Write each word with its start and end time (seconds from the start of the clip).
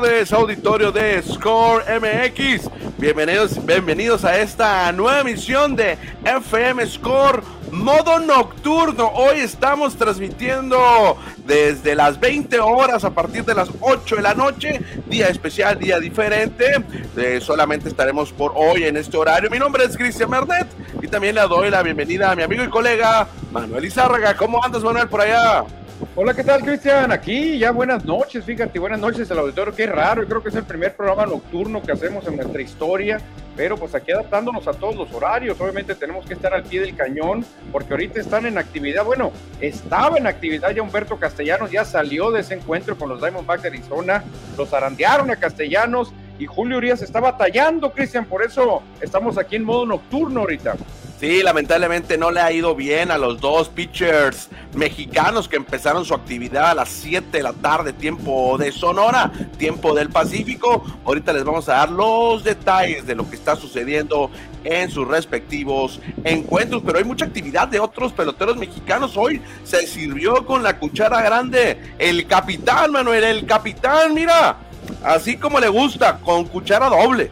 tardes, 0.00 0.30
auditorio 0.30 0.92
de 0.92 1.22
Score 1.22 1.82
MX. 1.88 2.68
Bienvenidos, 2.98 3.64
bienvenidos 3.64 4.26
a 4.26 4.38
esta 4.38 4.92
nueva 4.92 5.20
emisión 5.20 5.74
de 5.74 5.96
FM 6.22 6.86
Score 6.86 7.42
modo 7.72 8.18
nocturno. 8.18 9.08
Hoy 9.14 9.38
estamos 9.40 9.96
transmitiendo 9.96 11.16
desde 11.46 11.94
las 11.94 12.20
20 12.20 12.60
horas 12.60 13.04
a 13.04 13.10
partir 13.10 13.46
de 13.46 13.54
las 13.54 13.70
8 13.80 14.16
de 14.16 14.22
la 14.22 14.34
noche. 14.34 14.82
Día 15.06 15.28
especial, 15.28 15.78
día 15.78 15.98
diferente. 15.98 16.84
Eh, 17.16 17.40
solamente 17.40 17.88
estaremos 17.88 18.32
por 18.32 18.52
hoy 18.54 18.84
en 18.84 18.98
este 18.98 19.16
horario. 19.16 19.48
Mi 19.48 19.58
nombre 19.58 19.84
es 19.84 19.96
Cristian 19.96 20.28
Mernet 20.28 20.66
y 21.00 21.08
también 21.08 21.36
le 21.36 21.40
doy 21.42 21.70
la 21.70 21.82
bienvenida 21.82 22.32
a 22.32 22.36
mi 22.36 22.42
amigo 22.42 22.62
y 22.62 22.68
colega 22.68 23.28
Manuel 23.50 23.86
Izárraga. 23.86 24.36
¿Cómo 24.36 24.62
andas, 24.62 24.82
Manuel, 24.82 25.08
por 25.08 25.22
allá? 25.22 25.64
Hola, 26.14 26.34
¿qué 26.34 26.44
tal, 26.44 26.62
Cristian? 26.62 27.10
Aquí 27.10 27.58
ya 27.58 27.70
buenas 27.70 28.04
noches, 28.04 28.44
fíjate, 28.44 28.78
buenas 28.78 29.00
noches 29.00 29.30
al 29.30 29.38
auditorio. 29.38 29.74
Qué 29.74 29.86
raro, 29.86 30.22
yo 30.22 30.28
creo 30.28 30.42
que 30.42 30.50
es 30.50 30.54
el 30.54 30.64
primer 30.64 30.94
programa 30.94 31.24
nocturno 31.24 31.82
que 31.82 31.92
hacemos 31.92 32.26
en 32.26 32.36
nuestra 32.36 32.60
historia, 32.60 33.18
pero 33.56 33.78
pues 33.78 33.94
aquí 33.94 34.12
adaptándonos 34.12 34.68
a 34.68 34.72
todos 34.72 34.94
los 34.94 35.10
horarios. 35.14 35.58
Obviamente 35.58 35.94
tenemos 35.94 36.26
que 36.26 36.34
estar 36.34 36.52
al 36.52 36.64
pie 36.64 36.80
del 36.80 36.94
cañón, 36.94 37.46
porque 37.72 37.94
ahorita 37.94 38.20
están 38.20 38.44
en 38.44 38.58
actividad. 38.58 39.04
Bueno, 39.04 39.32
estaba 39.60 40.18
en 40.18 40.26
actividad 40.26 40.70
ya 40.70 40.82
Humberto 40.82 41.18
Castellanos, 41.18 41.70
ya 41.70 41.84
salió 41.86 42.30
de 42.30 42.40
ese 42.40 42.54
encuentro 42.54 42.96
con 42.98 43.08
los 43.08 43.20
Diamondbacks 43.20 43.62
de 43.62 43.68
Arizona, 43.68 44.22
los 44.58 44.74
arandearon 44.74 45.30
a 45.30 45.36
Castellanos 45.36 46.12
y 46.38 46.46
Julio 46.46 46.78
Urias 46.78 47.02
está 47.02 47.20
batallando, 47.20 47.92
Cristian, 47.92 48.26
por 48.26 48.42
eso 48.42 48.82
estamos 49.00 49.38
aquí 49.38 49.56
en 49.56 49.64
modo 49.64 49.86
nocturno 49.86 50.40
ahorita. 50.40 50.76
Sí, 51.18 51.42
lamentablemente 51.42 52.18
no 52.18 52.30
le 52.30 52.40
ha 52.40 52.52
ido 52.52 52.74
bien 52.74 53.10
a 53.10 53.16
los 53.16 53.40
dos 53.40 53.70
pitchers 53.70 54.50
mexicanos 54.74 55.48
que 55.48 55.56
empezaron 55.56 56.04
su 56.04 56.12
actividad 56.12 56.72
a 56.72 56.74
las 56.74 56.90
7 56.90 57.38
de 57.38 57.42
la 57.42 57.54
tarde, 57.54 57.94
tiempo 57.94 58.58
de 58.58 58.70
Sonora, 58.70 59.32
tiempo 59.56 59.94
del 59.94 60.10
Pacífico. 60.10 60.84
Ahorita 61.06 61.32
les 61.32 61.42
vamos 61.42 61.70
a 61.70 61.76
dar 61.76 61.90
los 61.90 62.44
detalles 62.44 63.06
de 63.06 63.14
lo 63.14 63.30
que 63.30 63.36
está 63.36 63.56
sucediendo 63.56 64.30
en 64.64 64.90
sus 64.90 65.08
respectivos 65.08 66.00
encuentros, 66.22 66.82
pero 66.84 66.98
hay 66.98 67.04
mucha 67.04 67.24
actividad 67.24 67.68
de 67.68 67.80
otros 67.80 68.12
peloteros 68.12 68.58
mexicanos. 68.58 69.16
Hoy 69.16 69.40
se 69.64 69.86
sirvió 69.86 70.44
con 70.44 70.62
la 70.62 70.78
cuchara 70.78 71.22
grande 71.22 71.78
el 71.98 72.26
capitán, 72.26 72.92
Manuel, 72.92 73.24
el 73.24 73.46
capitán, 73.46 74.12
mira, 74.12 74.58
así 75.06 75.36
como 75.36 75.58
le 75.60 75.68
gusta, 75.68 76.18
con 76.18 76.44
cuchara 76.44 76.88
doble. 76.88 77.30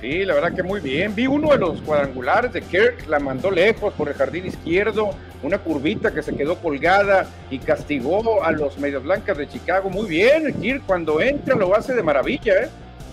Sí, 0.00 0.24
la 0.24 0.34
verdad 0.34 0.54
que 0.54 0.62
muy 0.62 0.80
bien. 0.80 1.14
Vi 1.14 1.26
uno 1.26 1.50
de 1.50 1.58
los 1.58 1.80
cuadrangulares 1.82 2.52
de 2.52 2.62
Kirk, 2.62 3.08
la 3.08 3.18
mandó 3.18 3.50
lejos 3.50 3.92
por 3.94 4.08
el 4.08 4.14
jardín 4.14 4.46
izquierdo, 4.46 5.10
una 5.42 5.58
curvita 5.58 6.14
que 6.14 6.22
se 6.22 6.36
quedó 6.36 6.56
colgada 6.56 7.26
y 7.50 7.58
castigó 7.58 8.44
a 8.44 8.52
los 8.52 8.78
Medias 8.78 9.02
Blancas 9.02 9.36
de 9.36 9.48
Chicago. 9.48 9.90
Muy 9.90 10.08
bien, 10.08 10.54
Kirk 10.60 10.84
cuando 10.86 11.20
entra 11.20 11.56
lo 11.56 11.74
hace 11.74 11.94
de 11.94 12.02
maravilla, 12.02 12.54
¿eh? 12.54 12.68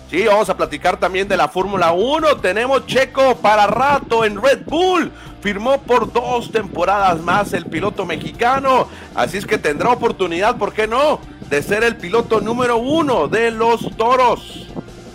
Sí, 0.08 0.24
vamos 0.24 0.48
a 0.48 0.56
platicar 0.56 0.96
también 0.98 1.26
de 1.26 1.36
la 1.36 1.48
Fórmula 1.48 1.90
1. 1.90 2.36
Tenemos 2.36 2.86
Checo 2.86 3.36
para 3.38 3.66
rato 3.66 4.24
en 4.24 4.40
Red 4.40 4.60
Bull. 4.64 5.10
Firmó 5.40 5.82
por 5.82 6.12
dos 6.12 6.52
temporadas 6.52 7.20
más 7.20 7.52
el 7.52 7.66
piloto 7.66 8.06
mexicano. 8.06 8.88
Así 9.16 9.36
es 9.36 9.44
que 9.44 9.58
tendrá 9.58 9.90
oportunidad, 9.90 10.56
¿por 10.56 10.72
qué 10.72 10.86
no? 10.86 11.18
De 11.50 11.62
ser 11.62 11.84
el 11.84 11.96
piloto 11.96 12.40
número 12.40 12.76
uno 12.78 13.28
de 13.28 13.50
los 13.50 13.96
toros. 13.96 14.66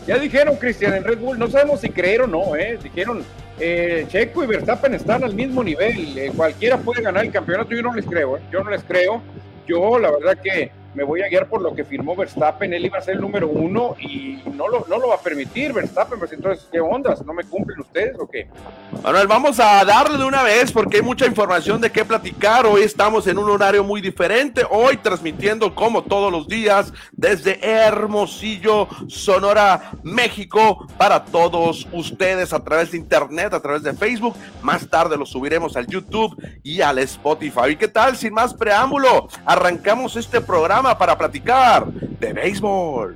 Ya 0.07 0.17
dijeron, 0.17 0.55
Cristian, 0.55 0.93
en 0.93 1.03
Red 1.03 1.19
Bull, 1.19 1.37
no 1.37 1.47
sabemos 1.47 1.81
si 1.81 1.89
creer 1.89 2.21
o 2.21 2.27
no, 2.27 2.55
¿eh? 2.55 2.79
Dijeron, 2.81 3.23
eh, 3.59 4.05
Checo 4.07 4.43
y 4.43 4.47
Verstappen 4.47 4.95
están 4.95 5.23
al 5.23 5.35
mismo 5.35 5.63
nivel, 5.63 6.17
eh, 6.17 6.31
cualquiera 6.35 6.77
puede 6.77 7.03
ganar 7.03 7.25
el 7.25 7.31
campeonato, 7.31 7.75
yo 7.75 7.83
no 7.83 7.93
les 7.93 8.05
creo, 8.05 8.37
¿eh? 8.37 8.41
yo 8.51 8.63
no 8.63 8.71
les 8.71 8.83
creo. 8.83 9.21
Yo, 9.67 9.99
la 9.99 10.09
verdad 10.09 10.37
que 10.41 10.71
me 10.93 11.03
voy 11.03 11.21
a 11.21 11.29
guiar 11.29 11.47
por 11.47 11.61
lo 11.61 11.73
que 11.73 11.85
firmó 11.85 12.15
Verstappen, 12.15 12.73
él 12.73 12.85
iba 12.85 12.97
a 12.97 13.01
ser 13.01 13.15
el 13.15 13.21
número 13.21 13.47
uno 13.47 13.95
y 13.99 14.41
no 14.53 14.67
lo, 14.67 14.85
no 14.89 14.99
lo 14.99 15.09
va 15.09 15.15
a 15.15 15.21
permitir 15.21 15.73
Verstappen, 15.73 16.19
pues 16.19 16.33
entonces, 16.33 16.67
¿qué 16.71 16.79
ondas? 16.79 17.25
¿No 17.25 17.33
me 17.33 17.43
cumplen 17.43 17.79
ustedes 17.79 18.17
o 18.19 18.27
qué? 18.27 18.47
Manuel, 19.03 19.27
vamos 19.27 19.59
a 19.59 19.83
darle 19.85 20.17
de 20.17 20.25
una 20.25 20.43
vez 20.43 20.71
porque 20.71 20.97
hay 20.97 21.03
mucha 21.03 21.25
información 21.25 21.79
de 21.79 21.91
qué 21.91 22.03
platicar, 22.03 22.65
hoy 22.65 22.83
estamos 22.83 23.25
en 23.27 23.37
un 23.37 23.49
horario 23.49 23.83
muy 23.83 24.01
diferente, 24.01 24.63
hoy 24.69 24.97
transmitiendo 24.97 25.73
como 25.73 26.03
todos 26.03 26.31
los 26.31 26.47
días 26.47 26.93
desde 27.11 27.59
Hermosillo, 27.65 28.87
Sonora, 29.07 29.91
México, 30.03 30.87
para 30.97 31.23
todos 31.23 31.87
ustedes 31.93 32.53
a 32.53 32.63
través 32.63 32.91
de 32.91 32.97
internet, 32.97 33.53
a 33.53 33.61
través 33.61 33.83
de 33.83 33.93
Facebook, 33.93 34.35
más 34.61 34.87
tarde 34.87 35.17
lo 35.17 35.25
subiremos 35.25 35.77
al 35.77 35.87
YouTube 35.87 36.35
y 36.63 36.81
al 36.81 36.99
Spotify. 36.99 37.69
¿Y 37.71 37.75
qué 37.75 37.87
tal? 37.87 38.17
Sin 38.17 38.33
más 38.33 38.53
preámbulo, 38.53 39.27
arrancamos 39.45 40.15
este 40.15 40.41
programa 40.41 40.80
para 40.81 41.15
platicar 41.17 41.85
de 41.85 42.33
béisbol. 42.33 43.15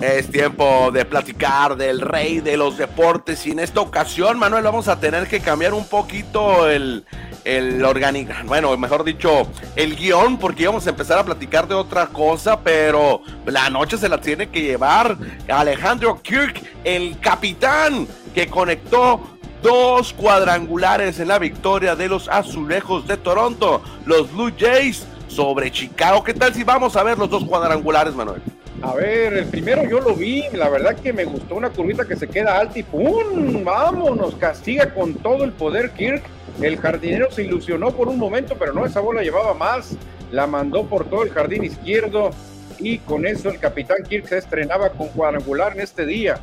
Es 0.00 0.28
tiempo 0.28 0.90
de 0.92 1.04
platicar 1.04 1.76
del 1.76 2.00
rey 2.00 2.40
de 2.40 2.56
los 2.56 2.76
deportes 2.76 3.46
y 3.46 3.52
en 3.52 3.60
esta 3.60 3.80
ocasión, 3.80 4.38
Manuel, 4.38 4.64
vamos 4.64 4.88
a 4.88 4.98
tener 4.98 5.28
que 5.28 5.40
cambiar 5.40 5.72
un 5.72 5.86
poquito 5.86 6.68
el, 6.68 7.04
el 7.44 7.84
organigrama, 7.84 8.44
bueno, 8.44 8.76
mejor 8.76 9.04
dicho, 9.04 9.46
el 9.76 9.96
guion, 9.96 10.38
porque 10.38 10.62
íbamos 10.62 10.86
a 10.86 10.90
empezar 10.90 11.18
a 11.18 11.24
platicar 11.24 11.68
de 11.68 11.74
otra 11.74 12.06
cosa, 12.06 12.60
pero 12.60 13.20
la 13.46 13.68
noche 13.70 13.98
se 13.98 14.08
la 14.08 14.18
tiene 14.18 14.48
que 14.48 14.62
llevar 14.62 15.16
Alejandro 15.48 16.20
Kirk, 16.22 16.62
el 16.84 17.18
capitán 17.20 18.08
que 18.34 18.46
conectó 18.46 19.20
dos 19.62 20.12
cuadrangulares 20.12 21.20
en 21.20 21.28
la 21.28 21.38
victoria 21.38 21.96
de 21.96 22.08
los 22.08 22.28
azulejos 22.28 23.06
de 23.06 23.16
Toronto, 23.16 23.82
los 24.04 24.30
Blue 24.32 24.52
Jays 24.58 25.06
sobre 25.28 25.70
Chicago. 25.70 26.22
¿Qué 26.22 26.34
tal 26.34 26.54
si 26.54 26.64
vamos 26.64 26.96
a 26.96 27.02
ver 27.02 27.18
los 27.18 27.30
dos 27.30 27.44
cuadrangulares, 27.44 28.14
Manuel? 28.14 28.42
A 28.82 28.94
ver, 28.94 29.32
el 29.34 29.46
primero 29.46 29.88
yo 29.88 30.00
lo 30.00 30.14
vi, 30.14 30.44
la 30.52 30.68
verdad 30.68 30.96
que 30.96 31.12
me 31.12 31.24
gustó 31.24 31.54
una 31.54 31.70
curvita 31.70 32.04
que 32.04 32.16
se 32.16 32.28
queda 32.28 32.58
alta 32.58 32.78
y 32.78 32.82
¡pum! 32.82 33.64
Vámonos, 33.64 34.34
castiga 34.34 34.92
con 34.92 35.14
todo 35.14 35.44
el 35.44 35.52
poder 35.52 35.90
Kirk. 35.92 36.22
El 36.60 36.76
jardinero 36.76 37.30
se 37.30 37.44
ilusionó 37.44 37.92
por 37.92 38.08
un 38.08 38.18
momento, 38.18 38.56
pero 38.58 38.72
no, 38.72 38.84
esa 38.84 39.00
bola 39.00 39.22
llevaba 39.22 39.54
más. 39.54 39.96
La 40.30 40.46
mandó 40.46 40.86
por 40.86 41.08
todo 41.08 41.22
el 41.22 41.30
jardín 41.30 41.64
izquierdo 41.64 42.30
y 42.78 42.98
con 42.98 43.26
eso 43.26 43.48
el 43.48 43.58
capitán 43.58 44.02
Kirk 44.08 44.26
se 44.26 44.38
estrenaba 44.38 44.90
con 44.90 45.08
cuadrangular 45.08 45.72
en 45.72 45.80
este 45.80 46.04
día. 46.04 46.38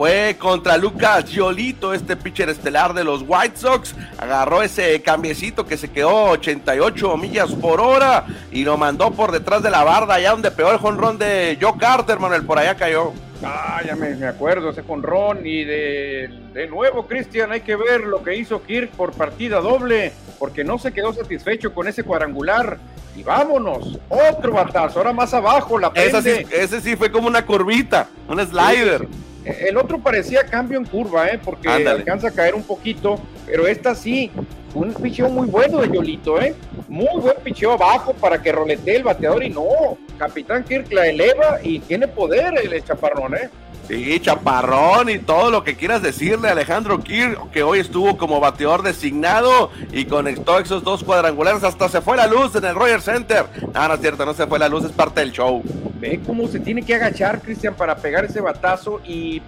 Fue 0.00 0.34
contra 0.38 0.78
Lucas 0.78 1.26
Giolito, 1.26 1.92
este 1.92 2.16
pitcher 2.16 2.48
estelar 2.48 2.94
de 2.94 3.04
los 3.04 3.22
White 3.28 3.58
Sox. 3.58 3.94
Agarró 4.16 4.62
ese 4.62 5.02
cambiecito 5.02 5.66
que 5.66 5.76
se 5.76 5.90
quedó 5.90 6.30
88 6.30 7.18
millas 7.18 7.52
por 7.52 7.82
hora 7.82 8.24
y 8.50 8.64
lo 8.64 8.78
mandó 8.78 9.10
por 9.10 9.30
detrás 9.30 9.62
de 9.62 9.68
la 9.68 9.84
barda, 9.84 10.14
allá 10.14 10.30
donde 10.30 10.52
pegó 10.52 10.70
el 10.70 10.78
jonrón 10.78 11.18
de 11.18 11.58
Joe 11.60 11.74
Carter, 11.78 12.18
Manuel, 12.18 12.46
por 12.46 12.58
allá 12.58 12.76
cayó. 12.76 13.12
Ah, 13.44 13.82
ya 13.86 13.94
me, 13.94 14.26
acuerdo, 14.26 14.70
ese 14.70 14.80
jonrón. 14.84 15.46
Y 15.46 15.64
de, 15.64 16.30
de 16.54 16.66
nuevo, 16.66 17.06
Cristian, 17.06 17.52
hay 17.52 17.60
que 17.60 17.76
ver 17.76 18.00
lo 18.00 18.22
que 18.22 18.34
hizo 18.34 18.62
Kirk 18.62 18.92
por 18.92 19.12
partida 19.12 19.60
doble, 19.60 20.14
porque 20.38 20.64
no 20.64 20.78
se 20.78 20.92
quedó 20.92 21.12
satisfecho 21.12 21.74
con 21.74 21.88
ese 21.88 22.04
cuadrangular. 22.04 22.78
Y 23.14 23.22
vámonos, 23.22 23.98
otro 24.08 24.52
batazo, 24.52 25.00
ahora 25.00 25.12
más 25.12 25.34
abajo 25.34 25.78
la 25.78 25.92
prende. 25.92 26.46
Ese 26.50 26.80
sí, 26.80 26.96
fue 26.96 27.12
como 27.12 27.28
una 27.28 27.44
curvita, 27.44 28.08
un 28.26 28.40
slider. 28.40 29.06
El 29.44 29.76
otro 29.76 29.98
parecía 30.00 30.44
cambio 30.44 30.78
en 30.78 30.84
curva, 30.84 31.28
¿eh? 31.28 31.40
porque 31.42 31.68
alcanza 31.68 32.28
a 32.28 32.30
caer 32.30 32.54
un 32.54 32.62
poquito, 32.62 33.18
pero 33.50 33.66
esta 33.66 33.96
sí, 33.96 34.30
un 34.74 34.94
picheo 34.94 35.28
muy 35.28 35.48
bueno 35.48 35.80
de 35.80 35.90
Yolito, 35.92 36.40
¿eh? 36.40 36.54
Muy 36.88 37.20
buen 37.20 37.36
picheo 37.42 37.72
abajo 37.72 38.14
para 38.14 38.40
que 38.40 38.52
roletee 38.52 38.96
el 38.96 39.02
bateador 39.02 39.42
y 39.42 39.50
no, 39.50 39.98
Capitán 40.18 40.62
Kirk 40.62 40.92
la 40.92 41.08
eleva 41.08 41.58
y 41.62 41.80
tiene 41.80 42.06
poder 42.06 42.54
el 42.62 42.84
chaparrón, 42.84 43.34
¿eh? 43.34 43.50
Sí, 43.88 44.20
chaparrón 44.20 45.08
y 45.10 45.18
todo 45.18 45.50
lo 45.50 45.64
que 45.64 45.74
quieras 45.74 46.00
decirle 46.00 46.46
a 46.46 46.52
Alejandro 46.52 47.00
Kirk, 47.00 47.50
que 47.50 47.64
hoy 47.64 47.80
estuvo 47.80 48.16
como 48.16 48.38
bateador 48.38 48.82
designado 48.82 49.72
y 49.90 50.04
conectó 50.04 50.60
esos 50.60 50.84
dos 50.84 51.02
cuadrangulares. 51.02 51.64
Hasta 51.64 51.88
se 51.88 52.00
fue 52.00 52.16
la 52.16 52.28
luz 52.28 52.54
en 52.54 52.66
el 52.66 52.76
Royal 52.76 53.02
Center. 53.02 53.46
Ah, 53.74 53.88
no 53.88 53.94
es 53.94 54.00
cierto, 54.00 54.24
no 54.24 54.32
se 54.32 54.46
fue 54.46 54.60
la 54.60 54.68
luz, 54.68 54.84
es 54.84 54.92
parte 54.92 55.18
del 55.18 55.32
show. 55.32 55.60
Ve 55.98 56.20
cómo 56.24 56.46
se 56.46 56.60
tiene 56.60 56.84
que 56.84 56.94
agachar, 56.94 57.40
Cristian, 57.40 57.74
para 57.74 57.96
pegar 57.96 58.24
ese 58.24 58.40
batazo 58.40 59.00
y 59.04 59.42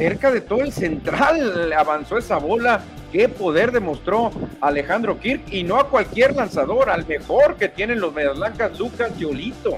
cerca 0.00 0.30
de 0.30 0.40
todo 0.40 0.62
el 0.62 0.72
central 0.72 1.74
avanzó 1.74 2.16
esa 2.16 2.38
bola. 2.38 2.80
Qué 3.12 3.28
poder 3.28 3.70
demostró 3.70 4.30
Alejandro 4.62 5.20
Kirk 5.20 5.42
y 5.52 5.62
no 5.62 5.76
a 5.76 5.90
cualquier 5.90 6.34
lanzador, 6.34 6.88
al 6.88 7.06
mejor 7.06 7.56
que 7.56 7.68
tienen 7.68 8.00
los 8.00 8.14
Medias 8.14 8.38
Blancas, 8.38 8.78
Lucas 8.78 9.14
Yolito. 9.18 9.76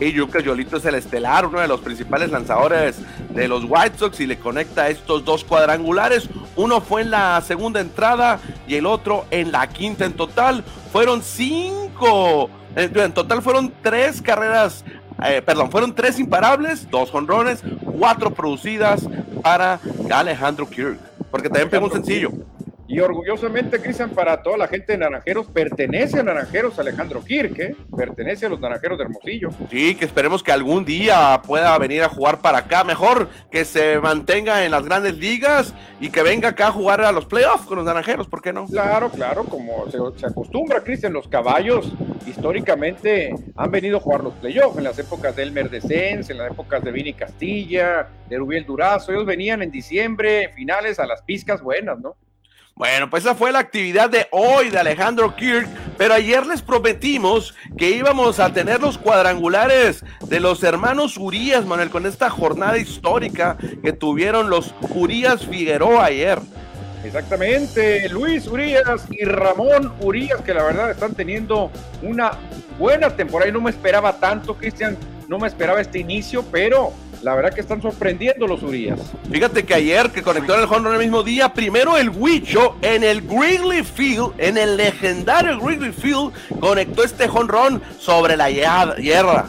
Y 0.00 0.10
Lucas 0.10 0.42
Yolito 0.42 0.78
es 0.78 0.84
el 0.84 0.96
estelar, 0.96 1.46
uno 1.46 1.60
de 1.60 1.68
los 1.68 1.78
principales 1.78 2.32
lanzadores 2.32 2.96
de 3.30 3.46
los 3.46 3.62
White 3.68 3.98
Sox 3.98 4.18
y 4.18 4.26
le 4.26 4.36
conecta 4.36 4.88
estos 4.88 5.24
dos 5.24 5.44
cuadrangulares. 5.44 6.28
Uno 6.56 6.80
fue 6.80 7.02
en 7.02 7.12
la 7.12 7.40
segunda 7.40 7.78
entrada 7.78 8.40
y 8.66 8.74
el 8.74 8.86
otro 8.86 9.26
en 9.30 9.52
la 9.52 9.68
quinta. 9.68 10.04
En 10.04 10.14
total 10.14 10.64
fueron 10.90 11.22
cinco. 11.22 12.50
En 12.74 13.12
total 13.12 13.42
fueron 13.42 13.72
tres 13.80 14.20
carreras 14.20 14.84
eh, 15.26 15.42
perdón, 15.42 15.70
fueron 15.70 15.94
tres 15.94 16.18
imparables, 16.18 16.90
dos 16.90 17.10
jonrones, 17.10 17.62
cuatro 17.98 18.30
producidas 18.32 19.08
para 19.42 19.78
Alejandro 20.10 20.68
Kirk, 20.68 20.98
porque 21.30 21.48
también 21.48 21.70
pegó 21.70 21.86
un 21.86 21.92
sencillo. 21.92 22.30
Y 22.92 23.00
orgullosamente, 23.00 23.80
Cristian, 23.80 24.10
para 24.10 24.42
toda 24.42 24.58
la 24.58 24.68
gente 24.68 24.92
de 24.92 24.98
Naranjeros, 24.98 25.46
pertenece 25.46 26.20
a 26.20 26.22
Naranjeros 26.22 26.78
Alejandro 26.78 27.24
Kirk, 27.24 27.58
¿eh? 27.58 27.74
pertenece 27.96 28.44
a 28.44 28.50
los 28.50 28.60
Naranjeros 28.60 28.98
de 28.98 29.04
Hermosillo. 29.04 29.48
Sí, 29.70 29.94
que 29.94 30.04
esperemos 30.04 30.42
que 30.42 30.52
algún 30.52 30.84
día 30.84 31.40
pueda 31.46 31.78
venir 31.78 32.02
a 32.02 32.10
jugar 32.10 32.42
para 32.42 32.58
acá. 32.58 32.84
Mejor 32.84 33.30
que 33.50 33.64
se 33.64 33.98
mantenga 33.98 34.66
en 34.66 34.72
las 34.72 34.84
grandes 34.84 35.16
ligas 35.16 35.72
y 36.00 36.10
que 36.10 36.22
venga 36.22 36.50
acá 36.50 36.66
a 36.66 36.72
jugar 36.72 37.00
a 37.00 37.12
los 37.12 37.24
playoffs 37.24 37.64
con 37.64 37.76
los 37.76 37.86
Naranjeros, 37.86 38.28
¿por 38.28 38.42
qué 38.42 38.52
no? 38.52 38.66
Claro, 38.66 39.08
claro, 39.08 39.44
como 39.44 39.90
se, 39.90 40.26
acostumbra, 40.26 40.84
Cristian, 40.84 41.14
los 41.14 41.28
caballos 41.28 41.94
históricamente 42.26 43.34
han 43.56 43.70
venido 43.70 43.96
a 43.96 44.00
jugar 44.00 44.22
los 44.22 44.34
playoffs 44.34 44.76
en 44.76 44.84
las 44.84 44.98
épocas 44.98 45.34
de 45.34 45.44
Elmer 45.44 45.70
Descens, 45.70 46.28
en 46.28 46.36
las 46.36 46.50
épocas 46.50 46.84
de 46.84 46.92
Vini 46.92 47.14
Castilla, 47.14 48.06
de 48.28 48.36
Rubiel 48.36 48.66
Durazo. 48.66 49.12
Ellos 49.12 49.24
venían 49.24 49.62
en 49.62 49.70
diciembre, 49.70 50.50
finales, 50.54 50.98
a 50.98 51.06
las 51.06 51.22
pizcas 51.22 51.62
buenas, 51.62 51.98
¿no? 51.98 52.16
Bueno, 52.82 53.08
pues 53.08 53.22
esa 53.22 53.36
fue 53.36 53.52
la 53.52 53.60
actividad 53.60 54.10
de 54.10 54.26
hoy 54.32 54.68
de 54.68 54.76
Alejandro 54.76 55.36
Kirk, 55.36 55.68
pero 55.96 56.14
ayer 56.14 56.44
les 56.44 56.62
prometimos 56.62 57.54
que 57.78 57.90
íbamos 57.90 58.40
a 58.40 58.52
tener 58.52 58.80
los 58.80 58.98
cuadrangulares 58.98 60.04
de 60.26 60.40
los 60.40 60.64
hermanos 60.64 61.16
Urias, 61.16 61.64
Manuel, 61.64 61.90
con 61.90 62.06
esta 62.06 62.28
jornada 62.28 62.76
histórica 62.78 63.56
que 63.84 63.92
tuvieron 63.92 64.50
los 64.50 64.74
Urias 64.80 65.46
Figueroa 65.46 66.06
ayer. 66.06 66.40
Exactamente, 67.04 68.08
Luis 68.08 68.48
Urias 68.48 69.06
y 69.10 69.26
Ramón 69.26 69.92
Urias, 70.00 70.40
que 70.40 70.52
la 70.52 70.64
verdad 70.64 70.90
están 70.90 71.14
teniendo 71.14 71.70
una 72.02 72.32
buena 72.80 73.10
temporada 73.10 73.48
y 73.48 73.52
no 73.52 73.60
me 73.60 73.70
esperaba 73.70 74.14
tanto, 74.14 74.56
Cristian, 74.56 74.98
no 75.28 75.38
me 75.38 75.46
esperaba 75.46 75.80
este 75.80 76.00
inicio, 76.00 76.44
pero 76.50 76.92
la 77.22 77.34
verdad 77.34 77.54
que 77.54 77.60
están 77.60 77.80
sorprendiendo 77.80 78.46
los 78.46 78.62
Urias. 78.62 79.00
Fíjate 79.30 79.64
que 79.64 79.74
ayer 79.74 80.10
que 80.10 80.22
conectó 80.22 80.54
el 80.54 80.68
en 80.72 80.86
el 80.86 80.98
mismo 80.98 81.22
día, 81.22 81.52
primero 81.52 81.96
el 81.96 82.10
Huicho 82.10 82.76
en 82.82 83.04
el 83.04 83.22
Wrigley 83.22 83.82
Field, 83.84 84.32
en 84.38 84.58
el 84.58 84.76
legendario 84.76 85.58
Wrigley 85.58 85.92
Field, 85.92 86.32
conectó 86.60 87.04
este 87.04 87.28
jonrón 87.28 87.82
sobre 87.98 88.36
la 88.36 88.50
hierra. 88.50 89.46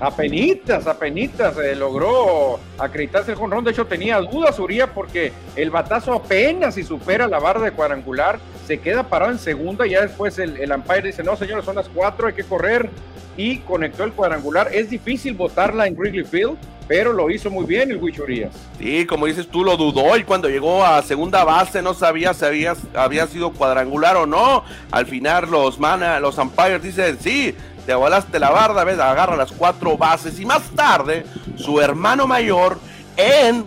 Apenitas, 0.00 0.86
apenitas 0.86 1.58
eh, 1.58 1.76
logró 1.76 2.58
acreditarse 2.78 3.32
el 3.32 3.36
jonrón. 3.36 3.64
De 3.64 3.72
hecho, 3.72 3.86
tenía 3.86 4.18
dudas 4.20 4.58
Urias 4.58 4.88
porque 4.94 5.30
el 5.56 5.70
batazo 5.70 6.14
apenas 6.14 6.74
si 6.74 6.82
supera 6.82 7.28
la 7.28 7.38
barra 7.38 7.60
de 7.60 7.72
cuadrangular, 7.72 8.38
se 8.66 8.80
queda 8.80 9.02
parado 9.02 9.30
en 9.30 9.38
segunda 9.38 9.86
y 9.86 9.90
ya 9.90 10.00
después 10.00 10.38
el, 10.38 10.56
el 10.56 10.72
umpire 10.72 11.08
dice, 11.08 11.22
no 11.22 11.36
señores, 11.36 11.66
son 11.66 11.76
las 11.76 11.88
cuatro, 11.90 12.28
hay 12.28 12.32
que 12.32 12.44
correr 12.44 12.88
y 13.36 13.58
conectó 13.58 14.04
el 14.04 14.12
cuadrangular. 14.12 14.70
Es 14.72 14.88
difícil 14.88 15.34
botarla 15.34 15.86
en 15.86 15.94
Wrigley 15.94 16.24
Field 16.24 16.56
pero 16.90 17.12
lo 17.12 17.30
hizo 17.30 17.52
muy 17.52 17.66
bien 17.66 17.88
el 17.92 17.98
Huichurías. 17.98 18.50
Sí, 18.76 19.06
como 19.06 19.26
dices 19.26 19.46
tú, 19.46 19.62
lo 19.62 19.76
dudó 19.76 20.16
y 20.16 20.24
cuando 20.24 20.48
llegó 20.48 20.84
a 20.84 21.00
segunda 21.02 21.44
base 21.44 21.82
no 21.82 21.94
sabía 21.94 22.34
si 22.34 22.44
había, 22.44 22.74
había 22.96 23.28
sido 23.28 23.52
cuadrangular 23.52 24.16
o 24.16 24.26
no. 24.26 24.64
Al 24.90 25.06
final 25.06 25.48
los 25.52 25.78
mana, 25.78 26.18
los 26.18 26.36
umpires 26.36 26.82
dicen, 26.82 27.16
sí, 27.20 27.54
te 27.86 27.94
volaste 27.94 28.38
la 28.38 28.50
barda, 28.50 28.84
ves, 28.84 28.98
agarra 28.98 29.36
las 29.36 29.52
cuatro 29.52 29.96
bases 29.96 30.38
y 30.40 30.44
más 30.44 30.62
tarde 30.70 31.24
su 31.56 31.80
hermano 31.80 32.26
mayor 32.26 32.78
en 33.16 33.64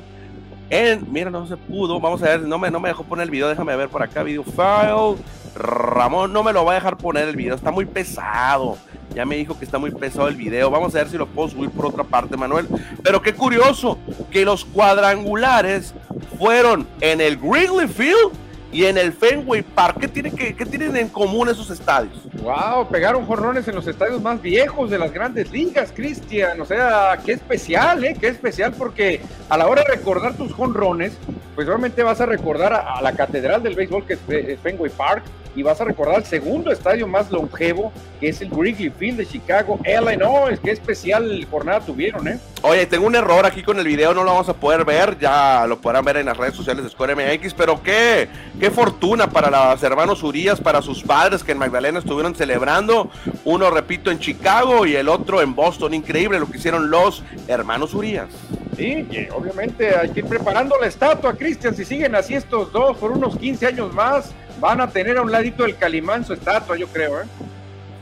en, 0.70 1.12
mira, 1.12 1.30
no 1.30 1.46
se 1.46 1.56
pudo, 1.56 2.00
vamos 2.00 2.24
a 2.24 2.26
ver, 2.26 2.42
no 2.42 2.58
me, 2.58 2.72
no 2.72 2.80
me 2.80 2.90
dejó 2.90 3.04
poner 3.04 3.26
el 3.26 3.30
video, 3.30 3.48
déjame 3.48 3.76
ver 3.76 3.90
por 3.90 4.02
acá, 4.02 4.24
video 4.24 4.44
file, 4.44 5.22
Ramón 5.56 6.34
no 6.34 6.42
me 6.42 6.52
lo 6.52 6.66
va 6.66 6.72
a 6.72 6.76
dejar 6.76 6.98
poner 6.98 7.28
el 7.28 7.36
video, 7.36 7.54
está 7.54 7.70
muy 7.70 7.86
pesado. 7.86 8.78
Ya 9.14 9.26
me 9.26 9.36
dijo 9.36 9.58
que 9.60 9.66
está 9.66 9.78
muy 9.78 9.92
pesado 9.92 10.28
el 10.28 10.36
video. 10.36 10.72
Vamos 10.72 10.96
a 10.96 11.00
ver 11.00 11.10
si 11.10 11.18
lo 11.18 11.28
puedo 11.28 11.48
subir 11.48 11.70
por 11.70 11.86
otra 11.86 12.04
parte, 12.04 12.36
Manuel. 12.36 12.68
Pero 13.04 13.22
qué 13.22 13.36
curioso 13.36 14.00
que 14.32 14.44
los 14.44 14.66
cuadrangulares 14.66 15.94
fueron 16.40 16.88
en 17.00 17.22
el 17.22 17.38
Wrigley 17.38 17.88
Field 17.88 18.32
y 18.74 18.86
en 18.86 18.98
el 18.98 19.14
Fenway 19.14 19.62
Park. 19.62 20.00
¿Qué, 20.02 20.08
tiene 20.08 20.32
que, 20.32 20.54
tienen 20.66 20.98
en 20.98 21.08
común 21.08 21.48
esos 21.48 21.70
estadios? 21.70 22.20
Wow, 22.42 22.88
pegaron 22.90 23.26
jorrones 23.26 23.68
en 23.68 23.76
los 23.76 23.88
estadios 23.88 24.22
más 24.22 24.42
viejos 24.42 24.90
de 24.90 24.98
las 24.98 25.14
grandes 25.14 25.52
ligas, 25.52 25.94
Cristian. 25.96 26.60
O 26.60 26.66
sea, 26.66 27.20
qué 27.24 27.34
especial, 27.34 28.04
¿eh? 28.04 28.18
Qué 28.20 28.28
especial 28.28 28.74
porque 28.78 29.22
a 29.48 29.58
la 29.58 29.68
hora 29.68 29.84
de 29.84 29.96
recordar 29.96 30.34
tus 30.34 30.52
jonrones, 30.52 31.14
pues 31.56 31.68
realmente 31.68 32.02
vas 32.02 32.20
a 32.20 32.26
recordar 32.26 32.74
a, 32.74 33.02
la 33.02 33.14
catedral 33.14 33.62
del 33.62 33.76
béisbol 33.76 34.06
que 34.06 34.14
es 34.14 34.60
Fenway 34.62 34.92
Park 34.92 35.24
y 35.56 35.64
vas 35.64 35.80
a 35.82 35.86
recordar 35.86 36.18
el 36.18 36.26
segundo 36.26 36.72
estadio 36.72 37.08
más 37.08 37.32
longevo, 37.32 37.92
que 38.20 38.30
es 38.30 38.42
el 38.42 38.50
Wrigley 38.50 38.90
Field 38.90 39.18
de 39.18 39.26
Chicago. 39.26 39.80
Illinois, 39.86 40.60
qué 40.64 40.72
especial 40.72 41.46
jornada 41.50 41.82
tuvieron, 41.82 42.28
¿eh? 42.28 42.40
Oye, 42.62 42.86
tengo 42.86 43.06
un 43.06 43.16
error 43.16 43.46
aquí 43.46 43.62
con 43.62 43.78
el 43.78 43.86
video, 43.86 44.14
no 44.14 44.24
lo 44.24 44.32
vamos 44.32 44.48
a 44.48 44.54
poder 44.54 44.86
ver, 44.86 45.20
ya 45.20 45.66
lo 45.68 45.80
podrán 45.82 46.06
ver 46.06 46.18
en 46.18 46.28
las 46.28 46.38
redes 46.38 46.56
sociales 46.56 46.84
de 46.84 46.90
Score 46.90 47.16
MX, 47.16 47.54
pero 47.54 47.84
qué, 47.84 48.30
qué 48.60 48.72
fortuna 48.72 49.30
para 49.30 49.72
los 49.72 49.84
hermanos 49.84 50.24
Urias, 50.24 50.62
para 50.62 50.82
sus 50.82 51.04
padres 51.04 51.44
que 51.44 51.52
en 51.52 51.58
Magdalena 51.58 52.00
estuvieron 52.00 52.36
celebrando, 52.36 53.10
uno, 53.44 53.70
repito, 53.70 54.12
en 54.12 54.20
Chicago 54.20 54.86
y 54.86 54.96
el 54.96 55.10
otro 55.10 55.42
en 55.42 55.56
Boston, 55.56 55.94
increíble 55.94 56.40
lo 56.40 56.50
que 56.50 56.58
hicieron 56.58 56.90
los 56.90 57.24
hermanos 57.48 57.94
Urias. 57.94 58.30
Sí, 58.78 59.06
obviamente 59.36 59.96
hay 59.96 60.10
que 60.10 60.22
ir 60.22 60.26
preparando 60.26 60.76
la 60.80 60.88
estatua, 60.88 61.36
Cristian, 61.36 61.76
si 61.76 61.86
siguen 61.86 62.16
así 62.16 62.34
estos 62.34 62.72
dos 62.72 62.98
por 62.98 63.12
unos 63.12 63.38
15 63.38 63.68
años 63.68 63.94
más, 63.94 64.34
van 64.64 64.80
a 64.80 64.88
tener 64.88 65.18
a 65.18 65.22
un 65.22 65.30
ladito 65.30 65.64
del 65.64 65.76
Calimán 65.76 66.24
su 66.24 66.32
estatua, 66.32 66.78
yo 66.78 66.88
creo, 66.88 67.22
¿eh? 67.22 67.26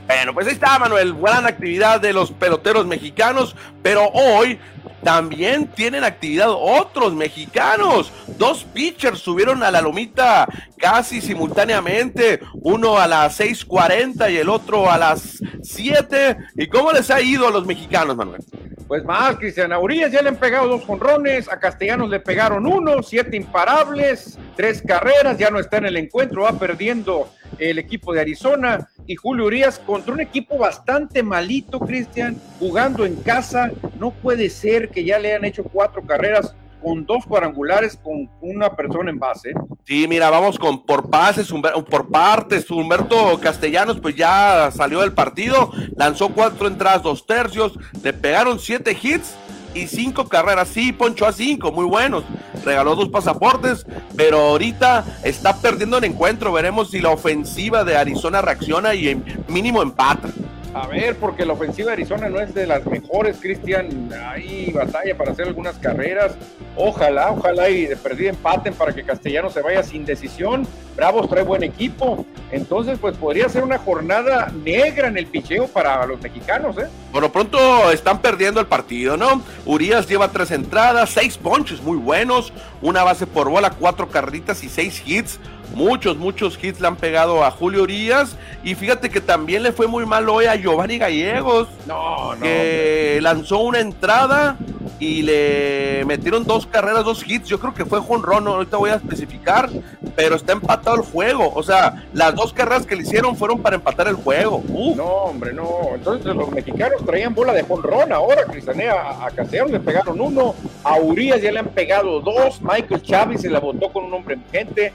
Bueno, 0.06 0.32
pues 0.32 0.46
ahí 0.46 0.52
está, 0.52 0.78
Manuel. 0.78 1.12
Buena 1.12 1.48
actividad 1.48 2.00
de 2.00 2.12
los 2.12 2.30
peloteros 2.30 2.86
mexicanos, 2.86 3.56
pero 3.82 4.06
hoy 4.10 4.60
también 5.02 5.68
tienen 5.68 6.04
actividad 6.04 6.48
otros 6.50 7.14
mexicanos. 7.14 8.12
Dos 8.38 8.64
pitchers 8.64 9.18
subieron 9.18 9.62
a 9.62 9.70
la 9.70 9.80
lomita 9.80 10.48
casi 10.78 11.20
simultáneamente, 11.20 12.40
uno 12.54 12.98
a 12.98 13.06
las 13.06 13.38
6:40 13.38 14.30
y 14.30 14.36
el 14.36 14.48
otro 14.48 14.90
a 14.90 14.98
las 14.98 15.42
7. 15.62 16.36
¿Y 16.56 16.68
cómo 16.68 16.92
les 16.92 17.10
ha 17.10 17.20
ido 17.20 17.48
a 17.48 17.50
los 17.50 17.66
mexicanos, 17.66 18.16
Manuel? 18.16 18.42
Pues 18.86 19.04
más, 19.04 19.36
Cristian, 19.36 19.72
a 19.72 19.78
ya 20.10 20.20
le 20.20 20.28
han 20.28 20.36
pegado 20.36 20.68
dos 20.68 20.84
jonrones, 20.84 21.50
a 21.50 21.58
Castellanos 21.58 22.10
le 22.10 22.20
pegaron 22.20 22.66
uno, 22.66 23.02
siete 23.02 23.36
imparables, 23.36 24.38
tres 24.54 24.82
carreras, 24.86 25.38
ya 25.38 25.50
no 25.50 25.58
está 25.58 25.78
en 25.78 25.86
el 25.86 25.96
encuentro, 25.96 26.42
va 26.42 26.52
perdiendo 26.52 27.30
el 27.58 27.78
equipo 27.78 28.12
de 28.12 28.20
Arizona 28.20 28.88
y 29.06 29.16
Julio 29.16 29.46
Urias 29.46 29.78
contra 29.78 30.14
un 30.14 30.20
equipo 30.20 30.58
bastante 30.58 31.22
malito, 31.22 31.80
Cristian, 31.80 32.36
jugando 32.58 33.04
en 33.04 33.16
casa. 33.16 33.70
No 33.98 34.10
puede 34.10 34.50
ser 34.50 34.90
que 34.90 35.04
ya 35.04 35.18
le 35.18 35.32
hayan 35.32 35.44
hecho 35.44 35.64
cuatro 35.64 36.02
carreras 36.02 36.54
con 36.82 37.06
dos 37.06 37.24
cuadrangulares 37.26 37.96
con 37.96 38.28
una 38.40 38.74
persona 38.74 39.10
en 39.10 39.18
base. 39.18 39.52
Sí, 39.84 40.06
mira, 40.08 40.30
vamos 40.30 40.58
con 40.58 40.84
por 40.84 41.08
pases, 41.10 41.52
por 41.88 42.08
partes. 42.08 42.70
Humberto 42.70 43.38
Castellanos, 43.40 44.00
pues 44.00 44.16
ya 44.16 44.70
salió 44.72 45.00
del 45.00 45.12
partido, 45.12 45.70
lanzó 45.96 46.30
cuatro 46.30 46.66
entradas, 46.66 47.02
dos 47.02 47.26
tercios, 47.26 47.78
le 48.02 48.12
pegaron 48.12 48.58
siete 48.58 48.96
hits 49.00 49.36
y 49.74 49.86
cinco 49.86 50.28
carreras. 50.28 50.68
Sí, 50.68 50.92
poncho 50.92 51.26
a 51.26 51.32
cinco, 51.32 51.72
muy 51.72 51.84
buenos. 51.84 52.24
Regaló 52.64 52.94
dos 52.94 53.08
pasaportes, 53.08 53.86
pero 54.16 54.38
ahorita 54.40 55.04
está 55.24 55.56
perdiendo 55.56 55.98
el 55.98 56.04
encuentro. 56.04 56.52
Veremos 56.52 56.90
si 56.90 57.00
la 57.00 57.10
ofensiva 57.10 57.84
de 57.84 57.96
Arizona 57.96 58.42
reacciona 58.42 58.94
y 58.94 59.20
mínimo 59.48 59.82
empata. 59.82 60.28
A 60.74 60.86
ver, 60.86 61.16
porque 61.16 61.44
la 61.44 61.52
ofensiva 61.52 61.88
de 61.88 61.92
Arizona 61.92 62.30
no 62.30 62.40
es 62.40 62.54
de 62.54 62.66
las 62.66 62.86
mejores, 62.86 63.36
Cristian. 63.40 64.10
Hay 64.26 64.72
batalla 64.72 65.16
para 65.16 65.32
hacer 65.32 65.46
algunas 65.46 65.76
carreras. 65.76 66.34
Ojalá, 66.76 67.30
ojalá 67.30 67.68
y 67.68 67.84
de 67.84 67.96
perdida 67.96 68.30
empaten 68.30 68.72
para 68.72 68.94
que 68.94 69.04
Castellano 69.04 69.50
se 69.50 69.60
vaya 69.60 69.82
sin 69.82 70.06
decisión. 70.06 70.66
Bravos 70.96 71.28
trae 71.28 71.42
buen 71.42 71.62
equipo. 71.62 72.24
Entonces, 72.50 72.98
pues 72.98 73.18
podría 73.18 73.50
ser 73.50 73.64
una 73.64 73.78
jornada 73.78 74.50
negra 74.64 75.08
en 75.08 75.18
el 75.18 75.26
picheo 75.26 75.68
para 75.68 76.06
los 76.06 76.20
mexicanos, 76.22 76.76
¿eh? 76.78 76.88
Lo 77.12 77.30
pronto 77.30 77.90
están 77.92 78.22
perdiendo 78.22 78.58
el 78.58 78.66
partido, 78.66 79.18
¿no? 79.18 79.42
Urias 79.66 80.08
lleva 80.08 80.28
tres 80.28 80.50
entradas, 80.52 81.10
seis 81.10 81.36
ponches 81.36 81.82
muy 81.82 81.98
buenos, 81.98 82.50
una 82.80 83.04
base 83.04 83.26
por 83.26 83.50
bola, 83.50 83.70
cuatro 83.70 84.08
carritas 84.08 84.64
y 84.64 84.70
seis 84.70 85.02
hits. 85.04 85.38
Muchos, 85.74 86.16
muchos 86.16 86.58
hits 86.62 86.80
le 86.80 86.88
han 86.88 86.96
pegado 86.96 87.44
a 87.44 87.50
Julio 87.50 87.82
Urias. 87.82 88.36
Y 88.62 88.74
fíjate 88.74 89.10
que 89.10 89.20
también 89.20 89.62
le 89.62 89.72
fue 89.72 89.86
muy 89.86 90.06
mal 90.06 90.28
hoy 90.28 90.46
a 90.46 90.56
Giovanni 90.56 90.98
Gallegos. 90.98 91.68
No, 91.86 92.34
no. 92.34 92.42
Que 92.42 93.18
lanzó 93.22 93.60
una 93.60 93.80
entrada 93.80 94.56
y 95.02 95.22
le 95.22 96.04
metieron 96.06 96.44
dos 96.44 96.66
carreras, 96.66 97.04
dos 97.04 97.24
hits. 97.26 97.48
Yo 97.48 97.58
creo 97.58 97.74
que 97.74 97.84
fue 97.84 98.00
Ron, 98.00 98.46
ahorita 98.46 98.76
voy 98.76 98.90
a 98.90 98.94
especificar, 98.94 99.68
pero 100.14 100.36
está 100.36 100.52
empatado 100.52 100.96
el 100.96 101.02
juego. 101.02 101.52
O 101.54 101.62
sea, 101.62 102.04
las 102.12 102.34
dos 102.36 102.52
carreras 102.52 102.86
que 102.86 102.94
le 102.94 103.02
hicieron 103.02 103.36
fueron 103.36 103.60
para 103.60 103.76
empatar 103.76 104.06
el 104.06 104.14
juego. 104.14 104.62
No, 104.96 105.04
hombre, 105.04 105.52
no. 105.52 105.90
Entonces 105.94 106.34
los 106.36 106.50
mexicanos 106.52 107.04
traían 107.04 107.34
bola 107.34 107.52
de 107.52 107.62
Ron 107.62 108.12
ahora, 108.12 108.44
Cristanea. 108.44 108.94
A, 108.94 109.26
a 109.26 109.66
le 109.66 109.80
pegaron 109.80 110.20
uno, 110.20 110.54
a 110.84 110.96
Urias 110.98 111.42
ya 111.42 111.50
le 111.50 111.58
han 111.58 111.68
pegado 111.68 112.20
dos, 112.20 112.60
Michael 112.62 113.02
Chávez 113.02 113.40
se 113.40 113.50
la 113.50 113.58
votó 113.58 113.92
con 113.92 114.04
un 114.04 114.14
hombre 114.14 114.38
gente, 114.52 114.92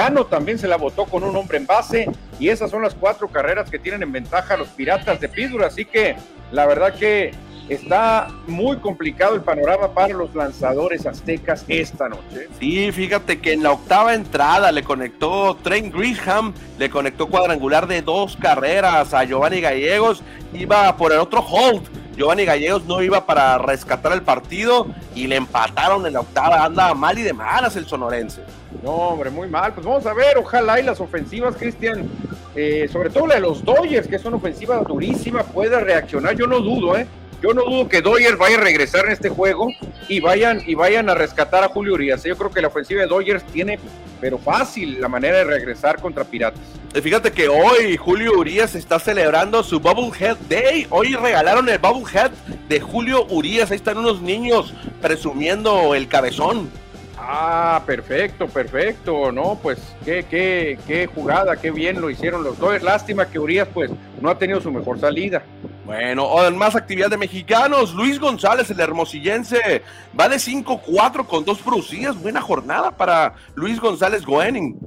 Marcano 0.00 0.24
también 0.24 0.58
se 0.58 0.66
la 0.66 0.76
votó 0.76 1.04
con 1.04 1.22
un 1.24 1.36
hombre 1.36 1.58
en 1.58 1.66
base, 1.66 2.08
y 2.38 2.48
esas 2.48 2.70
son 2.70 2.80
las 2.80 2.94
cuatro 2.94 3.28
carreras 3.28 3.70
que 3.70 3.78
tienen 3.78 4.02
en 4.02 4.12
ventaja 4.12 4.56
los 4.56 4.68
Piratas 4.68 5.20
de 5.20 5.28
Pittsburgh. 5.28 5.64
Así 5.64 5.84
que 5.84 6.16
la 6.52 6.64
verdad 6.64 6.94
que 6.94 7.32
está 7.68 8.28
muy 8.46 8.78
complicado 8.78 9.34
el 9.34 9.42
panorama 9.42 9.92
para 9.92 10.14
los 10.14 10.34
lanzadores 10.34 11.04
aztecas 11.04 11.66
esta 11.68 12.08
noche. 12.08 12.48
Sí, 12.58 12.90
fíjate 12.92 13.40
que 13.40 13.52
en 13.52 13.62
la 13.62 13.72
octava 13.72 14.14
entrada 14.14 14.72
le 14.72 14.82
conectó 14.82 15.54
Trent 15.62 15.94
Grisham, 15.94 16.54
le 16.78 16.88
conectó 16.88 17.26
cuadrangular 17.28 17.86
de 17.86 18.00
dos 18.00 18.38
carreras 18.38 19.12
a 19.12 19.24
Giovanni 19.24 19.60
Gallegos, 19.60 20.22
iba 20.54 20.96
por 20.96 21.12
el 21.12 21.18
otro 21.18 21.40
hold. 21.40 21.82
Giovanni 22.20 22.44
Gallegos 22.44 22.84
no 22.84 23.02
iba 23.02 23.24
para 23.24 23.56
rescatar 23.56 24.12
el 24.12 24.20
partido 24.20 24.86
y 25.14 25.26
le 25.26 25.36
empataron 25.36 26.04
en 26.04 26.12
la 26.12 26.20
octava. 26.20 26.62
Anda 26.62 26.92
mal 26.92 27.18
y 27.18 27.22
de 27.22 27.32
malas 27.32 27.76
el 27.76 27.86
sonorense. 27.86 28.42
No, 28.82 28.90
hombre, 28.90 29.30
muy 29.30 29.48
mal. 29.48 29.72
Pues 29.72 29.86
vamos 29.86 30.04
a 30.04 30.12
ver, 30.12 30.36
ojalá 30.36 30.78
y 30.78 30.82
las 30.82 31.00
ofensivas, 31.00 31.56
Cristian, 31.56 32.06
eh, 32.54 32.90
sobre 32.92 33.08
todo 33.08 33.26
la 33.26 33.36
de 33.36 33.40
los 33.40 33.64
Dodgers, 33.64 34.06
que 34.06 34.16
es 34.16 34.24
una 34.26 34.36
ofensiva 34.36 34.76
durísima, 34.82 35.44
pueda 35.44 35.80
reaccionar. 35.80 36.36
Yo 36.36 36.46
no 36.46 36.60
dudo, 36.60 36.94
¿eh? 36.98 37.06
Yo 37.42 37.54
no 37.54 37.64
dudo 37.64 37.88
que 37.88 38.02
Dodgers 38.02 38.36
vaya 38.36 38.58
a 38.58 38.60
regresar 38.60 39.06
en 39.06 39.12
este 39.12 39.30
juego 39.30 39.68
y 40.08 40.20
vayan, 40.20 40.62
y 40.66 40.74
vayan 40.74 41.08
a 41.08 41.14
rescatar 41.14 41.64
a 41.64 41.68
Julio 41.68 41.94
Urias. 41.94 42.22
Yo 42.22 42.36
creo 42.36 42.50
que 42.50 42.60
la 42.60 42.68
ofensiva 42.68 43.00
de 43.00 43.06
Dodgers 43.06 43.42
tiene, 43.44 43.78
pero 44.20 44.36
fácil, 44.36 45.00
la 45.00 45.08
manera 45.08 45.38
de 45.38 45.44
regresar 45.44 46.00
contra 46.02 46.24
Piratas. 46.24 46.60
Fíjate 46.92 47.32
que 47.32 47.48
hoy 47.48 47.96
Julio 47.96 48.32
Urias 48.36 48.74
está 48.74 48.98
celebrando 48.98 49.62
su 49.62 49.80
Bubblehead 49.80 50.36
Day. 50.50 50.86
Hoy 50.90 51.14
regalaron 51.14 51.68
el 51.70 51.78
Bubblehead 51.78 52.30
de 52.68 52.80
Julio 52.80 53.26
Urias. 53.30 53.70
Ahí 53.70 53.76
están 53.76 53.96
unos 53.96 54.20
niños 54.20 54.74
presumiendo 55.00 55.94
el 55.94 56.08
cabezón. 56.08 56.68
Ah, 57.16 57.82
perfecto, 57.86 58.48
perfecto, 58.48 59.30
¿no? 59.30 59.58
Pues 59.62 59.78
qué, 60.04 60.26
qué, 60.28 60.78
qué 60.86 61.06
jugada, 61.06 61.56
qué 61.56 61.70
bien 61.70 62.00
lo 62.00 62.10
hicieron 62.10 62.42
los 62.42 62.58
dos. 62.58 62.82
Lástima 62.82 63.30
que 63.30 63.38
Urias 63.38 63.68
pues 63.72 63.90
no 64.20 64.28
ha 64.28 64.38
tenido 64.38 64.60
su 64.60 64.70
mejor 64.70 64.98
salida. 64.98 65.42
Bueno, 65.84 66.46
en 66.46 66.56
más 66.56 66.76
actividad 66.76 67.10
de 67.10 67.16
mexicanos, 67.16 67.94
Luis 67.94 68.18
González, 68.18 68.70
el 68.70 68.80
hermosillense, 68.80 69.82
va 70.18 70.28
de 70.28 70.36
5-4 70.36 71.26
con 71.26 71.44
dos 71.44 71.58
producidas. 71.58 72.20
Buena 72.20 72.40
jornada 72.40 72.90
para 72.90 73.34
Luis 73.54 73.80
González 73.80 74.24
Goening. 74.24 74.78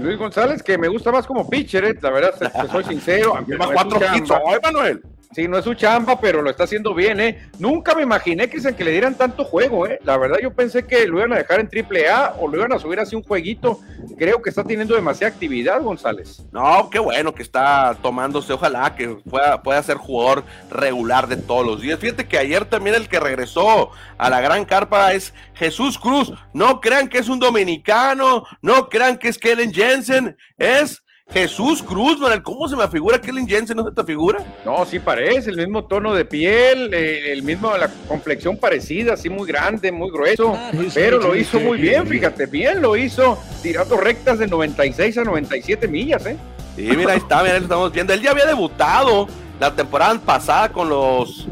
Luis 0.00 0.18
González, 0.18 0.62
que 0.62 0.76
me 0.76 0.88
gusta 0.88 1.12
más 1.12 1.26
como 1.26 1.48
pitcher, 1.48 1.84
¿eh? 1.84 1.98
la 2.00 2.10
verdad, 2.10 2.34
soy 2.70 2.84
sincero. 2.84 3.34
Más 3.58 3.68
cuatro 3.70 4.00
hits 4.14 4.30
Manuel. 4.62 5.02
Sí, 5.34 5.48
no 5.48 5.58
es 5.58 5.64
su 5.64 5.74
chamba, 5.74 6.20
pero 6.20 6.42
lo 6.42 6.50
está 6.50 6.62
haciendo 6.62 6.94
bien, 6.94 7.18
¿eh? 7.18 7.48
Nunca 7.58 7.94
me 7.96 8.02
imaginé, 8.02 8.48
que 8.48 8.62
que 8.74 8.84
le 8.84 8.92
dieran 8.92 9.16
tanto 9.16 9.44
juego, 9.44 9.84
¿eh? 9.86 9.98
La 10.04 10.16
verdad, 10.16 10.38
yo 10.40 10.52
pensé 10.52 10.86
que 10.86 11.06
lo 11.08 11.18
iban 11.18 11.32
a 11.32 11.38
dejar 11.38 11.58
en 11.58 11.68
triple 11.68 12.08
A 12.08 12.34
o 12.38 12.46
lo 12.46 12.56
iban 12.56 12.72
a 12.72 12.78
subir 12.78 13.00
así 13.00 13.16
un 13.16 13.24
jueguito. 13.24 13.80
Creo 14.16 14.40
que 14.40 14.50
está 14.50 14.62
teniendo 14.62 14.94
demasiada 14.94 15.32
actividad, 15.32 15.82
González. 15.82 16.44
No, 16.52 16.88
qué 16.88 17.00
bueno 17.00 17.34
que 17.34 17.42
está 17.42 17.96
tomándose. 18.00 18.52
Ojalá 18.52 18.94
que 18.94 19.08
pueda, 19.08 19.60
pueda 19.60 19.82
ser 19.82 19.96
jugador 19.96 20.44
regular 20.70 21.26
de 21.26 21.36
todos 21.36 21.66
los 21.66 21.80
días. 21.80 21.98
Fíjate 21.98 22.28
que 22.28 22.38
ayer 22.38 22.64
también 22.64 22.94
el 22.94 23.08
que 23.08 23.18
regresó 23.18 23.90
a 24.16 24.30
la 24.30 24.40
gran 24.40 24.64
carpa 24.64 25.14
es 25.14 25.34
Jesús 25.54 25.98
Cruz. 25.98 26.32
No 26.52 26.80
crean 26.80 27.08
que 27.08 27.18
es 27.18 27.28
un 27.28 27.40
dominicano, 27.40 28.44
no 28.62 28.88
crean 28.88 29.18
que 29.18 29.28
es 29.28 29.38
Kellen 29.38 29.74
Jensen, 29.74 30.36
es 30.58 31.03
Jesús 31.32 31.82
Cruz, 31.82 32.18
¿cómo 32.42 32.68
se 32.68 32.76
me 32.76 32.86
figura 32.86 33.20
Kellen 33.20 33.48
Jensen? 33.48 33.76
¿No 33.76 33.84
se 33.84 33.90
te 33.90 34.04
figura? 34.04 34.44
No, 34.64 34.84
sí 34.84 34.98
parece, 35.00 35.50
el 35.50 35.56
mismo 35.56 35.84
tono 35.84 36.14
de 36.14 36.24
piel, 36.24 36.94
eh, 36.94 37.32
el 37.32 37.42
mismo, 37.42 37.76
la 37.76 37.88
complexión 38.06 38.56
parecida, 38.56 39.14
así 39.14 39.28
muy 39.28 39.48
grande, 39.48 39.90
muy 39.90 40.10
grueso, 40.10 40.54
ah, 40.54 40.70
pero 40.94 41.18
lo 41.18 41.34
hizo 41.34 41.58
muy 41.58 41.78
bien, 41.78 42.06
fíjate, 42.06 42.46
bien 42.46 42.80
lo 42.80 42.96
hizo, 42.96 43.38
tirando 43.62 43.96
rectas 43.96 44.38
de 44.38 44.46
96 44.46 45.18
a 45.18 45.24
97 45.24 45.88
millas, 45.88 46.24
¿eh? 46.26 46.36
Sí, 46.76 46.88
mira, 46.96 47.12
ahí 47.12 47.18
está, 47.18 47.42
mira, 47.42 47.58
lo 47.58 47.64
estamos 47.64 47.92
viendo. 47.92 48.12
Él 48.12 48.20
ya 48.20 48.32
había 48.32 48.46
debutado 48.46 49.28
la 49.60 49.74
temporada 49.74 50.18
pasada 50.18 50.70
con 50.70 50.88
los. 50.88 51.46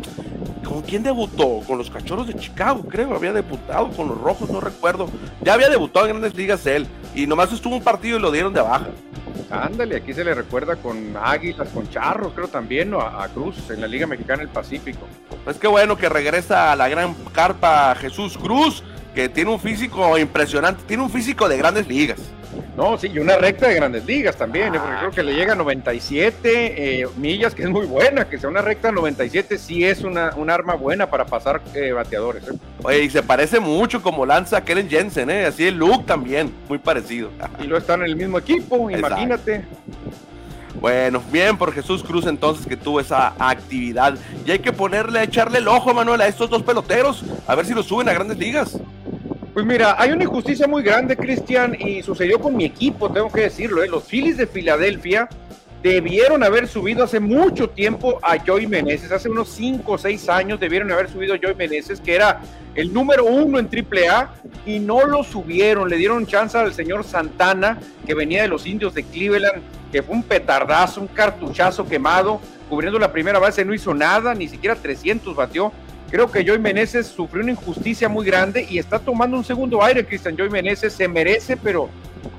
¿Con 0.64 0.82
quién 0.82 1.02
debutó? 1.02 1.60
Con 1.66 1.78
los 1.78 1.90
cachorros 1.90 2.26
de 2.26 2.34
Chicago, 2.34 2.82
creo. 2.88 3.14
Había 3.14 3.32
debutado 3.32 3.88
con 3.90 4.08
los 4.08 4.20
rojos, 4.20 4.50
no 4.50 4.60
recuerdo. 4.60 5.08
Ya 5.42 5.54
había 5.54 5.68
debutado 5.68 6.06
en 6.06 6.12
grandes 6.12 6.34
ligas 6.34 6.66
él. 6.66 6.86
Y 7.14 7.26
nomás 7.26 7.52
estuvo 7.52 7.76
un 7.76 7.82
partido 7.82 8.18
y 8.18 8.20
lo 8.20 8.30
dieron 8.30 8.52
de 8.52 8.60
baja. 8.60 8.88
Ándale, 9.50 9.96
aquí 9.96 10.14
se 10.14 10.24
le 10.24 10.34
recuerda 10.34 10.76
con 10.76 11.14
Águilas, 11.22 11.68
con 11.68 11.88
Charros, 11.90 12.32
creo 12.34 12.48
también, 12.48 12.90
¿no? 12.90 13.00
a, 13.00 13.28
Cruz 13.28 13.70
en 13.70 13.82
la 13.82 13.86
Liga 13.86 14.06
Mexicana 14.06 14.40
del 14.40 14.48
Pacífico. 14.48 15.06
Pues 15.44 15.58
qué 15.58 15.68
bueno 15.68 15.96
que 15.96 16.08
regresa 16.08 16.72
a 16.72 16.76
la 16.76 16.88
gran 16.88 17.14
carpa 17.32 17.94
Jesús 17.96 18.38
Cruz, 18.38 18.82
que 19.14 19.28
tiene 19.28 19.50
un 19.50 19.60
físico 19.60 20.16
impresionante, 20.16 20.82
tiene 20.86 21.02
un 21.02 21.10
físico 21.10 21.48
de 21.48 21.58
grandes 21.58 21.86
ligas. 21.86 22.18
No, 22.76 22.96
sí, 22.96 23.10
y 23.12 23.18
una 23.18 23.36
recta 23.36 23.68
de 23.68 23.74
grandes 23.74 24.06
ligas 24.06 24.36
también, 24.36 24.74
¿eh? 24.74 24.78
porque 24.78 24.96
creo 24.98 25.10
que 25.10 25.22
le 25.22 25.34
llega 25.34 25.52
a 25.52 25.56
97 25.56 27.02
eh, 27.02 27.06
millas, 27.18 27.54
que 27.54 27.64
es 27.64 27.68
muy 27.68 27.84
buena, 27.84 28.28
que 28.28 28.38
sea 28.38 28.48
una 28.48 28.62
recta 28.62 28.90
97, 28.90 29.58
sí 29.58 29.84
es 29.84 30.02
una, 30.02 30.32
un 30.36 30.48
arma 30.48 30.74
buena 30.74 31.10
para 31.10 31.26
pasar 31.26 31.60
eh, 31.74 31.92
bateadores. 31.92 32.44
Oye, 32.82 33.04
y 33.04 33.10
se 33.10 33.22
parece 33.22 33.60
mucho 33.60 34.02
como 34.02 34.24
lanza 34.24 34.64
Kellen 34.64 34.88
Jensen, 34.88 35.28
¿eh? 35.28 35.44
así 35.44 35.66
el 35.66 35.76
look 35.76 36.06
también, 36.06 36.50
muy 36.66 36.78
parecido. 36.78 37.30
Y 37.62 37.64
lo 37.64 37.76
están 37.76 38.00
en 38.00 38.06
el 38.06 38.16
mismo 38.16 38.38
equipo, 38.38 38.90
imagínate. 38.90 39.66
Bueno, 40.80 41.22
bien 41.30 41.58
por 41.58 41.72
Jesús 41.72 42.02
Cruz 42.02 42.26
entonces 42.26 42.66
que 42.66 42.76
tuvo 42.76 43.00
esa 43.00 43.34
actividad. 43.38 44.14
Y 44.46 44.50
hay 44.50 44.58
que 44.60 44.72
ponerle, 44.72 45.22
echarle 45.22 45.58
el 45.58 45.68
ojo, 45.68 45.92
Manuel, 45.92 46.22
a 46.22 46.26
estos 46.26 46.48
dos 46.48 46.62
peloteros, 46.62 47.22
a 47.46 47.54
ver 47.54 47.66
si 47.66 47.74
los 47.74 47.86
suben 47.86 48.08
a 48.08 48.14
grandes 48.14 48.38
ligas. 48.38 48.78
Pues 49.52 49.66
mira, 49.66 49.96
hay 49.98 50.12
una 50.12 50.24
injusticia 50.24 50.66
muy 50.66 50.82
grande, 50.82 51.14
Cristian, 51.14 51.76
y 51.78 52.02
sucedió 52.02 52.40
con 52.40 52.56
mi 52.56 52.64
equipo, 52.64 53.10
tengo 53.12 53.30
que 53.30 53.42
decirlo. 53.42 53.82
¿eh? 53.82 53.88
Los 53.88 54.04
Phillies 54.04 54.38
de 54.38 54.46
Filadelfia 54.46 55.28
debieron 55.82 56.42
haber 56.42 56.66
subido 56.66 57.04
hace 57.04 57.20
mucho 57.20 57.68
tiempo 57.68 58.18
a 58.22 58.38
Joy 58.38 58.66
Meneses, 58.66 59.12
hace 59.12 59.28
unos 59.28 59.50
5 59.50 59.92
o 59.92 59.98
6 59.98 60.28
años 60.30 60.58
debieron 60.58 60.90
haber 60.90 61.10
subido 61.10 61.34
a 61.34 61.38
Joy 61.38 61.54
Meneses, 61.54 62.00
que 62.00 62.14
era 62.14 62.40
el 62.74 62.94
número 62.94 63.26
uno 63.26 63.58
en 63.58 63.68
AAA, 63.68 64.32
y 64.64 64.78
no 64.78 65.06
lo 65.06 65.22
subieron. 65.22 65.90
Le 65.90 65.96
dieron 65.98 66.26
chance 66.26 66.56
al 66.56 66.72
señor 66.72 67.04
Santana, 67.04 67.78
que 68.06 68.14
venía 68.14 68.40
de 68.40 68.48
los 68.48 68.66
indios 68.66 68.94
de 68.94 69.02
Cleveland, 69.02 69.62
que 69.92 70.02
fue 70.02 70.14
un 70.14 70.22
petardazo, 70.22 71.02
un 71.02 71.08
cartuchazo 71.08 71.86
quemado, 71.86 72.40
cubriendo 72.70 72.98
la 72.98 73.12
primera 73.12 73.38
base, 73.38 73.66
no 73.66 73.74
hizo 73.74 73.92
nada, 73.92 74.34
ni 74.34 74.48
siquiera 74.48 74.76
300 74.76 75.36
batió 75.36 75.72
Creo 76.12 76.30
que 76.30 76.44
Joy 76.44 76.58
Meneses 76.58 77.06
sufrió 77.06 77.42
una 77.42 77.52
injusticia 77.52 78.06
muy 78.06 78.26
grande 78.26 78.66
y 78.68 78.76
está 78.76 78.98
tomando 78.98 79.34
un 79.34 79.44
segundo 79.44 79.82
aire, 79.82 80.04
Cristian. 80.04 80.36
Joy 80.36 80.50
Meneses 80.50 80.92
se 80.92 81.08
merece, 81.08 81.56
pero 81.56 81.88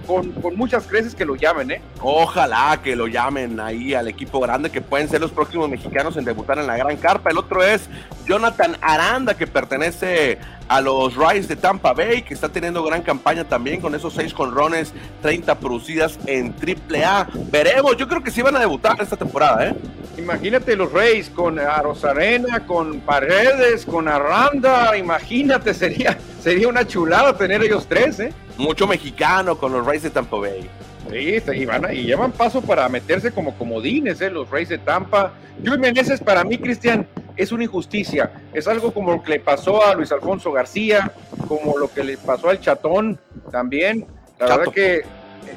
con, 0.06 0.34
muchas 0.56 0.86
creces 0.86 1.16
que 1.16 1.26
lo 1.26 1.36
llamen, 1.36 1.72
¿eh? 1.72 1.82
Ojalá 2.02 2.80
que 2.84 2.96
lo 2.96 3.08
llamen 3.08 3.60
ahí 3.60 3.94
al 3.94 4.08
equipo 4.08 4.40
grande, 4.40 4.70
que 4.70 4.82
pueden 4.82 5.10
ser 5.10 5.22
los 5.22 5.32
próximos 5.32 5.70
mexicanos 5.70 6.18
en 6.18 6.26
debutar 6.26 6.60
en 6.60 6.68
la 6.68 6.78
gran 6.78 6.98
carpa. 6.98 7.30
El 7.30 7.38
otro 7.38 7.64
es 7.64 7.90
Jonathan 8.26 8.78
Aranda, 8.82 9.36
que 9.36 9.48
pertenece 9.48 10.38
a 10.68 10.82
los 10.82 11.16
Rays 11.16 11.48
de 11.48 11.56
Tampa 11.56 11.94
Bay, 11.94 12.24
que 12.24 12.34
está 12.34 12.50
teniendo 12.50 12.84
gran 12.84 13.02
campaña 13.02 13.44
también 13.44 13.82
con 13.82 13.96
esos 13.96 14.14
seis 14.14 14.34
conrones, 14.34 14.94
30 15.22 15.60
producidas 15.60 16.20
en 16.26 16.54
AAA. 16.54 17.28
Veremos, 17.52 17.98
yo 17.98 18.08
creo 18.08 18.24
que 18.24 18.32
sí 18.32 18.42
van 18.42 18.56
a 18.56 18.60
debutar 18.60 19.02
esta 19.02 19.18
temporada, 19.18 19.68
¿eh? 19.68 19.76
Imagínate 20.18 20.76
los 20.76 20.92
Rays 20.92 21.30
con 21.30 21.60
Arena, 21.60 22.66
con 22.68 23.00
Paredes, 23.02 23.86
con 23.86 24.08
Aranda, 24.08 24.96
imagínate, 24.96 25.74
sería, 25.74 26.18
sería 26.42 26.68
una 26.68 26.86
chulada 26.86 27.36
tener 27.36 27.64
ellos 27.64 27.88
tres, 27.88 28.20
¿eh? 28.20 28.34
Mucho 28.58 28.88
mexicano 28.88 29.58
con 29.58 29.72
los 29.72 29.86
Rays 29.86 30.04
de 30.04 30.10
Tampa 30.10 30.38
Bay. 30.38 30.70
Sí, 31.10 31.42
y, 31.54 31.66
van 31.66 31.94
y 31.94 32.04
llevan 32.04 32.32
paso 32.32 32.62
para 32.62 32.88
meterse 32.88 33.32
como 33.32 33.58
comodines, 33.58 34.22
¿eh? 34.22 34.30
los 34.30 34.50
Rays 34.50 34.70
de 34.70 34.78
Tampa. 34.78 35.34
Luis 35.62 35.78
Meneses, 35.78 36.22
para 36.22 36.44
mí, 36.44 36.58
Cristian, 36.58 37.08
es 37.36 37.52
una 37.52 37.64
injusticia. 37.66 38.32
Es 38.54 38.68
algo 38.68 38.94
como 38.94 39.12
lo 39.12 39.22
que 39.22 39.32
le 39.32 39.40
pasó 39.40 39.84
a 39.86 39.96
Luis 39.96 40.12
Alfonso 40.12 40.52
García, 40.52 41.12
como 41.48 41.78
lo 41.78 41.92
que 41.92 42.04
le 42.04 42.18
pasó 42.18 42.50
al 42.50 42.60
Chatón 42.60 43.20
también. 43.52 44.06
La 44.40 44.58
verdad 44.58 44.74
que 44.74 45.04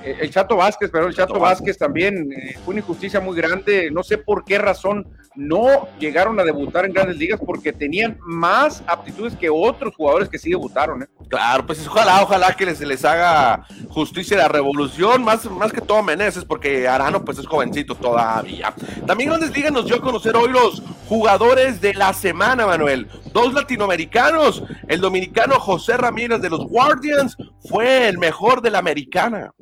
eh, 0.02 0.18
el 0.20 0.30
Chato 0.30 0.56
Vázquez, 0.56 0.90
pero 0.92 1.06
el 1.06 1.14
Chato, 1.14 1.38
Vázquez, 1.38 1.78
también 1.78 2.32
eh, 2.32 2.56
fue 2.64 2.72
una 2.72 2.80
injusticia 2.80 3.20
muy 3.20 3.36
grande. 3.36 3.90
No 3.90 4.02
sé 4.02 4.18
por 4.18 4.44
qué 4.44 4.58
razón 4.58 5.06
no 5.36 5.88
llegaron 5.98 6.38
a 6.40 6.44
debutar 6.44 6.84
en 6.84 6.92
grandes 6.92 7.16
ligas 7.16 7.40
porque 7.44 7.72
tenían 7.72 8.18
más 8.22 8.82
aptitudes 8.86 9.36
que 9.36 9.48
otros 9.50 9.94
jugadores 9.94 10.28
que 10.28 10.38
sí 10.38 10.50
debutaron. 10.50 11.02
¿eh? 11.02 11.06
Claro, 11.28 11.66
pues 11.66 11.86
ojalá, 11.86 12.22
ojalá 12.22 12.52
que 12.54 12.66
les, 12.66 12.80
les 12.80 13.04
haga 13.04 13.66
justicia 13.88 14.36
la 14.36 14.48
revolución, 14.48 15.22
más, 15.22 15.44
más 15.50 15.72
que 15.72 15.80
todo 15.80 16.02
Meneses, 16.02 16.44
porque 16.44 16.88
Arano 16.88 17.24
pues 17.24 17.38
es 17.38 17.46
jovencito 17.46 17.94
todavía. 17.94 18.72
También 19.06 19.30
grandes 19.30 19.54
ligas 19.54 19.72
nos 19.72 19.86
dio 19.86 19.96
a 19.96 20.00
conocer 20.00 20.36
hoy 20.36 20.50
los 20.50 20.82
jugadores 21.08 21.80
de 21.80 21.94
la 21.94 22.12
semana, 22.12 22.66
Manuel. 22.66 23.08
Dos 23.32 23.52
latinoamericanos, 23.52 24.62
el 24.88 25.00
dominicano 25.00 25.58
José 25.60 25.96
Ramírez 25.96 26.40
de 26.40 26.50
los 26.50 26.66
Guardians 26.66 27.36
fue 27.68 28.08
el 28.08 28.18
mejor 28.18 28.62
de 28.62 28.70
la 28.70 28.78
americana. 28.78 29.52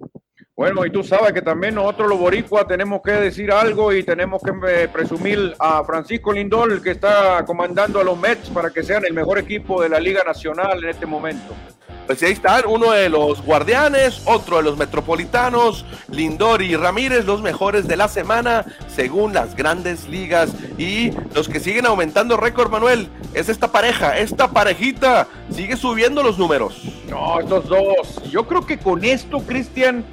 Bueno, 0.57 0.87
y 0.87 0.91
tú 0.91 1.03
sabes 1.03 1.33
que 1.33 1.43
también 1.43 1.75
nosotros 1.75 2.09
los 2.11 2.19
boricuas 2.19 2.65
tenemos 2.69 3.03
que 3.03 3.11
decir 3.11 3.51
algo 3.51 3.93
y 3.93 4.05
tenemos 4.05 4.41
que 4.41 4.53
eh, 4.69 4.89
presumir 4.89 5.53
a 5.59 5.83
Francisco 5.83 6.33
Lindol 6.33 6.81
que 6.81 6.93
está 6.93 7.45
comandando 7.45 7.99
a 7.99 8.05
los 8.05 8.17
Mets 8.17 8.51
para 8.51 8.71
que 8.71 8.85
sean 8.85 9.05
el 9.05 9.15
mejor 9.15 9.41
equipo 9.41 9.83
de 9.83 9.89
la 9.89 9.99
Liga 9.99 10.23
Nacional 10.25 10.85
en 10.85 10.91
este 10.91 11.07
momento. 11.07 11.57
Pues 12.07 12.23
ahí 12.23 12.33
están, 12.33 12.65
uno 12.69 12.93
de 12.93 13.09
los 13.09 13.43
guardianes, 13.43 14.23
otro 14.27 14.59
de 14.59 14.63
los 14.63 14.77
metropolitanos, 14.77 15.85
Lindor 16.09 16.63
y 16.63 16.77
Ramírez, 16.77 17.25
los 17.25 17.43
mejores 17.43 17.89
de 17.89 17.97
la 17.97 18.07
semana, 18.07 18.65
según 18.87 19.35
las 19.35 19.57
grandes 19.57 20.09
ligas. 20.09 20.53
Y 20.79 21.11
los 21.35 21.49
que 21.49 21.59
siguen 21.59 21.87
aumentando 21.87 22.37
récord, 22.37 22.71
Manuel, 22.71 23.09
es 23.33 23.49
esta 23.49 23.73
pareja, 23.73 24.19
esta 24.19 24.49
parejita, 24.49 25.27
sigue 25.51 25.77
subiendo 25.77 26.23
los 26.23 26.39
números. 26.39 26.81
No, 27.09 27.41
estos 27.41 27.69
dos. 27.69 28.23
Yo 28.31 28.47
creo 28.47 28.67
que 28.67 28.79
con 28.79 29.03
esto, 29.03 29.39
Cristian, 29.41 30.05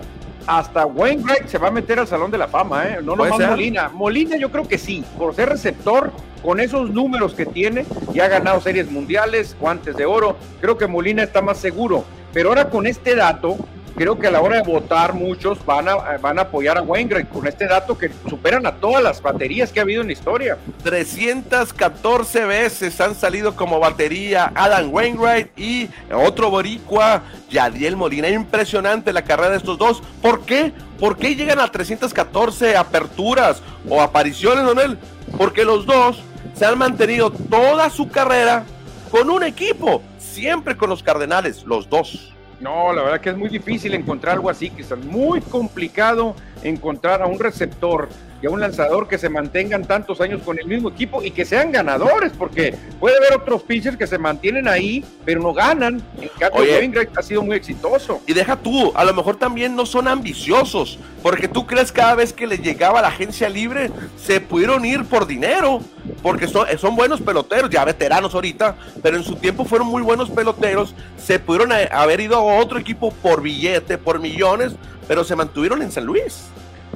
hasta 0.48 0.86
Wainwright 0.86 1.48
se 1.48 1.58
va 1.58 1.68
a 1.68 1.72
meter 1.72 2.00
al 2.00 2.08
Salón 2.08 2.32
de 2.32 2.38
la 2.38 2.48
Fama, 2.48 2.86
¿eh? 2.86 3.00
No 3.04 3.16
nomás 3.16 3.40
Molina. 3.40 3.90
Molina 3.90 4.38
yo 4.38 4.52
creo 4.52 4.68
que 4.68 4.78
sí, 4.78 5.04
por 5.18 5.36
ser 5.36 5.50
receptor, 5.50 6.12
con 6.42 6.60
esos 6.60 6.90
números 6.90 7.34
que 7.34 7.46
tiene, 7.46 7.86
y 8.14 8.20
ha 8.20 8.28
ganado 8.28 8.60
series 8.62 8.90
mundiales, 8.92 9.56
guantes 9.60 9.96
de 9.96 10.06
oro, 10.06 10.38
creo 10.60 10.78
que 10.78 10.88
Molina 10.88 11.24
está 11.24 11.42
más 11.42 11.58
seguro. 11.58 12.04
Pero 12.34 12.50
ahora 12.50 12.70
con 12.70 12.88
este 12.88 13.16
dato, 13.16 13.58
creo 13.96 14.18
que 14.18 14.28
a 14.28 14.32
la 14.32 14.42
hora 14.42 14.58
de 14.58 14.64
votar 14.64 15.14
muchos 15.14 15.64
van 15.66 15.90
a, 15.90 15.96
van 16.18 16.40
a 16.40 16.44
apoyar 16.44 16.78
a 16.78 16.82
Wainwright 16.82 17.30
con 17.30 17.48
este 17.48 17.68
dato 17.68 17.98
que 17.98 18.10
superan 18.30 18.66
a 18.66 18.76
todas 18.76 19.04
las 19.04 19.22
baterías 19.22 19.72
que 19.72 19.80
ha 19.80 19.84
habido 19.84 20.02
en 20.02 20.08
la 20.08 20.14
historia. 20.14 20.58
314 20.84 22.46
veces 22.46 23.00
han 23.02 23.16
salido 23.16 23.56
como 23.56 23.80
batería 23.80 24.52
Adam 24.56 24.94
Wainwright 24.94 25.58
y 25.58 25.90
otro 26.14 26.50
boricua, 26.50 27.24
Yadiel 27.50 27.96
Molina. 27.96 28.30
Impresionante 28.30 29.14
la 29.14 29.24
carrera 29.24 29.52
de 29.52 29.58
estos 29.58 29.78
dos. 29.78 30.02
¿Por 30.22 30.46
qué? 30.46 30.72
¿Por 31.00 31.18
qué 31.18 31.36
llegan 31.36 31.60
a 31.60 31.68
314 31.68 32.78
aperturas 32.78 33.62
o 33.90 34.02
apariciones, 34.02 34.66
Donel? 34.66 34.98
Porque 35.38 35.64
los 35.64 35.86
dos 35.86 36.22
se 36.54 36.66
han 36.66 36.78
mantenido 36.78 37.32
toda 37.32 37.90
su 37.90 38.10
carrera 38.10 38.66
con 39.10 39.30
un 39.30 39.44
equipo, 39.44 40.02
siempre 40.20 40.78
con 40.78 40.90
los 40.90 41.04
Cardenales, 41.04 41.64
los 41.64 41.90
dos. 41.90 42.34
No, 42.62 42.94
la 42.94 43.02
verdad 43.02 43.20
que 43.20 43.32
es 43.32 43.38
muy 43.38 43.50
difícil 43.50 43.94
encontrar 43.96 44.36
algo 44.36 44.50
así, 44.50 44.70
que 44.70 44.84
es 44.84 44.98
muy 44.98 45.42
complicado 45.42 46.36
encontrar 46.64 47.22
a 47.22 47.28
un 47.28 47.40
receptor 47.40 48.10
y 48.42 48.48
a 48.48 48.50
un 48.50 48.60
lanzador 48.60 49.08
que 49.08 49.18
se 49.18 49.30
mantengan 49.30 49.86
tantos 49.86 50.20
años 50.20 50.42
con 50.44 50.58
el 50.58 50.66
mismo 50.66 50.90
equipo 50.90 51.24
y 51.24 51.32
que 51.32 51.46
sean 51.46 51.72
ganadores, 51.72 52.32
porque 52.38 52.76
puede 53.00 53.18
haber 53.18 53.34
otros 53.34 53.62
pitchers 53.64 53.98
que 53.98 54.08
se 54.08 54.18
mantienen 54.18 54.68
ahí, 54.68 55.06
pero 55.24 55.42
no 55.42 55.54
ganan. 55.54 56.02
En 56.20 56.30
cambio, 56.40 57.02
ha 57.16 57.22
sido 57.22 57.44
muy 57.44 57.56
exitoso. 57.56 58.22
Y 58.26 58.34
deja 58.34 58.56
tú, 58.56 58.92
a 58.96 59.06
lo 59.06 59.14
mejor 59.14 59.38
también 59.38 59.76
no 59.76 59.86
son 59.86 60.08
ambiciosos, 60.08 60.98
porque 61.22 61.48
tú 61.48 61.68
crees 61.68 61.92
cada 61.92 62.16
vez 62.16 62.34
que 62.34 62.48
les 62.48 62.62
llegaba 62.62 63.02
la 63.02 63.10
agencia 63.10 63.48
libre, 63.48 63.92
se 64.18 64.42
pudieron 64.42 64.86
ir 64.86 65.06
por 65.06 65.28
dinero, 65.28 65.82
porque 66.24 66.48
son, 66.48 66.66
son 66.80 66.96
buenos 66.96 67.22
peloteros, 67.22 67.70
ya 67.70 67.86
veteranos 67.86 68.34
ahorita, 68.34 68.76
pero 69.04 69.18
en 69.18 69.24
su 69.24 69.36
tiempo 69.36 69.66
fueron 69.66 69.88
muy 69.88 70.02
buenos 70.02 70.32
peloteros, 70.32 70.96
se 71.18 71.38
pudieron 71.38 71.72
haber 71.72 72.22
ido 72.22 72.38
a 72.38 72.60
otro 72.60 72.80
equipo 72.80 73.12
por 73.12 73.42
billete, 73.42 74.00
por 74.00 74.20
millones, 74.20 74.74
pero 75.12 75.26
se 75.26 75.36
mantuvieron 75.36 75.82
en 75.82 75.92
San 75.92 76.06
Luis. 76.06 76.46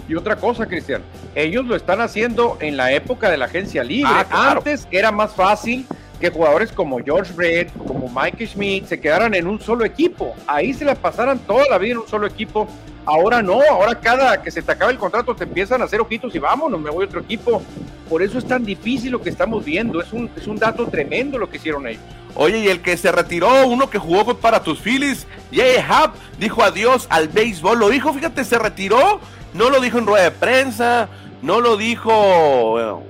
Y 0.08 0.16
otra 0.16 0.38
cosa, 0.38 0.66
Cristian, 0.66 1.02
ellos 1.36 1.66
lo 1.66 1.76
están 1.76 2.00
haciendo 2.00 2.58
en 2.62 2.78
la 2.78 2.94
época 2.94 3.30
de 3.30 3.36
la 3.36 3.44
agencia 3.44 3.84
libre. 3.84 4.10
Ah, 4.10 4.52
Antes 4.52 4.88
era 4.90 5.12
más 5.12 5.34
fácil 5.34 5.86
que 6.22 6.30
jugadores 6.30 6.72
como 6.72 7.04
George 7.04 7.34
Brett, 7.34 7.74
como 7.74 8.08
Mike 8.08 8.48
Schmidt, 8.48 8.86
se 8.86 9.02
quedaran 9.02 9.34
en 9.34 9.48
un 9.48 9.60
solo 9.60 9.84
equipo. 9.84 10.34
Ahí 10.48 10.74
se 10.74 10.86
la 10.86 10.96
pasaran 10.96 11.40
toda 11.40 11.66
la 11.70 11.78
vida 11.78 11.92
en 11.92 11.98
un 11.98 12.08
solo 12.08 12.26
equipo. 12.26 12.70
Ahora 13.06 13.42
no, 13.42 13.60
ahora 13.70 14.00
cada 14.00 14.42
que 14.42 14.50
se 14.50 14.62
te 14.62 14.72
acaba 14.72 14.92
el 14.92 14.98
contrato 14.98 15.36
te 15.36 15.44
empiezan 15.44 15.82
a 15.82 15.84
hacer 15.84 16.00
ojitos 16.00 16.34
y 16.34 16.40
vámonos, 16.40 16.80
me 16.80 16.92
voy 16.92 17.04
a 17.04 17.08
otro 17.08 17.20
equipo. 17.20 17.62
Por 18.08 18.24
eso 18.24 18.38
es 18.38 18.48
tan 18.48 18.64
difícil 18.64 19.12
lo 19.12 19.22
que 19.22 19.30
estamos 19.30 19.66
viendo. 19.66 20.00
Es 20.00 20.14
un, 20.14 20.30
es 20.38 20.48
un 20.48 20.56
dato 20.56 20.88
tremendo 20.88 21.38
lo 21.38 21.50
que 21.50 21.58
hicieron 21.58 21.86
ellos. 21.86 22.02
Oye, 22.36 22.60
y 22.60 22.68
el 22.68 22.82
que 22.82 22.98
se 22.98 23.12
retiró, 23.12 23.66
uno 23.68 23.90
que 23.90 23.98
jugó 23.98 24.38
para 24.38 24.62
tus 24.62 24.80
Phillies, 24.80 25.26
Jay 25.54 25.78
Hub, 25.78 26.12
dijo 26.38 26.64
adiós 26.64 27.08
al 27.10 27.30
béisbol. 27.30 27.80
Lo 27.80 27.90
dijo, 27.90 28.14
fíjate, 28.14 28.44
se 28.44 28.60
retiró 28.60 29.20
no 29.56 29.70
lo 29.70 29.80
dijo 29.80 29.98
en 29.98 30.06
rueda 30.06 30.26
de 30.26 30.32
prensa, 30.32 31.08
no 31.42 31.62
lo 31.62 31.78
dijo 31.78 33.02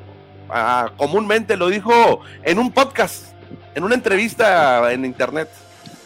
ah, 0.49 0.91
comúnmente, 0.95 1.57
lo 1.57 1.69
dijo 1.69 2.21
en 2.43 2.59
un 2.59 2.71
podcast, 2.71 3.33
en 3.73 3.83
una 3.83 3.95
entrevista 3.95 4.93
en 4.93 5.05
internet. 5.05 5.49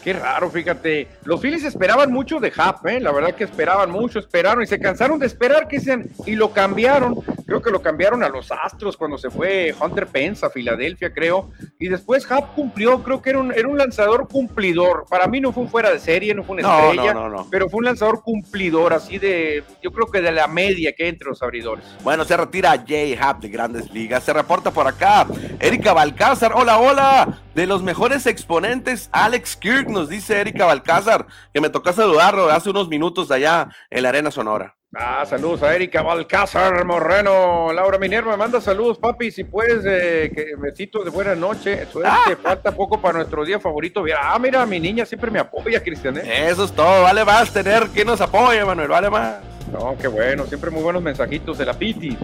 Qué 0.02 0.14
raro, 0.14 0.50
fíjate. 0.50 1.08
Los 1.24 1.42
Phillies 1.42 1.64
esperaban 1.64 2.10
mucho 2.10 2.40
de 2.40 2.50
Hap, 2.56 2.86
¿eh? 2.86 3.00
la 3.00 3.12
verdad 3.12 3.34
que 3.34 3.44
esperaban 3.44 3.90
mucho, 3.90 4.18
esperaron 4.18 4.62
y 4.62 4.66
se 4.66 4.80
cansaron 4.80 5.18
de 5.18 5.26
esperar, 5.26 5.68
que 5.68 5.78
y 6.24 6.36
lo 6.36 6.52
cambiaron. 6.52 7.16
Creo 7.50 7.62
que 7.62 7.72
lo 7.72 7.82
cambiaron 7.82 8.22
a 8.22 8.28
los 8.28 8.52
Astros 8.52 8.96
cuando 8.96 9.18
se 9.18 9.28
fue 9.28 9.74
Hunter 9.80 10.06
Pence 10.06 10.46
a 10.46 10.50
Filadelfia, 10.50 11.12
creo. 11.12 11.50
Y 11.80 11.88
después 11.88 12.30
Hap 12.30 12.54
cumplió, 12.54 13.02
creo 13.02 13.20
que 13.20 13.30
era 13.30 13.40
un, 13.40 13.52
era 13.52 13.66
un 13.66 13.76
lanzador 13.76 14.28
cumplidor. 14.28 15.04
Para 15.10 15.26
mí 15.26 15.40
no 15.40 15.50
fue 15.52 15.64
un 15.64 15.68
fuera 15.68 15.90
de 15.90 15.98
serie, 15.98 16.32
no 16.32 16.44
fue 16.44 16.58
una 16.58 16.84
estrella, 16.86 17.12
pero 17.50 17.68
fue 17.68 17.78
un 17.78 17.86
lanzador 17.86 18.22
cumplidor, 18.22 18.92
así 18.92 19.18
de, 19.18 19.64
yo 19.82 19.90
creo 19.90 20.06
que 20.06 20.20
de 20.20 20.30
la 20.30 20.46
media 20.46 20.92
que 20.92 21.02
hay 21.02 21.08
entre 21.08 21.28
los 21.28 21.42
abridores. 21.42 21.84
Bueno, 22.04 22.24
se 22.24 22.36
retira 22.36 22.84
Jay 22.86 23.18
Hap 23.20 23.40
de 23.40 23.48
Grandes 23.48 23.90
Ligas. 23.90 24.22
Se 24.22 24.32
reporta 24.32 24.70
por 24.70 24.86
acá 24.86 25.26
Erika 25.58 25.92
Balcázar. 25.92 26.52
Hola, 26.54 26.78
hola. 26.78 27.40
De 27.56 27.66
los 27.66 27.82
mejores 27.82 28.26
exponentes, 28.26 29.08
Alex 29.10 29.56
Kirk 29.56 29.88
nos 29.88 30.08
dice 30.08 30.40
Erika 30.40 30.66
Balcázar, 30.66 31.26
que 31.52 31.60
me 31.60 31.68
tocó 31.68 31.92
saludarlo 31.92 32.48
hace 32.48 32.70
unos 32.70 32.88
minutos 32.88 33.32
allá 33.32 33.70
en 33.90 34.04
la 34.04 34.10
Arena 34.10 34.30
Sonora. 34.30 34.76
Ah, 34.92 35.24
saludos 35.24 35.62
a 35.62 35.72
Erika 35.72 36.02
Balcázar 36.02 36.84
Moreno. 36.84 37.72
Laura 37.72 37.96
Minerva, 37.96 38.36
manda 38.36 38.60
saludos, 38.60 38.98
papi. 38.98 39.30
Si 39.30 39.44
puedes, 39.44 39.84
eh, 39.86 40.32
que 40.34 40.56
besitos 40.58 41.04
de 41.04 41.12
buena 41.12 41.36
noche. 41.36 41.86
Suerte, 41.86 42.10
ah. 42.10 42.36
falta 42.42 42.72
poco 42.72 43.00
para 43.00 43.18
nuestro 43.18 43.44
día 43.44 43.60
favorito. 43.60 44.04
Ah, 44.20 44.36
mira, 44.40 44.66
mi 44.66 44.80
niña 44.80 45.06
siempre 45.06 45.30
me 45.30 45.38
apoya, 45.38 45.80
Cristian. 45.80 46.18
¿eh? 46.18 46.48
Eso 46.48 46.64
es 46.64 46.72
todo. 46.72 47.02
Vale 47.04 47.24
más 47.24 47.52
tener 47.52 47.86
que 47.90 48.04
nos 48.04 48.20
apoye, 48.20 48.64
Manuel. 48.64 48.88
Vale 48.88 49.10
más. 49.10 49.36
No, 49.72 49.96
qué 49.96 50.08
bueno. 50.08 50.44
Siempre 50.46 50.70
muy 50.70 50.82
buenos 50.82 51.02
mensajitos 51.02 51.56
de 51.56 51.66
la 51.66 51.74
Piti. 51.74 52.18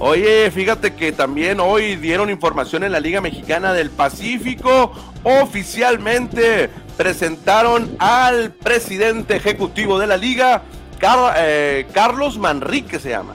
Oye, 0.00 0.50
fíjate 0.50 0.94
que 0.94 1.12
también 1.12 1.60
hoy 1.60 1.94
dieron 1.94 2.30
información 2.30 2.82
en 2.82 2.90
la 2.90 2.98
Liga 2.98 3.20
Mexicana 3.20 3.72
del 3.72 3.90
Pacífico. 3.90 4.92
Oficialmente 5.22 6.68
presentaron 6.96 7.96
al 8.00 8.50
presidente 8.50 9.36
ejecutivo 9.36 10.00
de 10.00 10.08
la 10.08 10.16
liga, 10.16 10.62
eh, 11.36 11.86
Carlos 11.92 12.38
Manrique 12.38 12.98
se 12.98 13.10
llama. 13.10 13.34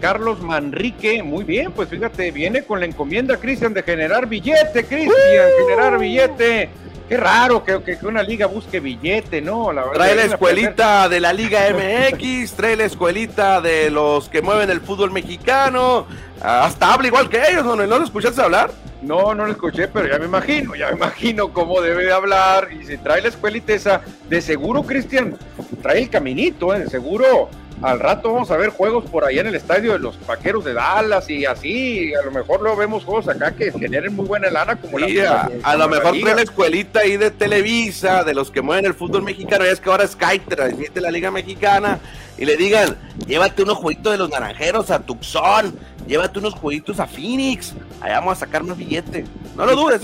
Carlos 0.00 0.40
Manrique, 0.40 1.22
muy 1.22 1.44
bien, 1.44 1.72
pues 1.72 1.88
fíjate, 1.88 2.30
viene 2.30 2.62
con 2.62 2.80
la 2.80 2.86
encomienda, 2.86 3.36
Cristian, 3.36 3.74
de 3.74 3.82
generar 3.82 4.26
billete, 4.26 4.84
Cristian, 4.84 5.48
generar 5.66 5.98
billete. 5.98 6.70
Qué 7.10 7.16
raro 7.16 7.64
que, 7.64 7.82
que, 7.82 8.06
una 8.06 8.22
liga 8.22 8.46
busque 8.46 8.78
billete, 8.78 9.42
¿no? 9.42 9.72
La 9.72 9.90
trae 9.90 10.14
la 10.14 10.26
escuelita 10.26 11.08
de 11.08 11.18
la 11.18 11.32
Liga 11.32 11.62
MX, 12.12 12.52
trae 12.52 12.76
la 12.76 12.84
escuelita 12.84 13.60
de 13.60 13.90
los 13.90 14.28
que 14.28 14.42
mueven 14.42 14.70
el 14.70 14.80
fútbol 14.80 15.10
mexicano, 15.10 16.06
hasta 16.40 16.94
habla 16.94 17.08
igual 17.08 17.28
que 17.28 17.42
ellos, 17.50 17.64
¿no? 17.64 17.74
¿No 17.74 17.98
lo 17.98 18.04
escuchaste 18.04 18.40
hablar? 18.40 18.70
No, 19.02 19.34
no 19.34 19.44
lo 19.44 19.50
escuché, 19.50 19.88
pero 19.88 20.06
ya 20.06 20.20
me 20.20 20.26
imagino, 20.26 20.76
ya 20.76 20.86
me 20.90 20.98
imagino 20.98 21.52
cómo 21.52 21.80
debe 21.80 22.04
de 22.04 22.12
hablar. 22.12 22.68
Y 22.72 22.86
si 22.86 22.96
trae 22.96 23.20
la 23.20 23.28
escuelita 23.30 23.72
esa, 23.72 24.02
de 24.28 24.40
seguro, 24.40 24.84
Cristian, 24.84 25.36
trae 25.82 26.02
el 26.02 26.10
caminito, 26.10 26.72
¿eh? 26.72 26.78
de 26.78 26.88
seguro 26.88 27.50
al 27.82 27.98
rato 27.98 28.32
vamos 28.32 28.50
a 28.50 28.56
ver 28.56 28.70
juegos 28.70 29.08
por 29.10 29.24
allá 29.24 29.40
en 29.40 29.46
el 29.46 29.54
estadio 29.54 29.92
de 29.92 29.98
los 29.98 30.18
vaqueros 30.26 30.64
de 30.64 30.74
Dallas 30.74 31.30
y 31.30 31.46
así. 31.46 32.12
A 32.14 32.22
lo 32.22 32.30
mejor 32.30 32.60
lo 32.60 32.76
vemos 32.76 33.04
juegos 33.04 33.28
acá 33.28 33.52
que 33.52 33.72
generen 33.72 34.14
muy 34.14 34.26
buena 34.26 34.50
lana, 34.50 34.76
como 34.76 34.98
la. 34.98 35.50
A, 35.62 35.76
lo 35.76 35.88
mejor 35.88 36.18
trae 36.20 36.34
la 36.34 36.42
escuelita 36.42 37.00
ahí 37.00 37.16
de 37.16 37.30
Televisa, 37.30 38.22
de 38.24 38.34
los 38.34 38.50
que 38.50 38.60
mueven 38.60 38.84
el 38.84 38.94
fútbol 38.94 39.22
mexicano. 39.22 39.64
Ya 39.64 39.72
es 39.72 39.80
que 39.80 39.90
ahora 39.90 40.06
Sky 40.06 40.40
transmite 40.40 41.00
la 41.00 41.10
Liga 41.10 41.30
Mexicana 41.30 41.98
y 42.36 42.44
le 42.44 42.56
digan: 42.56 42.96
llévate 43.26 43.62
unos 43.62 43.78
jueguitos 43.78 44.12
de 44.12 44.18
los 44.18 44.28
naranjeros 44.28 44.90
a 44.90 45.00
Tucson, 45.00 45.78
llévate 46.06 46.38
unos 46.38 46.54
jueguitos 46.54 47.00
a 47.00 47.06
Phoenix. 47.06 47.74
Allá 48.00 48.20
vamos 48.20 48.36
a 48.36 48.40
sacar 48.40 48.62
más 48.62 48.76
billete. 48.76 49.24
No 49.56 49.64
lo 49.64 49.74
dudes. 49.74 50.02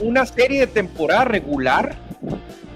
Una 0.00 0.26
serie 0.26 0.60
de 0.60 0.66
temporada 0.66 1.24
regular 1.24 1.96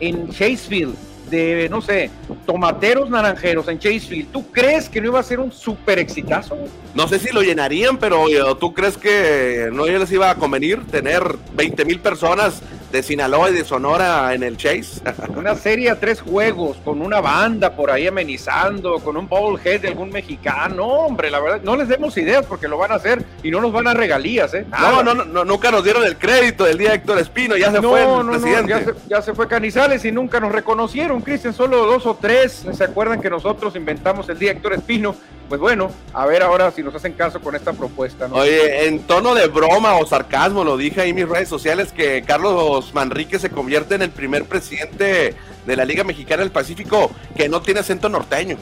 en 0.00 0.30
Chasefield 0.30 0.94
de, 1.34 1.68
no 1.68 1.80
sé, 1.80 2.10
tomateros 2.46 3.10
naranjeros 3.10 3.68
en 3.68 3.78
Chasefield, 3.78 4.30
¿tú 4.30 4.50
crees 4.50 4.88
que 4.88 5.00
no 5.00 5.08
iba 5.08 5.20
a 5.20 5.22
ser 5.22 5.40
un 5.40 5.50
súper 5.52 5.98
exitazo? 5.98 6.56
No 6.94 7.08
sé 7.08 7.18
si 7.18 7.32
lo 7.32 7.42
llenarían, 7.42 7.98
pero 7.98 8.26
¿tú 8.56 8.72
crees 8.72 8.96
que 8.96 9.68
no 9.72 9.86
les 9.86 10.12
iba 10.12 10.30
a 10.30 10.36
convenir 10.36 10.86
tener 10.86 11.22
20 11.54 11.84
mil 11.84 12.00
personas 12.00 12.62
de 12.94 13.02
Sinaloa 13.02 13.50
y 13.50 13.54
de 13.54 13.64
Sonora 13.64 14.32
en 14.34 14.44
el 14.44 14.56
Chase. 14.56 15.02
Una 15.36 15.56
serie 15.56 15.90
a 15.90 15.98
tres 15.98 16.20
juegos, 16.20 16.76
con 16.84 17.02
una 17.02 17.20
banda 17.20 17.74
por 17.74 17.90
ahí 17.90 18.06
amenizando, 18.06 19.00
con 19.00 19.16
un 19.16 19.28
head 19.64 19.80
de 19.80 19.88
algún 19.88 20.10
mexicano. 20.10 20.86
hombre, 20.86 21.28
la 21.28 21.40
verdad, 21.40 21.60
no 21.64 21.76
les 21.76 21.88
demos 21.88 22.16
ideas 22.16 22.46
porque 22.46 22.68
lo 22.68 22.78
van 22.78 22.92
a 22.92 22.94
hacer 22.94 23.24
y 23.42 23.50
no 23.50 23.60
nos 23.60 23.72
van 23.72 23.88
a 23.88 23.94
regalías, 23.94 24.54
¿eh? 24.54 24.64
No, 24.70 25.02
no, 25.02 25.12
no, 25.12 25.44
nunca 25.44 25.72
nos 25.72 25.82
dieron 25.82 26.04
el 26.04 26.16
crédito 26.16 26.64
del 26.64 26.78
día 26.78 26.90
de 26.90 26.94
Héctor 26.96 27.18
Espino, 27.18 27.56
ya 27.56 27.72
se 27.72 27.82
fue 27.82 28.04
el 28.04 28.26
presidente. 28.26 28.68
ya, 28.68 28.84
se, 28.84 28.94
ya, 29.08 29.22
se, 29.22 29.34
fue 29.34 29.48
Canizales 29.48 30.04
y 30.04 30.12
nunca 30.12 30.38
nos 30.38 30.52
reconocieron, 30.52 31.20
Cristian, 31.20 31.52
solo 31.52 31.86
dos 31.86 32.06
o 32.06 32.14
tres 32.14 32.64
se 32.72 32.84
acuerdan 32.84 33.20
que 33.20 33.28
nosotros 33.28 33.74
inventamos 33.74 34.28
el 34.28 34.38
día 34.38 34.52
Héctor 34.52 34.74
Espino 34.74 35.16
pues 35.48 35.60
bueno, 35.60 35.90
a 36.12 36.26
ver 36.26 36.42
ahora 36.42 36.70
si 36.70 36.82
nos 36.82 36.94
hacen 36.94 37.12
caso 37.12 37.40
con 37.40 37.54
esta 37.54 37.72
propuesta. 37.72 38.28
¿no? 38.28 38.36
Oye, 38.36 38.86
en 38.86 39.00
tono 39.00 39.34
de 39.34 39.46
broma 39.48 39.96
o 39.96 40.06
sarcasmo, 40.06 40.64
lo 40.64 40.76
dije 40.76 41.02
ahí 41.02 41.10
en 41.10 41.16
mis 41.16 41.28
redes 41.28 41.48
sociales, 41.48 41.92
que 41.92 42.22
Carlos 42.22 42.92
Manrique 42.94 43.38
se 43.38 43.50
convierte 43.50 43.94
en 43.94 44.02
el 44.02 44.10
primer 44.10 44.44
presidente 44.44 45.34
de 45.66 45.76
la 45.76 45.84
Liga 45.84 46.04
Mexicana 46.04 46.42
del 46.42 46.52
Pacífico 46.52 47.10
que 47.36 47.48
no 47.48 47.62
tiene 47.62 47.80
acento 47.80 48.08
norteño. 48.08 48.56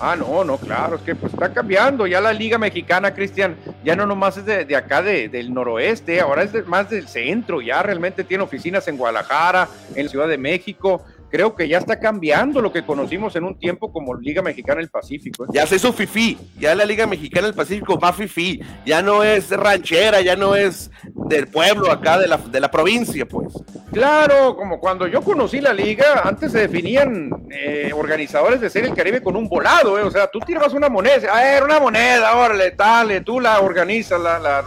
Ah, 0.00 0.16
no, 0.16 0.44
no, 0.44 0.58
claro, 0.58 0.96
es 0.96 1.02
que 1.02 1.14
pues 1.14 1.32
está 1.32 1.52
cambiando. 1.52 2.06
Ya 2.06 2.20
la 2.20 2.32
Liga 2.32 2.58
Mexicana, 2.58 3.14
Cristian, 3.14 3.56
ya 3.84 3.96
no 3.96 4.04
nomás 4.04 4.36
es 4.36 4.44
de, 4.44 4.76
acá 4.76 5.02
del 5.02 5.54
noroeste, 5.54 6.20
ahora 6.20 6.42
es 6.42 6.66
más 6.66 6.90
del 6.90 7.08
centro. 7.08 7.62
Ya 7.62 7.82
realmente 7.82 8.24
tiene 8.24 8.44
oficinas 8.44 8.86
en 8.88 8.98
Guadalajara, 8.98 9.68
en 9.94 10.08
Ciudad 10.08 10.28
de 10.28 10.36
México 10.36 11.02
creo 11.34 11.56
que 11.56 11.66
ya 11.66 11.78
está 11.78 11.98
cambiando 11.98 12.60
lo 12.60 12.70
que 12.70 12.86
conocimos 12.86 13.34
en 13.34 13.42
un 13.42 13.58
tiempo 13.58 13.92
como 13.92 14.14
Liga 14.14 14.40
Mexicana 14.40 14.78
del 14.78 14.88
Pacífico. 14.88 15.42
¿eh? 15.42 15.48
Ya 15.52 15.66
se 15.66 15.74
hizo 15.74 15.92
FIFI, 15.92 16.38
ya 16.60 16.76
la 16.76 16.84
Liga 16.84 17.08
Mexicana 17.08 17.48
del 17.48 17.56
Pacífico 17.56 17.98
va 17.98 18.12
FIFI, 18.12 18.60
ya 18.86 19.02
no 19.02 19.24
es 19.24 19.50
ranchera, 19.50 20.20
ya 20.20 20.36
no 20.36 20.54
es 20.54 20.92
del 21.28 21.48
pueblo 21.48 21.90
acá 21.90 22.18
de 22.18 22.28
la, 22.28 22.36
de 22.36 22.60
la 22.60 22.70
provincia, 22.70 23.26
pues. 23.26 23.52
Claro, 23.92 24.54
como 24.54 24.78
cuando 24.78 25.08
yo 25.08 25.22
conocí 25.22 25.60
la 25.60 25.72
liga, 25.72 26.22
antes 26.22 26.52
se 26.52 26.60
definían 26.60 27.28
eh, 27.50 27.90
organizadores 27.92 28.60
de 28.60 28.70
Serie 28.70 28.90
el 28.90 28.94
Caribe 28.94 29.20
con 29.20 29.34
un 29.34 29.48
volado, 29.48 29.98
eh. 29.98 30.04
o 30.04 30.12
sea, 30.12 30.28
tú 30.28 30.38
tirabas 30.38 30.72
una 30.72 30.88
moneda, 30.88 31.36
a 31.36 31.42
ver, 31.42 31.64
una 31.64 31.80
moneda, 31.80 32.36
órale, 32.36 32.70
tal, 32.70 33.24
tú 33.24 33.40
la 33.40 33.58
organizas, 33.58 34.20
la, 34.20 34.38
la 34.38 34.62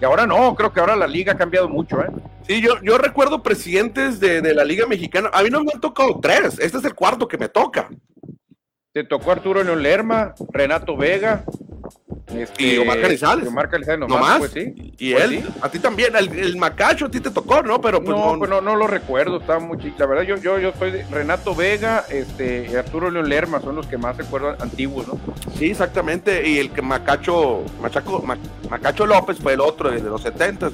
y 0.00 0.04
ahora 0.04 0.26
no, 0.26 0.54
creo 0.54 0.72
que 0.72 0.80
ahora 0.80 0.96
la 0.96 1.06
liga 1.06 1.32
ha 1.32 1.36
cambiado 1.36 1.68
mucho, 1.68 2.00
¿eh? 2.00 2.08
Sí, 2.46 2.60
yo, 2.60 2.80
yo 2.82 2.98
recuerdo 2.98 3.42
presidentes 3.42 4.20
de, 4.20 4.40
de 4.40 4.54
la 4.54 4.64
Liga 4.64 4.86
Mexicana. 4.86 5.30
A 5.32 5.42
mí 5.42 5.50
no 5.50 5.62
me 5.62 5.72
han 5.74 5.80
tocado 5.80 6.18
tres. 6.20 6.58
Este 6.58 6.78
es 6.78 6.84
el 6.84 6.94
cuarto 6.94 7.28
que 7.28 7.36
me 7.36 7.48
toca. 7.48 7.88
Te 8.92 9.04
tocó 9.04 9.32
Arturo 9.32 9.62
León 9.62 9.82
Lerma, 9.82 10.34
Renato 10.50 10.96
Vega, 10.96 11.44
este, 12.34 12.62
y 12.62 12.78
Omar 12.78 13.00
Canizales. 13.00 13.44
Y 13.44 13.48
Omar 13.48 13.68
Canizales 13.68 14.00
nomás, 14.00 14.38
Pues, 14.38 14.52
sí. 14.52 14.92
Y 14.98 15.12
pues 15.12 15.24
él, 15.24 15.44
a 15.60 15.68
ti 15.70 15.78
también, 15.78 16.14
el, 16.16 16.56
Macacho 16.56 17.06
a 17.06 17.10
ti 17.10 17.20
te 17.20 17.30
tocó, 17.30 17.62
¿no? 17.62 17.80
Pero 17.80 18.02
pues, 18.02 18.16
no, 18.16 18.38
pues 18.38 18.50
no, 18.50 18.60
no, 18.60 18.76
lo 18.76 18.86
recuerdo, 18.86 19.38
estaba 19.38 19.60
muy 19.60 19.78
chico. 19.78 19.96
La 19.98 20.06
verdad, 20.06 20.24
yo, 20.24 20.36
yo, 20.36 20.58
yo 20.58 20.72
soy 20.78 20.90
de 20.90 21.04
Renato 21.10 21.54
Vega 21.54 22.04
este, 22.10 22.76
Arturo 22.76 23.10
León 23.10 23.28
Lerma, 23.28 23.60
son 23.60 23.76
los 23.76 23.86
que 23.86 23.98
más 23.98 24.16
recuerdo 24.16 24.56
antiguos, 24.60 25.06
¿no? 25.08 25.18
Sí, 25.56 25.70
exactamente. 25.70 26.48
Y 26.48 26.58
el 26.58 26.70
que 26.70 26.82
Macacho, 26.82 27.62
Machaco, 27.80 28.24
Macacho 28.68 29.06
López 29.06 29.38
fue 29.38 29.54
el 29.54 29.60
otro 29.60 29.90
de 29.90 30.00
los 30.00 30.22
70 30.22 30.70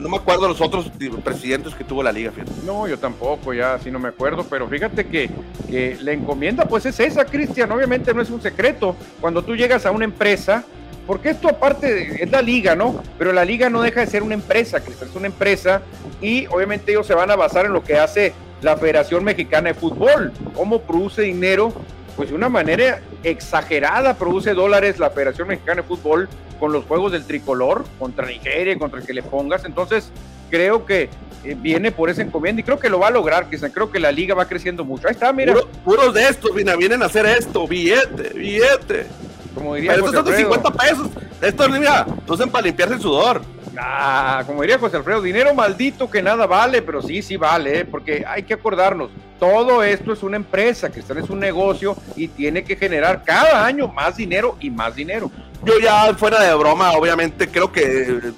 no 0.00 0.08
me 0.08 0.16
acuerdo 0.16 0.48
los 0.48 0.60
otros 0.60 0.90
presidentes 1.22 1.74
que 1.74 1.84
tuvo 1.84 2.02
la 2.02 2.12
liga, 2.12 2.32
fíjate. 2.32 2.52
No, 2.64 2.88
yo 2.88 2.98
tampoco, 2.98 3.52
ya 3.52 3.78
sí 3.78 3.90
no 3.90 3.98
me 3.98 4.08
acuerdo, 4.08 4.44
pero 4.48 4.66
fíjate 4.68 5.06
que, 5.06 5.30
que 5.68 5.98
la 6.00 6.12
encomienda 6.12 6.64
pues 6.64 6.86
es 6.86 6.98
esa, 6.98 7.24
Cristian, 7.24 7.70
obviamente 7.70 8.14
no 8.14 8.22
es 8.22 8.30
un 8.30 8.40
secreto. 8.40 8.96
Cuando 9.20 9.42
tú 9.42 9.54
llegas 9.54 9.84
a 9.84 9.90
una 9.90 10.04
empresa, 10.04 10.64
porque 11.06 11.30
esto 11.30 11.48
aparte 11.48 12.22
es 12.22 12.30
la 12.30 12.42
liga, 12.42 12.74
¿no? 12.74 13.02
Pero 13.18 13.32
la 13.32 13.44
liga 13.44 13.68
no 13.70 13.82
deja 13.82 14.00
de 14.00 14.06
ser 14.06 14.22
una 14.22 14.34
empresa, 14.34 14.80
Cristian, 14.80 15.10
es 15.10 15.16
una 15.16 15.26
empresa 15.26 15.82
y 16.20 16.46
obviamente 16.46 16.92
ellos 16.92 17.06
se 17.06 17.14
van 17.14 17.30
a 17.30 17.36
basar 17.36 17.66
en 17.66 17.72
lo 17.72 17.82
que 17.82 17.98
hace 17.98 18.32
la 18.60 18.76
Federación 18.76 19.24
Mexicana 19.24 19.70
de 19.70 19.74
Fútbol, 19.74 20.32
cómo 20.54 20.82
produce 20.82 21.22
dinero, 21.22 21.72
pues 22.16 22.28
de 22.28 22.34
una 22.34 22.48
manera 22.48 23.00
exagerada 23.24 24.14
produce 24.14 24.54
dólares 24.54 24.98
la 24.98 25.10
Federación 25.10 25.48
Mexicana 25.48 25.82
de 25.82 25.88
Fútbol 25.88 26.28
con 26.60 26.72
los 26.72 26.84
juegos 26.84 27.10
del 27.10 27.24
tricolor 27.24 27.84
contra 27.98 28.26
Nigeria, 28.26 28.78
contra 28.78 29.00
el 29.00 29.06
que 29.06 29.12
le 29.12 29.22
pongas. 29.22 29.64
Entonces, 29.64 30.12
creo 30.48 30.86
que 30.86 31.08
eh, 31.44 31.56
viene 31.58 31.90
por 31.90 32.08
esa 32.08 32.22
encomienda 32.22 32.60
y 32.60 32.62
creo 32.62 32.78
que 32.78 32.88
lo 32.88 33.00
va 33.00 33.08
a 33.08 33.10
lograr, 33.10 33.48
Cristian. 33.48 33.72
Creo 33.72 33.90
que 33.90 33.98
la 33.98 34.12
liga 34.12 34.34
va 34.34 34.46
creciendo 34.46 34.84
mucho. 34.84 35.08
Ahí 35.08 35.14
está, 35.14 35.32
mira. 35.32 35.54
puros 35.84 36.14
de 36.14 36.28
estos, 36.28 36.54
vienen 36.54 37.02
a 37.02 37.06
hacer 37.06 37.26
esto, 37.26 37.66
billete, 37.66 38.32
billete. 38.34 39.06
Como 39.54 39.74
diría 39.74 39.92
Pero 39.94 40.06
estos 40.06 40.36
50 40.36 40.72
pesos. 40.72 41.08
Estos, 41.40 41.70
mira, 41.70 42.06
entonces 42.08 42.48
para 42.48 42.66
limpiarse 42.66 42.94
el 42.94 43.00
sudor. 43.00 43.42
Ah, 43.78 44.42
como 44.46 44.60
diría 44.60 44.78
José 44.78 44.98
Alfredo, 44.98 45.22
dinero 45.22 45.54
maldito 45.54 46.10
que 46.10 46.22
nada 46.22 46.46
vale, 46.46 46.82
pero 46.82 47.00
sí, 47.00 47.22
sí 47.22 47.36
vale, 47.36 47.80
¿eh? 47.80 47.84
porque 47.84 48.24
hay 48.26 48.42
que 48.42 48.54
acordarnos, 48.54 49.10
todo 49.40 49.82
esto 49.82 50.12
es 50.12 50.22
una 50.22 50.36
empresa, 50.36 50.90
que 50.90 51.00
es 51.00 51.30
un 51.30 51.40
negocio 51.40 51.96
y 52.14 52.28
tiene 52.28 52.64
que 52.64 52.76
generar 52.76 53.22
cada 53.24 53.64
año 53.64 53.88
más 53.88 54.16
dinero 54.16 54.56
y 54.60 54.70
más 54.70 54.94
dinero. 54.94 55.30
Yo 55.64 55.78
ya 55.78 56.12
fuera 56.14 56.42
de 56.42 56.54
broma, 56.54 56.92
obviamente 56.92 57.48
creo 57.48 57.72
que 57.72 58.32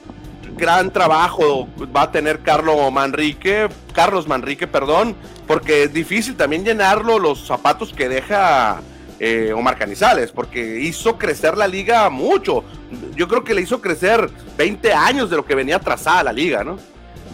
gran 0.56 0.92
trabajo 0.92 1.68
va 1.94 2.02
a 2.02 2.12
tener 2.12 2.40
Carlos 2.40 2.92
Manrique, 2.92 3.68
Carlos 3.92 4.28
Manrique, 4.28 4.66
perdón, 4.66 5.16
porque 5.46 5.84
es 5.84 5.92
difícil 5.92 6.36
también 6.36 6.64
llenarlo 6.64 7.18
los 7.18 7.46
zapatos 7.46 7.92
que 7.92 8.08
deja 8.08 8.80
eh, 9.26 9.54
Omar 9.54 9.78
Canizales, 9.78 10.30
porque 10.32 10.80
hizo 10.80 11.16
crecer 11.16 11.56
la 11.56 11.66
liga 11.66 12.10
mucho. 12.10 12.62
Yo 13.16 13.26
creo 13.26 13.42
que 13.42 13.54
le 13.54 13.62
hizo 13.62 13.80
crecer 13.80 14.28
20 14.58 14.92
años 14.92 15.30
de 15.30 15.36
lo 15.36 15.46
que 15.46 15.54
venía 15.54 15.78
trazada 15.78 16.24
la 16.24 16.32
liga, 16.32 16.62
¿no? 16.62 16.78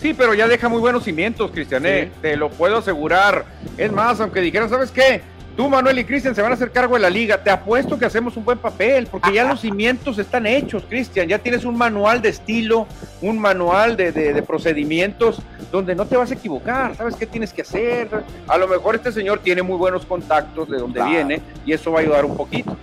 Sí, 0.00 0.14
pero 0.14 0.32
ya 0.32 0.46
deja 0.46 0.68
muy 0.68 0.78
buenos 0.78 1.02
cimientos, 1.02 1.50
Cristian, 1.50 1.84
¿eh? 1.84 2.12
te 2.22 2.36
lo 2.36 2.48
puedo 2.48 2.76
asegurar. 2.76 3.44
Es 3.76 3.90
más, 3.90 4.20
aunque 4.20 4.40
dijeran, 4.40 4.70
¿sabes 4.70 4.92
qué? 4.92 5.20
Tú, 5.60 5.68
Manuel 5.68 5.98
y 5.98 6.04
Cristian 6.04 6.34
se 6.34 6.40
van 6.40 6.52
a 6.52 6.54
hacer 6.54 6.72
cargo 6.72 6.94
de 6.94 7.02
la 7.02 7.10
liga. 7.10 7.36
Te 7.36 7.50
apuesto 7.50 7.98
que 7.98 8.06
hacemos 8.06 8.34
un 8.34 8.46
buen 8.46 8.56
papel, 8.56 9.06
porque 9.08 9.30
ya 9.30 9.44
los 9.44 9.60
cimientos 9.60 10.16
están 10.16 10.46
hechos, 10.46 10.84
Cristian. 10.88 11.28
Ya 11.28 11.38
tienes 11.38 11.66
un 11.66 11.76
manual 11.76 12.22
de 12.22 12.30
estilo, 12.30 12.86
un 13.20 13.38
manual 13.38 13.94
de, 13.94 14.42
procedimientos 14.46 15.42
donde 15.70 15.94
no 15.94 16.06
te 16.06 16.16
vas 16.16 16.30
a 16.30 16.34
equivocar. 16.34 16.96
¿Sabes 16.96 17.14
qué 17.14 17.26
tienes 17.26 17.52
que 17.52 17.60
hacer? 17.60 18.08
A 18.48 18.56
lo 18.56 18.68
mejor 18.68 18.94
este 18.94 19.12
señor 19.12 19.40
tiene 19.40 19.60
muy 19.60 19.76
buenos 19.76 20.06
contactos 20.06 20.70
de 20.70 20.78
donde 20.78 21.04
viene 21.04 21.42
y 21.66 21.74
eso 21.74 21.92
va 21.92 21.98
a 21.98 22.02
ayudar 22.04 22.24
un 22.24 22.38
poquito. 22.38 22.74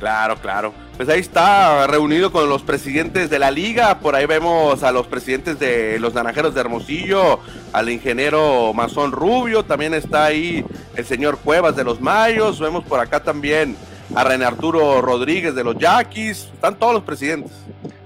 Claro, 0.00 0.36
claro. 0.36 0.72
Pues 0.96 1.08
ahí 1.10 1.20
está 1.20 1.86
reunido 1.86 2.32
con 2.32 2.48
los 2.48 2.62
presidentes 2.62 3.28
de 3.28 3.38
la 3.38 3.50
liga. 3.50 4.00
Por 4.00 4.16
ahí 4.16 4.24
vemos 4.24 4.82
a 4.82 4.92
los 4.92 5.06
presidentes 5.06 5.58
de 5.58 5.98
los 6.00 6.14
Naranjeros 6.14 6.54
de 6.54 6.60
Hermosillo, 6.62 7.38
al 7.74 7.90
ingeniero 7.90 8.72
Mazón 8.72 9.12
Rubio. 9.12 9.62
También 9.62 9.92
está 9.92 10.24
ahí 10.24 10.64
el 10.96 11.04
señor 11.04 11.38
Cuevas 11.38 11.76
de 11.76 11.84
los 11.84 12.00
Mayos. 12.00 12.58
Vemos 12.58 12.82
por 12.84 12.98
acá 12.98 13.22
también 13.22 13.76
a 14.14 14.24
René 14.24 14.46
Arturo 14.46 15.02
Rodríguez 15.02 15.54
de 15.54 15.64
los 15.64 15.76
Yaquis. 15.76 16.48
Están 16.54 16.76
todos 16.76 16.94
los 16.94 17.02
presidentes. 17.02 17.52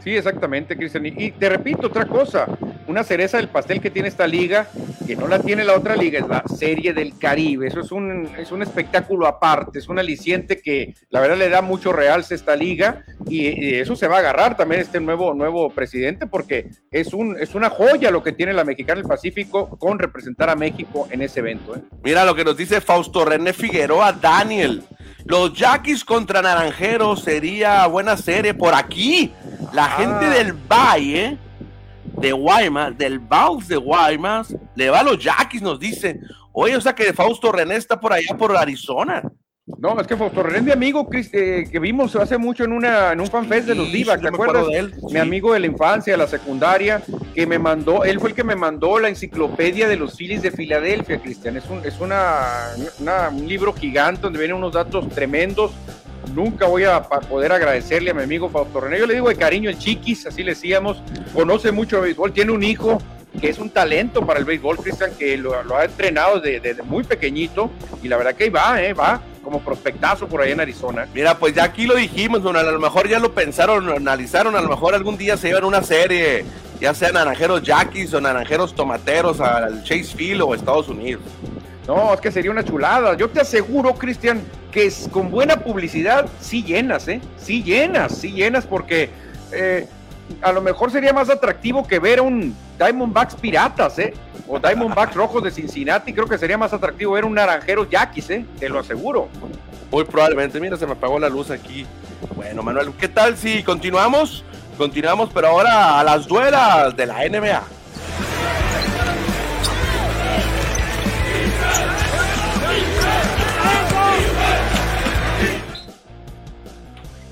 Sí, 0.04 0.14
exactamente, 0.14 0.76
Cristian. 0.76 1.06
Y, 1.06 1.30
te 1.30 1.48
repito 1.48 1.86
otra 1.86 2.04
cosa, 2.04 2.46
una 2.86 3.02
cereza 3.02 3.38
del 3.38 3.48
pastel 3.48 3.80
que 3.80 3.90
tiene 3.90 4.08
esta 4.08 4.26
liga, 4.26 4.68
que 5.06 5.16
no 5.16 5.26
la 5.26 5.38
tiene 5.38 5.64
la 5.64 5.74
otra 5.74 5.96
liga, 5.96 6.18
es 6.18 6.28
la 6.28 6.44
Serie 6.46 6.92
del 6.92 7.16
Caribe. 7.18 7.66
Eso 7.66 7.80
es 7.80 7.90
un, 7.90 8.28
es 8.38 8.52
un 8.52 8.60
espectáculo 8.60 9.26
aparte, 9.26 9.78
es 9.78 9.88
un 9.88 9.98
aliciente 9.98 10.60
que 10.60 10.94
la 11.08 11.20
verdad 11.20 11.38
le 11.38 11.48
da 11.48 11.62
mucho 11.62 11.90
realce 11.90 12.34
a 12.34 12.36
esta 12.36 12.54
liga 12.54 13.02
y, 13.26 13.74
eso 13.74 13.96
se 13.96 14.06
va 14.06 14.16
a 14.16 14.18
agarrar 14.18 14.56
también 14.56 14.82
este 14.82 15.00
nuevo, 15.00 15.32
nuevo 15.32 15.70
presidente 15.70 16.26
porque 16.26 16.68
es, 16.90 17.14
un, 17.14 17.36
es 17.40 17.54
una 17.54 17.70
joya 17.70 18.10
lo 18.10 18.22
que 18.22 18.32
tiene 18.32 18.52
la 18.52 18.64
Mexicana 18.64 19.00
del 19.00 19.08
Pacífico 19.08 19.70
con 19.78 19.98
representar 19.98 20.50
a 20.50 20.54
México 20.54 21.08
en 21.10 21.22
ese 21.22 21.40
evento. 21.40 21.76
¿eh? 21.76 21.80
Mira 22.02 22.24
lo 22.24 22.34
que 22.34 22.44
nos 22.44 22.56
dice 22.56 22.80
Fausto 22.80 23.24
René 23.24 23.52
Figueroa, 23.52 24.12
Daniel. 24.12 24.84
Los 25.24 25.54
Yaquis 25.54 26.04
contra 26.04 26.42
Naranjeros 26.42 27.22
sería 27.22 27.86
buena 27.86 28.16
serie 28.16 28.52
por 28.52 28.74
aquí. 28.74 29.32
La 29.74 29.86
ah. 29.86 29.90
gente 29.98 30.26
del 30.26 30.52
Valle 30.52 31.36
de 32.16 32.32
Guaymas, 32.32 32.96
del 32.96 33.18
Baus 33.18 33.66
de 33.66 33.76
Guaymas, 33.76 34.54
le 34.76 34.88
va 34.88 35.00
a 35.00 35.02
los 35.02 35.18
Yaquis, 35.18 35.62
nos 35.62 35.80
dice. 35.80 36.20
Oye, 36.52 36.76
o 36.76 36.80
sea 36.80 36.94
que 36.94 37.12
Fausto 37.12 37.50
René 37.50 37.74
está 37.74 37.98
por 37.98 38.12
allá 38.12 38.36
por 38.38 38.56
Arizona. 38.56 39.22
No, 39.66 39.98
es 39.98 40.06
que 40.06 40.16
Fausto 40.16 40.42
René 40.42 40.60
mi 40.60 40.70
amigo 40.70 41.08
eh, 41.12 41.66
que 41.72 41.78
vimos 41.80 42.14
hace 42.16 42.38
mucho 42.38 42.64
en, 42.64 42.72
una, 42.72 43.12
en 43.12 43.20
un 43.20 43.26
fanfest 43.26 43.66
de 43.66 43.74
los 43.74 43.90
Divas, 43.90 44.20
¿te 44.20 44.28
acuerdas? 44.28 44.68
De 44.68 44.78
él. 44.78 44.94
Mi 45.10 45.18
amigo 45.18 45.54
de 45.54 45.60
la 45.60 45.66
infancia, 45.66 46.12
de 46.12 46.18
la 46.18 46.28
secundaria, 46.28 47.02
que 47.34 47.46
me 47.46 47.58
mandó, 47.58 48.04
él 48.04 48.20
fue 48.20 48.28
el 48.28 48.34
que 48.36 48.44
me 48.44 48.54
mandó 48.54 49.00
la 49.00 49.08
enciclopedia 49.08 49.88
de 49.88 49.96
los 49.96 50.16
Phillies 50.16 50.42
de 50.42 50.52
Filadelfia, 50.52 51.18
Cristian. 51.20 51.56
Es, 51.56 51.68
un, 51.68 51.84
es 51.84 51.98
una, 51.98 52.70
un 53.32 53.48
libro 53.48 53.72
gigante 53.72 54.20
donde 54.20 54.38
vienen 54.38 54.56
unos 54.56 54.74
datos 54.74 55.08
tremendos. 55.08 55.72
Nunca 56.32 56.66
voy 56.66 56.84
a 56.84 57.02
poder 57.02 57.52
agradecerle 57.52 58.10
a 58.10 58.14
mi 58.14 58.22
amigo 58.22 58.48
Fausto 58.48 58.80
René. 58.80 58.98
Yo 58.98 59.06
le 59.06 59.14
digo 59.14 59.28
de 59.28 59.36
cariño 59.36 59.70
el 59.70 59.78
Chiquis, 59.78 60.26
así 60.26 60.42
le 60.42 60.52
decíamos. 60.52 61.02
Conoce 61.32 61.72
mucho 61.72 61.96
de 61.96 62.02
béisbol, 62.02 62.32
tiene 62.32 62.52
un 62.52 62.62
hijo 62.62 63.00
que 63.40 63.48
es 63.48 63.58
un 63.58 63.70
talento 63.70 64.24
para 64.24 64.38
el 64.38 64.44
béisbol, 64.44 64.78
Cristian, 64.78 65.12
que 65.18 65.36
lo, 65.36 65.54
ha 65.76 65.84
entrenado 65.84 66.40
desde, 66.40 66.82
muy 66.82 67.04
pequeñito 67.04 67.70
y 68.02 68.08
la 68.08 68.16
verdad 68.16 68.34
que 68.34 68.44
ahí 68.44 68.50
va, 68.50 68.82
¿eh? 68.82 68.94
va 68.94 69.20
como 69.42 69.60
prospectazo 69.60 70.26
por 70.26 70.40
ahí 70.40 70.52
en 70.52 70.60
Arizona. 70.60 71.06
Mira, 71.12 71.38
pues 71.38 71.54
ya 71.54 71.64
aquí 71.64 71.86
lo 71.86 71.94
dijimos, 71.96 72.44
a 72.44 72.62
lo 72.62 72.80
mejor 72.80 73.08
ya 73.08 73.18
lo 73.18 73.34
pensaron, 73.34 73.90
analizaron, 73.90 74.56
a 74.56 74.60
lo 74.60 74.68
mejor 74.68 74.94
algún 74.94 75.18
día 75.18 75.36
se 75.36 75.48
llevan 75.48 75.64
una 75.64 75.82
serie, 75.82 76.44
ya 76.80 76.94
sea 76.94 77.12
Naranjeros 77.12 77.62
Jackies 77.62 78.14
o 78.14 78.20
Naranjeros 78.20 78.74
Tomateros 78.74 79.40
al 79.40 79.82
Chase 79.84 80.14
Field 80.16 80.42
o 80.42 80.54
Estados 80.54 80.88
Unidos. 80.88 81.22
No, 81.86 82.14
es 82.14 82.20
que 82.20 82.30
sería 82.30 82.50
una 82.50 82.64
chulada. 82.64 83.16
Yo 83.16 83.28
te 83.28 83.40
aseguro, 83.40 83.94
Cristian, 83.94 84.42
que 84.72 84.90
con 85.10 85.30
buena 85.30 85.56
publicidad 85.56 86.26
sí 86.40 86.62
llenas, 86.62 87.08
¿eh? 87.08 87.20
Sí 87.36 87.62
llenas, 87.62 88.16
sí 88.16 88.32
llenas, 88.32 88.64
porque 88.64 89.10
eh, 89.52 89.86
a 90.40 90.52
lo 90.52 90.62
mejor 90.62 90.90
sería 90.90 91.12
más 91.12 91.28
atractivo 91.28 91.86
que 91.86 91.98
ver 91.98 92.20
un 92.20 92.56
Diamondbacks 92.78 93.34
Piratas, 93.34 93.98
¿eh? 93.98 94.14
O 94.48 94.58
Diamondbacks 94.58 95.14
Rojos 95.14 95.42
de 95.42 95.50
Cincinnati. 95.50 96.12
Creo 96.12 96.26
que 96.26 96.38
sería 96.38 96.56
más 96.56 96.72
atractivo 96.72 97.12
ver 97.12 97.24
un 97.24 97.34
Naranjeros 97.34 97.88
Yaquis, 97.90 98.30
¿eh? 98.30 98.44
Te 98.58 98.68
lo 98.68 98.78
aseguro. 98.78 99.28
Muy 99.90 100.04
probablemente. 100.04 100.58
Mira, 100.60 100.76
se 100.76 100.86
me 100.86 100.92
apagó 100.92 101.18
la 101.18 101.28
luz 101.28 101.50
aquí. 101.50 101.86
Bueno, 102.34 102.62
Manuel, 102.62 102.92
¿qué 102.98 103.08
tal 103.08 103.36
si 103.36 103.62
continuamos? 103.62 104.42
Continuamos, 104.78 105.30
pero 105.32 105.48
ahora 105.48 106.00
a 106.00 106.04
las 106.04 106.26
duelas 106.26 106.96
de 106.96 107.06
la 107.06 107.28
NBA. 107.28 107.62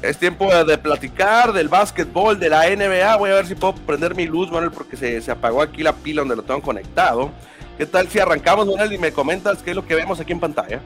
Es 0.02 0.18
tiempo 0.18 0.52
de 0.64 0.76
platicar 0.78 1.52
del 1.52 1.68
básquetbol, 1.68 2.36
de 2.38 2.48
la 2.48 2.68
NBA. 2.68 3.16
Voy 3.18 3.30
a 3.30 3.34
ver 3.34 3.46
si 3.46 3.54
puedo 3.54 3.76
prender 3.76 4.16
mi 4.16 4.26
luz, 4.26 4.50
Manuel, 4.50 4.72
porque 4.72 4.96
se, 4.96 5.20
se 5.20 5.30
apagó 5.30 5.62
aquí 5.62 5.84
la 5.84 5.92
pila 5.92 6.22
donde 6.22 6.34
lo 6.34 6.42
tengo 6.42 6.60
conectado. 6.60 7.30
¿Qué 7.78 7.86
tal 7.86 8.08
si 8.08 8.18
arrancamos, 8.18 8.66
Manuel, 8.66 8.92
y 8.92 8.98
me 8.98 9.12
comentas 9.12 9.62
qué 9.62 9.70
es 9.70 9.76
lo 9.76 9.86
que 9.86 9.94
vemos 9.94 10.18
aquí 10.18 10.32
en 10.32 10.40
pantalla? 10.40 10.80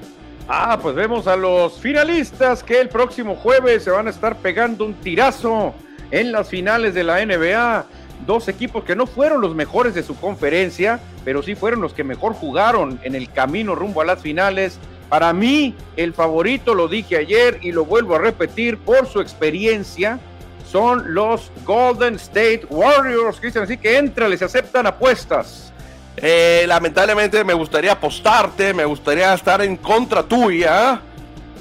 Ah, 0.47 0.79
pues 0.81 0.95
vemos 0.95 1.27
a 1.27 1.35
los 1.35 1.81
finalistas 1.81 2.63
que 2.63 2.79
el 2.79 2.91
próximo 2.91 3.37
jueves 3.37 3.85
se 3.85 3.91
van 3.91 4.07
a 4.07 4.11
estar 4.11 4.37
pegando 4.37 4.85
un 4.85 4.93
tirazo 4.93 5.75
en 6.11 6.31
las 6.31 6.51
finales 6.51 6.93
de 6.93 7.03
la 7.03 7.25
NBA. 7.25 7.87
Dos 8.27 8.49
equipos 8.49 8.85
que 8.85 8.95
no 8.95 9.07
fueron 9.07 9.41
los 9.41 9.55
mejores 9.55 9.95
de 9.95 10.03
su 10.03 10.15
conferencia, 10.21 11.01
pero 11.25 11.43
sí 11.43 11.55
fueron 11.55 11.81
los 11.81 11.95
que 11.95 12.05
mejor 12.05 12.35
jugaron 12.35 13.01
en 13.03 13.15
el 13.15 13.33
camino 13.33 13.75
rumbo 13.75 14.03
a 14.03 14.05
las 14.05 14.21
finales. 14.21 14.79
Para 15.09 15.33
mí, 15.33 15.75
el 15.97 16.13
favorito, 16.13 16.75
lo 16.75 16.89
dije 16.89 17.17
ayer 17.17 17.59
y 17.63 17.73
lo 17.73 17.85
vuelvo 17.85 18.17
a 18.17 18.19
repetir 18.19 18.79
por 18.79 19.07
su 19.07 19.21
experiencia, 19.21 20.19
son 20.71 21.15
los 21.15 21.53
Golden 21.65 22.17
State 22.17 22.67
Warriors, 22.69 23.39
Cristian. 23.39 23.65
Así 23.65 23.77
que 23.77 23.99
entra, 23.99 24.29
les 24.29 24.43
aceptan 24.43 24.87
apuestas. 24.87 25.73
Eh, 26.17 26.65
lamentablemente 26.67 27.45
me 27.45 27.55
gustaría 27.55 27.93
apostarte, 27.93 28.73
me 28.73 28.85
gustaría 28.85 29.35
estar 29.35 29.61
en 29.61 29.77
contra 29.77 30.23
tuya 30.23 31.01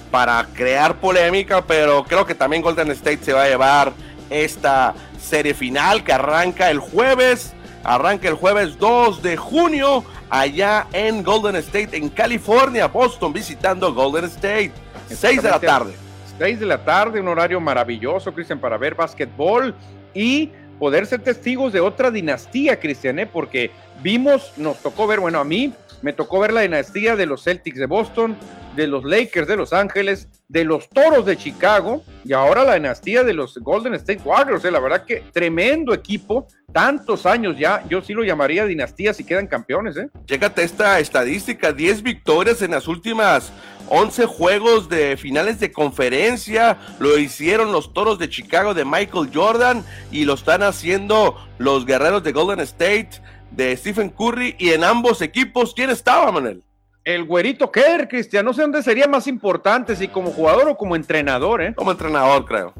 para 0.10 0.48
crear 0.54 0.96
polémica, 0.96 1.62
pero 1.62 2.04
creo 2.06 2.26
que 2.26 2.36
también 2.36 2.62
Golden 2.62 2.90
State 2.92 3.20
se 3.22 3.34
va 3.34 3.44
a 3.44 3.48
llevar 3.50 3.92
esta 4.30 4.96
serie 5.20 5.54
final 5.54 6.04
que 6.04 6.14
arranca 6.14 6.72
el 6.72 6.80
jueves, 6.80 7.54
arranca 7.84 8.30
el 8.30 8.36
jueves 8.36 8.80
2 8.80 9.22
de 9.22 9.36
junio 9.36 10.06
allá 10.30 10.88
en 10.94 11.24
Golden 11.24 11.56
State, 11.58 11.96
en 11.98 12.10
California, 12.10 12.88
Boston, 12.88 13.34
visitando 13.34 13.94
Golden 13.94 14.26
State. 14.26 14.72
6 15.10 15.42
de 15.42 15.50
la 15.50 15.60
tarde. 15.60 15.94
6 16.38 16.60
de 16.60 16.66
la 16.66 16.84
tarde, 16.84 17.20
un 17.20 17.28
horario 17.28 17.60
maravilloso, 17.62 18.34
Cristian, 18.34 18.60
para 18.60 18.78
ver 18.78 18.96
básquetbol 18.96 19.74
y 20.14 20.52
poder 20.80 21.06
ser 21.06 21.22
testigos 21.22 21.72
de 21.72 21.80
otra 21.80 22.12
dinastía, 22.12 22.80
Cristian, 22.80 23.20
¿eh? 23.20 23.26
porque 23.26 23.72
vimos, 24.02 24.52
nos 24.58 24.78
tocó 24.78 25.08
ver, 25.08 25.20
bueno, 25.20 25.40
a 25.40 25.44
mí 25.44 25.74
me 26.02 26.14
tocó 26.14 26.40
ver 26.40 26.54
la 26.54 26.62
dinastía 26.62 27.16
de 27.16 27.26
los 27.26 27.44
Celtics 27.44 27.78
de 27.78 27.86
Boston, 27.86 28.38
de 28.76 28.88
los 28.88 29.04
Lakers 29.04 29.48
de 29.48 29.56
Los 29.56 29.74
Ángeles, 29.74 30.28
de 30.48 30.64
los 30.64 30.90
Toros 30.90 31.26
de 31.26 31.38
Chicago 31.38 32.04
y 32.24 32.34
ahora 32.34 32.64
la 32.64 32.76
dinastía 32.76 33.24
de 33.24 33.34
los 33.34 33.58
Golden 33.58 33.94
State 33.96 34.22
Warriors. 34.24 34.64
La 34.66 34.80
verdad 34.80 35.06
que 35.06 35.24
tremendo 35.32 35.94
equipo, 35.94 36.48
tantos 36.72 37.26
años 37.26 37.58
ya, 37.58 37.84
yo 37.90 38.02
sí 38.02 38.14
lo 38.14 38.24
llamaría 38.24 38.66
dinastía 38.66 39.14
si 39.14 39.24
quedan 39.24 39.48
campeones. 39.48 39.98
¿eh? 39.98 40.10
Esta 40.28 41.00
estadística, 41.00 41.72
10 41.72 42.04
victorias 42.04 42.62
en 42.62 42.72
las 42.72 42.88
últimas 42.88 43.52
11 43.88 44.26
juegos 44.26 44.90
de 44.90 45.16
finales 45.16 45.60
de 45.60 45.72
conferencia, 45.72 46.78
lo 47.00 47.18
hicieron 47.18 47.72
los 47.72 47.94
Toros 47.94 48.18
de 48.18 48.30
Chicago 48.30 48.74
de 48.74 48.84
Michael 48.84 49.30
Jordan 49.34 49.86
y 50.12 50.26
lo 50.26 50.34
están 50.34 50.64
haciendo 50.64 51.38
los 51.60 51.86
Guerreros 51.86 52.24
de 52.24 52.32
Golden 52.32 52.60
State 52.62 53.22
de 53.56 53.76
Stephen 53.78 54.10
Curry 54.10 54.56
y 54.58 54.70
en 54.70 54.84
ambos 54.84 55.22
equipos, 55.22 55.74
¿quién 55.74 55.89
estaba, 55.89 56.32
Manuel? 56.32 56.62
El 57.04 57.24
güerito 57.24 57.72
Kerr, 57.72 58.08
Cristian, 58.08 58.46
no 58.46 58.54
sé 58.54 58.63
dónde 58.63 58.82
sería 58.82 59.08
más 59.08 59.28
importante, 59.28 59.96
si 59.96 60.08
como 60.08 60.32
jugador 60.32 60.70
o 60.70 60.78
como 60.78 60.96
entrenador, 60.96 61.62
¿eh? 61.62 61.74
Como 61.76 61.91
entrenador, 61.91 62.46
creo. 62.46 62.74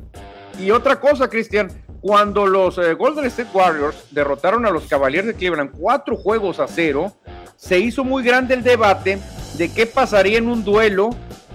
Y 0.60 0.72
otra 0.72 1.00
cosa, 1.00 1.30
Cristian, 1.30 1.70
cuando 2.02 2.48
los 2.48 2.78
eh, 2.78 2.94
Golden 2.94 3.26
State 3.26 3.50
Warriors 3.54 4.08
derrotaron 4.12 4.66
a 4.66 4.72
los 4.72 4.86
Cavaliers 4.88 5.28
de 5.28 5.34
Cleveland 5.36 5.72
cuatro 5.78 6.16
juegos 6.16 6.60
a 6.60 6.68
cero, 6.68 7.14
se 7.56 7.80
hizo 7.80 8.04
muy 8.04 8.24
grande 8.24 8.54
el 8.54 8.64
debate 8.64 9.20
de 9.58 9.72
qué 9.72 9.86
pasaría 9.86 10.38
en 10.38 10.48
un 10.48 10.64
duelo 10.64 11.12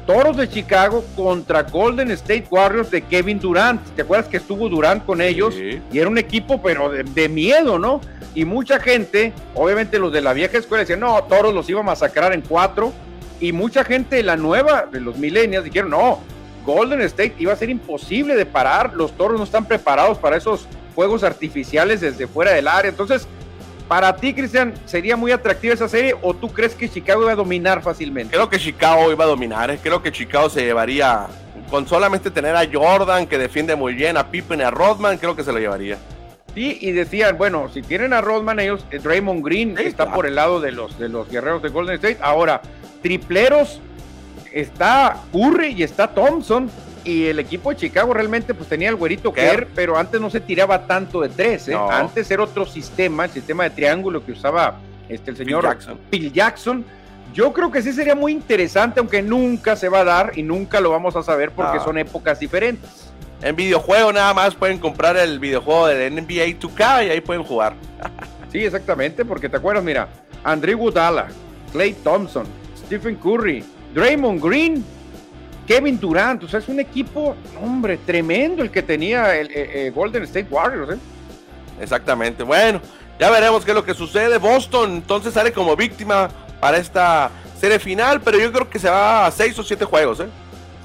Toros 0.06 0.36
de 0.36 0.48
Chicago 0.48 1.04
contra 1.14 1.62
Golden 1.62 2.10
State 2.10 2.46
Warriors 2.50 2.90
de 2.90 3.02
Kevin 3.02 3.38
Durant. 3.38 3.80
¿Te 3.94 4.02
acuerdas 4.02 4.28
que 4.28 4.38
estuvo 4.38 4.68
Durant 4.68 5.04
con 5.04 5.20
ellos? 5.20 5.54
Y 5.54 5.98
era 5.98 6.08
un 6.08 6.18
equipo, 6.18 6.60
pero 6.60 6.90
de, 6.90 7.28
miedo, 7.28 7.78
¿no? 7.78 8.00
Y 8.34 8.44
mucha 8.44 8.78
gente, 8.78 9.32
obviamente 9.54 9.98
los 9.98 10.12
de 10.12 10.20
la 10.20 10.32
vieja 10.32 10.58
escuela 10.58 10.80
decían, 10.80 11.00
no, 11.00 11.22
Toros 11.24 11.54
los 11.54 11.68
iba 11.68 11.80
a 11.80 11.84
masacrar 11.84 12.32
en 12.32 12.42
cuatro. 12.42 12.92
Y 13.40 13.52
mucha 13.52 13.84
gente 13.84 14.16
de 14.16 14.22
la 14.22 14.36
nueva, 14.36 14.86
de 14.90 15.00
los 15.00 15.16
millennials, 15.16 15.64
dijeron, 15.64 15.90
no, 15.90 16.20
Golden 16.64 17.00
State 17.02 17.34
iba 17.38 17.52
a 17.52 17.56
ser 17.56 17.70
imposible 17.70 18.36
de 18.36 18.46
parar. 18.46 18.94
Los 18.94 19.16
Toros 19.16 19.38
no 19.38 19.44
están 19.44 19.64
preparados 19.64 20.18
para 20.18 20.36
esos 20.36 20.66
juegos 20.94 21.24
artificiales 21.24 22.00
desde 22.00 22.26
fuera 22.26 22.52
del 22.52 22.68
área. 22.68 22.90
Entonces, 22.90 23.26
para 23.88 24.14
ti, 24.14 24.34
Cristian, 24.34 24.74
¿sería 24.84 25.16
muy 25.16 25.32
atractiva 25.32 25.74
esa 25.74 25.88
serie 25.88 26.14
o 26.22 26.32
tú 26.32 26.52
crees 26.52 26.76
que 26.76 26.88
Chicago 26.88 27.22
iba 27.22 27.32
a 27.32 27.36
dominar 27.36 27.82
fácilmente? 27.82 28.36
Creo 28.36 28.48
que 28.48 28.58
Chicago 28.58 29.10
iba 29.10 29.24
a 29.24 29.26
dominar. 29.26 29.70
¿eh? 29.70 29.80
Creo 29.82 30.00
que 30.00 30.12
Chicago 30.12 30.48
se 30.48 30.62
llevaría, 30.62 31.26
con 31.70 31.88
solamente 31.88 32.30
tener 32.30 32.54
a 32.54 32.68
Jordan, 32.72 33.26
que 33.26 33.36
defiende 33.36 33.74
muy 33.74 33.94
bien, 33.94 34.16
a 34.16 34.30
Pippen 34.30 34.60
y 34.60 34.62
a 34.62 34.70
Rodman, 34.70 35.18
creo 35.18 35.34
que 35.34 35.42
se 35.42 35.50
lo 35.50 35.58
llevaría. 35.58 35.98
Sí, 36.54 36.78
y 36.80 36.92
decían, 36.92 37.38
bueno, 37.38 37.68
si 37.72 37.82
tienen 37.82 38.12
a 38.12 38.20
Rodman, 38.20 38.58
ellos, 38.58 38.84
eh, 38.90 38.98
Draymond 38.98 39.44
Green 39.44 39.78
está 39.78 40.12
por 40.12 40.26
el 40.26 40.34
lado 40.34 40.60
de 40.60 40.72
los, 40.72 40.98
de 40.98 41.08
los 41.08 41.30
guerreros 41.30 41.62
de 41.62 41.68
Golden 41.68 41.94
State. 41.94 42.18
Ahora, 42.20 42.60
tripleros, 43.02 43.80
está 44.52 45.16
Curry 45.32 45.74
y 45.74 45.82
está 45.82 46.08
Thompson 46.08 46.70
y 47.04 47.26
el 47.26 47.38
equipo 47.38 47.70
de 47.70 47.76
Chicago 47.76 48.12
realmente 48.12 48.52
pues 48.54 48.68
tenía 48.68 48.88
el 48.88 48.96
güerito 48.96 49.32
Kerr, 49.32 49.68
pero 49.74 49.96
antes 49.96 50.20
no 50.20 50.28
se 50.28 50.40
tiraba 50.40 50.86
tanto 50.86 51.20
de 51.20 51.28
tres, 51.28 51.68
¿eh? 51.68 51.76
antes 51.90 52.30
era 52.30 52.42
otro 52.42 52.66
sistema, 52.66 53.24
el 53.24 53.30
sistema 53.30 53.64
de 53.64 53.70
triángulo 53.70 54.24
que 54.24 54.32
usaba 54.32 54.78
este, 55.08 55.30
el 55.30 55.36
señor 55.36 55.78
Phil 56.10 56.32
Jackson. 56.32 56.84
Yo 57.32 57.52
creo 57.52 57.70
que 57.70 57.80
sí 57.80 57.92
sería 57.92 58.14
muy 58.14 58.32
interesante, 58.32 58.98
aunque 58.98 59.22
nunca 59.22 59.76
se 59.76 59.88
va 59.88 60.00
a 60.00 60.04
dar 60.04 60.32
y 60.36 60.42
nunca 60.42 60.80
lo 60.80 60.90
vamos 60.90 61.14
a 61.14 61.22
saber 61.22 61.52
porque 61.52 61.78
son 61.78 61.96
épocas 61.96 62.40
diferentes. 62.40 63.09
En 63.42 63.56
videojuego 63.56 64.12
nada 64.12 64.34
más 64.34 64.54
pueden 64.54 64.78
comprar 64.78 65.16
el 65.16 65.38
videojuego 65.38 65.86
del 65.86 66.14
NBA 66.14 66.58
2K 66.58 67.06
y 67.06 67.10
ahí 67.10 67.20
pueden 67.20 67.42
jugar. 67.42 67.74
sí, 68.52 68.58
exactamente, 68.58 69.24
porque 69.24 69.48
te 69.48 69.56
acuerdas, 69.56 69.82
mira, 69.82 70.08
Andrew 70.44 70.78
Woodala, 70.78 71.28
Clay 71.72 71.94
Thompson, 71.94 72.46
Stephen 72.86 73.16
Curry, 73.16 73.64
Draymond 73.94 74.42
Green 74.42 74.84
Kevin 75.70 76.00
Durant, 76.00 76.42
o 76.42 76.48
sea, 76.48 76.58
es 76.58 76.66
un 76.68 76.80
equipo, 76.80 77.36
hombre, 77.62 77.96
tremendo 77.98 78.60
el 78.60 78.72
que 78.72 78.82
tenía 78.82 79.38
el, 79.38 79.46
eh, 79.52 79.86
eh, 79.86 79.92
Golden 79.94 80.24
State 80.24 80.48
Warriors, 80.50 80.94
¿eh? 80.94 80.98
Exactamente. 81.80 82.42
Bueno, 82.42 82.80
ya 83.20 83.30
veremos 83.30 83.64
qué 83.64 83.70
es 83.70 83.76
lo 83.76 83.84
que 83.84 83.94
sucede. 83.94 84.38
Boston 84.38 84.96
entonces 84.96 85.32
sale 85.32 85.52
como 85.52 85.76
víctima 85.76 86.28
para 86.60 86.76
esta 86.76 87.30
serie 87.56 87.78
final, 87.78 88.20
pero 88.20 88.36
yo 88.36 88.50
creo 88.50 88.68
que 88.68 88.80
se 88.80 88.90
va 88.90 89.26
a 89.26 89.30
seis 89.30 89.56
o 89.60 89.62
siete 89.62 89.84
juegos, 89.84 90.18
¿eh? 90.18 90.26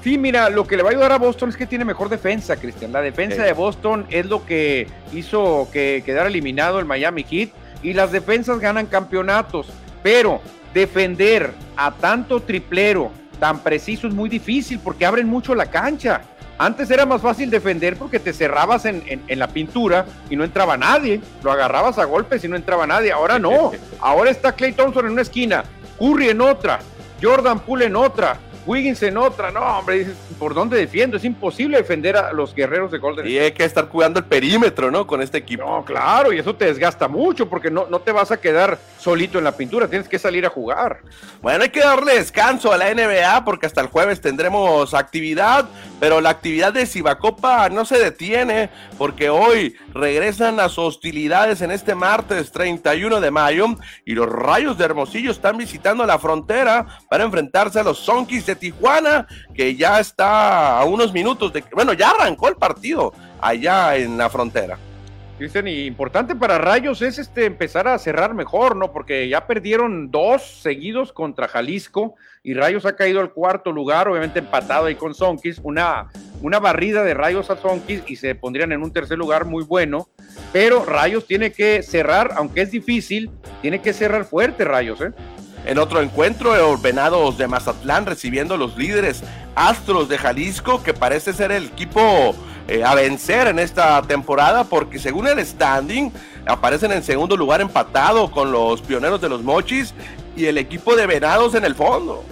Sí, 0.06 0.18
mira, 0.18 0.50
lo 0.50 0.68
que 0.68 0.76
le 0.76 0.84
va 0.84 0.90
a 0.90 0.92
ayudar 0.92 1.10
a 1.10 1.18
Boston 1.18 1.48
es 1.48 1.56
que 1.56 1.66
tiene 1.66 1.84
mejor 1.84 2.08
defensa, 2.08 2.54
Cristian. 2.54 2.92
La 2.92 3.00
defensa 3.00 3.42
de 3.42 3.52
Boston 3.52 4.06
es 4.08 4.26
lo 4.26 4.46
que 4.46 4.86
hizo 5.12 5.68
que 5.72 6.04
quedara 6.06 6.28
eliminado 6.28 6.78
el 6.78 6.84
Miami 6.84 7.24
Heat 7.24 7.48
y 7.82 7.92
las 7.92 8.12
defensas 8.12 8.60
ganan 8.60 8.86
campeonatos, 8.86 9.66
pero 10.04 10.40
defender 10.72 11.50
a 11.76 11.90
tanto 11.90 12.40
triplero 12.40 13.10
tan 13.40 13.64
preciso 13.64 14.06
es 14.06 14.14
muy 14.14 14.28
difícil 14.28 14.78
porque 14.78 15.04
abren 15.04 15.26
mucho 15.26 15.56
la 15.56 15.66
cancha. 15.66 16.20
Antes 16.56 16.88
era 16.92 17.04
más 17.04 17.20
fácil 17.20 17.50
defender 17.50 17.96
porque 17.96 18.20
te 18.20 18.32
cerrabas 18.32 18.84
en, 18.84 19.02
la 19.26 19.48
pintura 19.48 20.06
y 20.30 20.36
no 20.36 20.44
entraba 20.44 20.76
nadie. 20.76 21.20
Lo 21.42 21.50
agarrabas 21.50 21.98
a 21.98 22.04
golpes 22.04 22.44
y 22.44 22.48
no 22.48 22.54
entraba 22.54 22.86
nadie. 22.86 23.10
Ahora 23.10 23.40
no. 23.40 23.72
Ahora 24.00 24.30
está 24.30 24.52
Clay 24.52 24.72
Thompson 24.72 25.06
en 25.06 25.12
una 25.14 25.22
esquina, 25.22 25.64
Curry 25.98 26.28
en 26.28 26.42
otra, 26.42 26.78
Jordan 27.20 27.58
Poole 27.58 27.86
en 27.86 27.96
otra, 27.96 28.38
Wiggins 28.66 29.02
en 29.02 29.16
otra, 29.16 29.50
no, 29.50 29.60
hombre, 29.60 30.00
dices, 30.00 30.16
¿por 30.38 30.52
dónde 30.52 30.76
defiendo? 30.76 31.16
Es 31.16 31.24
imposible 31.24 31.78
defender 31.78 32.16
a 32.16 32.32
los 32.32 32.54
guerreros 32.54 32.90
de 32.90 32.98
Golden 32.98 33.26
Y 33.26 33.38
hay 33.38 33.52
que 33.52 33.64
estar 33.64 33.88
cuidando 33.88 34.18
el 34.18 34.26
perímetro, 34.26 34.90
¿no? 34.90 35.06
Con 35.06 35.22
este 35.22 35.38
equipo. 35.38 35.64
No, 35.64 35.84
claro, 35.84 36.32
y 36.32 36.38
eso 36.38 36.54
te 36.54 36.66
desgasta 36.66 37.06
mucho 37.06 37.48
porque 37.48 37.70
no, 37.70 37.86
no 37.88 38.00
te 38.00 38.10
vas 38.10 38.32
a 38.32 38.40
quedar 38.40 38.78
solito 38.98 39.38
en 39.38 39.44
la 39.44 39.52
pintura, 39.52 39.88
tienes 39.88 40.08
que 40.08 40.18
salir 40.18 40.44
a 40.44 40.50
jugar. 40.50 41.00
Bueno, 41.40 41.62
hay 41.62 41.70
que 41.70 41.80
darle 41.80 42.16
descanso 42.16 42.72
a 42.72 42.76
la 42.76 42.92
NBA 42.92 43.44
porque 43.44 43.66
hasta 43.66 43.80
el 43.80 43.86
jueves 43.86 44.20
tendremos 44.20 44.94
actividad, 44.94 45.66
pero 46.00 46.20
la 46.20 46.30
actividad 46.30 46.72
de 46.72 46.86
Cibacopa 46.86 47.68
no 47.68 47.84
se 47.84 47.98
detiene 47.98 48.68
porque 48.98 49.30
hoy 49.30 49.76
regresan 49.94 50.56
las 50.56 50.76
hostilidades 50.76 51.62
en 51.62 51.70
este 51.70 51.94
martes 51.94 52.50
31 52.50 53.20
de 53.20 53.30
mayo 53.30 53.66
y 54.04 54.14
los 54.14 54.28
Rayos 54.28 54.76
de 54.76 54.84
Hermosillo 54.84 55.30
están 55.30 55.56
visitando 55.56 56.04
la 56.04 56.18
frontera 56.18 56.86
para 57.08 57.24
enfrentarse 57.24 57.78
a 57.78 57.84
los 57.84 57.98
Sonkis 57.98 58.46
de 58.46 58.55
Tijuana, 58.56 59.26
que 59.54 59.74
ya 59.76 60.00
está 60.00 60.78
a 60.78 60.84
unos 60.84 61.12
minutos 61.12 61.52
de... 61.52 61.64
Bueno, 61.72 61.92
ya 61.92 62.10
arrancó 62.10 62.48
el 62.48 62.56
partido 62.56 63.12
allá 63.40 63.96
en 63.96 64.18
la 64.18 64.28
frontera. 64.28 64.78
Cristian, 65.36 65.68
y 65.68 65.84
importante 65.84 66.34
para 66.34 66.56
Rayos 66.56 67.02
es 67.02 67.18
este 67.18 67.44
empezar 67.44 67.86
a 67.88 67.98
cerrar 67.98 68.32
mejor, 68.32 68.74
¿no? 68.74 68.90
Porque 68.90 69.28
ya 69.28 69.46
perdieron 69.46 70.10
dos 70.10 70.42
seguidos 70.62 71.12
contra 71.12 71.46
Jalisco 71.46 72.14
y 72.42 72.54
Rayos 72.54 72.86
ha 72.86 72.96
caído 72.96 73.20
al 73.20 73.32
cuarto 73.32 73.70
lugar, 73.70 74.08
obviamente 74.08 74.38
empatado 74.38 74.86
ahí 74.86 74.94
con 74.94 75.14
Sonkis, 75.14 75.60
una, 75.62 76.08
una 76.40 76.58
barrida 76.58 77.04
de 77.04 77.12
Rayos 77.12 77.50
a 77.50 77.56
Sonkis 77.56 78.02
y 78.06 78.16
se 78.16 78.34
pondrían 78.34 78.72
en 78.72 78.82
un 78.82 78.92
tercer 78.92 79.18
lugar 79.18 79.44
muy 79.44 79.62
bueno, 79.62 80.08
pero 80.54 80.86
Rayos 80.86 81.26
tiene 81.26 81.52
que 81.52 81.82
cerrar, 81.82 82.32
aunque 82.36 82.62
es 82.62 82.70
difícil, 82.70 83.30
tiene 83.60 83.82
que 83.82 83.92
cerrar 83.92 84.24
fuerte 84.24 84.64
Rayos, 84.64 85.02
¿eh? 85.02 85.12
En 85.66 85.78
otro 85.78 86.00
encuentro, 86.00 86.78
Venados 86.78 87.38
de 87.38 87.48
Mazatlán 87.48 88.06
recibiendo 88.06 88.56
los 88.56 88.76
líderes 88.76 89.24
Astros 89.56 90.08
de 90.08 90.16
Jalisco, 90.16 90.80
que 90.80 90.94
parece 90.94 91.32
ser 91.32 91.50
el 91.50 91.64
equipo 91.64 92.36
eh, 92.68 92.84
a 92.84 92.94
vencer 92.94 93.48
en 93.48 93.58
esta 93.58 94.00
temporada 94.02 94.62
porque 94.62 95.00
según 95.00 95.26
el 95.26 95.44
standing 95.44 96.12
aparecen 96.46 96.92
en 96.92 97.02
segundo 97.02 97.36
lugar 97.36 97.60
empatado 97.60 98.30
con 98.30 98.52
los 98.52 98.80
pioneros 98.80 99.20
de 99.20 99.28
los 99.28 99.42
mochis 99.42 99.92
y 100.36 100.46
el 100.46 100.56
equipo 100.56 100.94
de 100.94 101.08
Venados 101.08 101.56
en 101.56 101.64
el 101.64 101.74
fondo. 101.74 102.22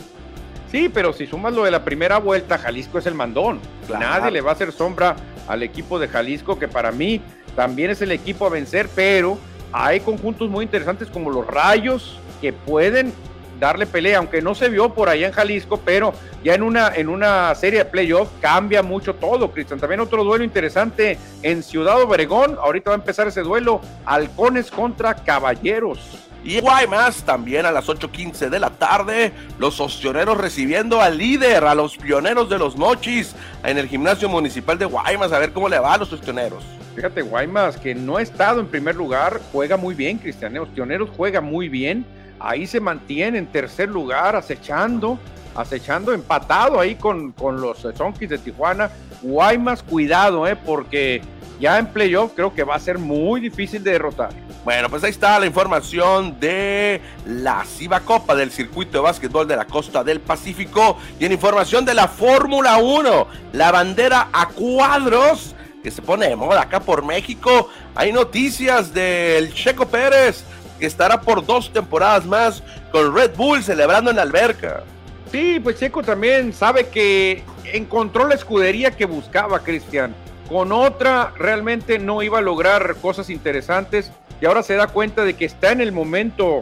Sí, 0.70 0.88
pero 0.88 1.12
si 1.12 1.26
sumas 1.26 1.52
lo 1.52 1.64
de 1.64 1.72
la 1.72 1.84
primera 1.84 2.18
vuelta, 2.18 2.56
Jalisco 2.56 2.98
es 2.98 3.06
el 3.06 3.14
mandón. 3.14 3.58
Nadie 3.88 4.30
le 4.30 4.42
va 4.42 4.50
a 4.50 4.54
hacer 4.54 4.70
sombra 4.70 5.16
al 5.48 5.64
equipo 5.64 5.98
de 5.98 6.06
Jalisco, 6.06 6.56
que 6.56 6.68
para 6.68 6.92
mí 6.92 7.20
también 7.56 7.90
es 7.90 8.00
el 8.00 8.12
equipo 8.12 8.46
a 8.46 8.50
vencer, 8.50 8.88
pero 8.94 9.38
hay 9.72 9.98
conjuntos 9.98 10.48
muy 10.48 10.64
interesantes 10.64 11.08
como 11.10 11.30
los 11.30 11.44
Rayos 11.44 12.20
que 12.44 12.52
pueden 12.52 13.10
darle 13.58 13.86
pelea, 13.86 14.18
aunque 14.18 14.42
no 14.42 14.54
se 14.54 14.68
vio 14.68 14.92
por 14.92 15.08
allá 15.08 15.28
en 15.28 15.32
Jalisco, 15.32 15.80
pero 15.82 16.12
ya 16.42 16.54
en 16.54 16.62
una, 16.62 16.94
en 16.94 17.08
una 17.08 17.54
serie 17.54 17.78
de 17.78 17.84
playoff 17.86 18.28
cambia 18.42 18.82
mucho 18.82 19.14
todo, 19.14 19.50
Cristian. 19.50 19.80
También 19.80 20.00
otro 20.00 20.24
duelo 20.24 20.44
interesante 20.44 21.18
en 21.42 21.62
Ciudad 21.62 22.02
Obregón. 22.02 22.58
Ahorita 22.62 22.90
va 22.90 22.96
a 22.96 22.98
empezar 22.98 23.28
ese 23.28 23.40
duelo, 23.40 23.80
Halcones 24.04 24.70
contra 24.70 25.14
Caballeros. 25.14 26.18
Y 26.44 26.60
Guaymas 26.60 27.22
también 27.22 27.64
a 27.64 27.72
las 27.72 27.88
8.15 27.88 28.50
de 28.50 28.60
la 28.60 28.68
tarde, 28.68 29.32
los 29.58 29.80
ostioneros 29.80 30.36
recibiendo 30.36 31.00
al 31.00 31.16
líder, 31.16 31.64
a 31.64 31.74
los 31.74 31.96
pioneros 31.96 32.50
de 32.50 32.58
los 32.58 32.76
mochis, 32.76 33.34
en 33.64 33.78
el 33.78 33.88
gimnasio 33.88 34.28
municipal 34.28 34.78
de 34.78 34.84
Guaymas, 34.84 35.32
a 35.32 35.38
ver 35.38 35.54
cómo 35.54 35.70
le 35.70 35.78
va 35.78 35.94
a 35.94 35.96
los 35.96 36.12
ostioneros. 36.12 36.62
Fíjate, 36.94 37.22
Guaymas, 37.22 37.78
que 37.78 37.94
no 37.94 38.18
ha 38.18 38.22
estado 38.22 38.60
en 38.60 38.66
primer 38.66 38.94
lugar, 38.94 39.40
juega 39.52 39.78
muy 39.78 39.94
bien, 39.94 40.18
Cristian. 40.18 40.58
Ostioneros 40.58 41.08
juega 41.16 41.40
muy 41.40 41.70
bien 41.70 42.04
ahí 42.40 42.66
se 42.66 42.80
mantiene 42.80 43.38
en 43.38 43.46
tercer 43.46 43.88
lugar, 43.88 44.36
acechando, 44.36 45.18
acechando, 45.54 46.12
empatado 46.12 46.80
ahí 46.80 46.94
con, 46.94 47.32
con 47.32 47.60
los 47.60 47.86
Zonkis 47.96 48.28
de 48.28 48.38
Tijuana. 48.38 48.90
Guaymas, 49.22 49.82
cuidado, 49.82 50.46
eh, 50.46 50.56
porque 50.56 51.22
ya 51.60 51.78
en 51.78 51.86
playoff 51.86 52.32
creo 52.34 52.52
que 52.52 52.64
va 52.64 52.74
a 52.74 52.80
ser 52.80 52.98
muy 52.98 53.40
difícil 53.40 53.82
de 53.82 53.92
derrotar. 53.92 54.30
Bueno, 54.64 54.88
pues 54.88 55.04
ahí 55.04 55.10
está 55.10 55.38
la 55.38 55.46
información 55.46 56.40
de 56.40 57.00
la 57.26 57.64
Ciba 57.64 58.00
Copa 58.00 58.34
del 58.34 58.50
circuito 58.50 58.98
de 58.98 59.00
básquetbol 59.00 59.46
de 59.46 59.56
la 59.56 59.66
costa 59.66 60.02
del 60.02 60.20
Pacífico 60.20 60.98
y 61.20 61.26
en 61.26 61.32
información 61.32 61.84
de 61.84 61.94
la 61.94 62.08
Fórmula 62.08 62.78
1, 62.78 63.26
la 63.52 63.70
bandera 63.70 64.28
a 64.32 64.48
cuadros 64.48 65.54
que 65.82 65.90
se 65.90 66.00
pone 66.00 66.28
de 66.28 66.34
moda 66.34 66.62
acá 66.62 66.80
por 66.80 67.04
México. 67.04 67.68
Hay 67.94 68.10
noticias 68.10 68.94
del 68.94 69.52
Checo 69.52 69.86
Pérez 69.86 70.44
que 70.78 70.86
estará 70.86 71.20
por 71.20 71.44
dos 71.44 71.72
temporadas 71.72 72.24
más 72.24 72.62
con 72.90 73.14
Red 73.14 73.32
Bull 73.36 73.62
celebrando 73.62 74.10
en 74.10 74.16
la 74.16 74.22
alberca. 74.22 74.84
Sí, 75.30 75.58
pues 75.60 75.78
Checo 75.78 76.02
también 76.02 76.52
sabe 76.52 76.88
que 76.88 77.42
encontró 77.72 78.28
la 78.28 78.34
escudería 78.34 78.92
que 78.92 79.04
buscaba, 79.04 79.60
Cristian. 79.60 80.14
Con 80.48 80.72
otra 80.72 81.32
realmente 81.36 81.98
no 81.98 82.22
iba 82.22 82.38
a 82.38 82.42
lograr 82.42 82.96
cosas 83.00 83.30
interesantes 83.30 84.12
y 84.40 84.46
ahora 84.46 84.62
se 84.62 84.74
da 84.74 84.86
cuenta 84.86 85.24
de 85.24 85.34
que 85.34 85.44
está 85.44 85.72
en 85.72 85.80
el 85.80 85.90
momento 85.90 86.60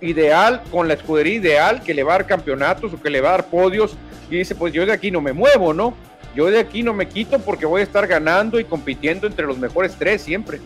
ideal, 0.00 0.62
con 0.70 0.88
la 0.88 0.94
escudería 0.94 1.34
ideal, 1.34 1.82
que 1.82 1.94
le 1.94 2.02
va 2.02 2.14
a 2.14 2.18
dar 2.18 2.26
campeonatos 2.26 2.92
o 2.92 3.00
que 3.00 3.10
le 3.10 3.20
va 3.20 3.30
a 3.30 3.32
dar 3.32 3.46
podios 3.46 3.96
y 4.30 4.36
dice, 4.36 4.54
pues 4.54 4.72
yo 4.72 4.84
de 4.84 4.92
aquí 4.92 5.10
no 5.10 5.20
me 5.20 5.32
muevo, 5.32 5.72
¿no? 5.72 5.94
Yo 6.34 6.46
de 6.46 6.58
aquí 6.58 6.82
no 6.82 6.92
me 6.92 7.08
quito 7.08 7.38
porque 7.38 7.66
voy 7.66 7.80
a 7.80 7.84
estar 7.84 8.06
ganando 8.06 8.58
y 8.58 8.64
compitiendo 8.64 9.26
entre 9.26 9.46
los 9.46 9.56
mejores 9.58 9.94
tres 9.98 10.22
siempre. 10.22 10.60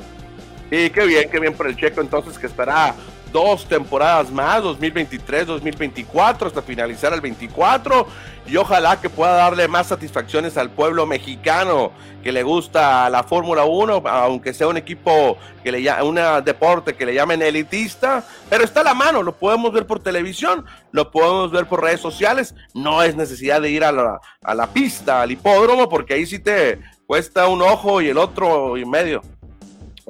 Y 0.71 0.91
qué 0.91 1.07
bien, 1.07 1.31
qué 1.31 1.41
bien 1.41 1.55
por 1.55 1.67
el 1.67 1.77
Checo 1.77 2.01
entonces 2.01 2.39
que 2.39 2.47
estará 2.47 2.95
dos 3.33 3.67
temporadas 3.67 4.31
más, 4.31 4.63
2023, 4.63 5.47
2024, 5.47 6.49
hasta 6.49 6.63
finalizar 6.63 7.13
el 7.13 7.21
24. 7.21 8.07
Y 8.47 8.57
ojalá 8.57 8.99
que 9.01 9.11
pueda 9.11 9.33
darle 9.33 9.69
más 9.69 9.89
satisfacciones 9.89 10.57
al 10.57 10.71
pueblo 10.71 11.07
mexicano 11.07 11.93
que 12.23 12.33
le 12.33 12.43
gusta 12.43 13.09
la 13.11 13.23
Fórmula 13.23 13.65
1, 13.65 14.03
aunque 14.07 14.55
sea 14.55 14.67
un 14.69 14.79
equipo 14.79 15.37
que 15.63 15.71
le 15.71 16.03
un 16.03 16.19
deporte 16.45 16.95
que 16.95 17.05
le 17.05 17.15
llamen 17.15 17.43
elitista, 17.43 18.25
pero 18.49 18.65
está 18.65 18.81
a 18.81 18.85
la 18.85 18.95
mano, 18.95 19.23
lo 19.23 19.37
podemos 19.37 19.73
ver 19.73 19.87
por 19.87 20.01
televisión, 20.01 20.65
lo 20.93 21.11
podemos 21.11 21.51
ver 21.51 21.67
por 21.67 21.83
redes 21.83 22.01
sociales, 22.01 22.55
no 22.75 23.03
es 23.03 23.17
necesidad 23.17 23.61
de 23.61 23.71
ir 23.71 23.85
a 23.85 23.93
la, 23.93 24.19
a 24.43 24.55
la 24.55 24.67
pista, 24.67 25.23
al 25.23 25.31
hipódromo, 25.31 25.89
porque 25.89 26.15
ahí 26.15 26.27
sí 26.27 26.39
te 26.39 26.81
cuesta 27.07 27.47
un 27.49 27.63
ojo 27.63 28.01
y 28.01 28.09
el 28.09 28.19
otro 28.19 28.77
y 28.79 28.85
medio. 28.85 29.23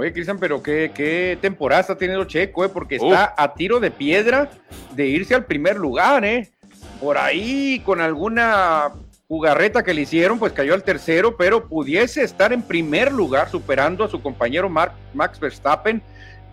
Oye, 0.01 0.13
Cristian, 0.13 0.39
pero 0.39 0.63
qué, 0.63 0.93
qué 0.95 1.37
temporada 1.41 1.81
está 1.81 1.99
teniendo 1.99 2.25
Checo, 2.25 2.65
eh, 2.65 2.69
porque 2.69 2.95
está 2.95 3.35
a 3.37 3.53
tiro 3.55 3.81
de 3.81 3.91
piedra 3.91 4.49
de 4.95 5.09
irse 5.09 5.35
al 5.35 5.45
primer 5.45 5.77
lugar, 5.77 6.25
¿eh? 6.25 6.49
Por 7.01 7.19
ahí, 7.19 7.83
con 7.85 8.01
alguna 8.01 8.93
jugarreta 9.27 9.83
que 9.83 9.93
le 9.93 10.03
hicieron, 10.03 10.39
pues 10.39 10.53
cayó 10.53 10.75
al 10.75 10.85
tercero, 10.85 11.37
pero 11.37 11.67
pudiese 11.67 12.23
estar 12.23 12.53
en 12.53 12.63
primer 12.63 13.11
lugar, 13.11 13.51
superando 13.51 14.05
a 14.05 14.09
su 14.09 14.23
compañero 14.23 14.69
Max 14.69 15.41
Verstappen. 15.41 16.01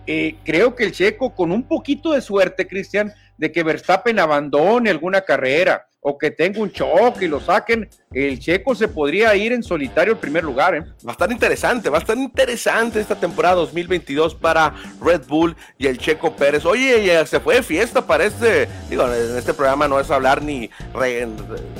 Eh, 0.08 0.34
creo 0.44 0.74
que 0.74 0.82
el 0.82 0.90
Checo, 0.90 1.32
con 1.32 1.52
un 1.52 1.62
poquito 1.62 2.14
de 2.14 2.22
suerte, 2.22 2.66
Cristian, 2.66 3.14
de 3.38 3.52
que 3.52 3.62
Verstappen 3.62 4.18
abandone 4.18 4.90
alguna 4.90 5.20
carrera 5.20 5.86
o 6.00 6.18
que 6.18 6.32
tenga 6.32 6.60
un 6.60 6.72
choque 6.72 7.26
y 7.26 7.28
lo 7.28 7.38
saquen, 7.38 7.88
el 8.24 8.38
checo 8.38 8.74
se 8.74 8.88
podría 8.88 9.34
ir 9.36 9.52
en 9.52 9.62
solitario 9.62 10.14
al 10.14 10.18
primer 10.18 10.42
lugar. 10.42 10.74
¿eh? 10.74 10.80
Va 11.06 11.10
a 11.10 11.12
estar 11.12 11.30
interesante, 11.30 11.90
va 11.90 11.98
a 11.98 12.00
estar 12.00 12.16
interesante 12.16 12.98
esta 12.98 13.14
temporada 13.14 13.56
2022 13.56 14.34
para 14.34 14.74
Red 15.02 15.26
Bull 15.28 15.54
y 15.76 15.86
el 15.86 15.98
checo 15.98 16.34
Pérez. 16.34 16.64
Oye, 16.64 17.26
se 17.26 17.40
fue 17.40 17.56
de 17.56 17.62
fiesta 17.62 18.06
para 18.06 18.24
este, 18.24 18.68
digo, 18.88 19.04
en 19.04 19.36
este 19.36 19.52
programa 19.52 19.86
no 19.86 20.00
es 20.00 20.10
hablar 20.10 20.42
ni 20.42 20.70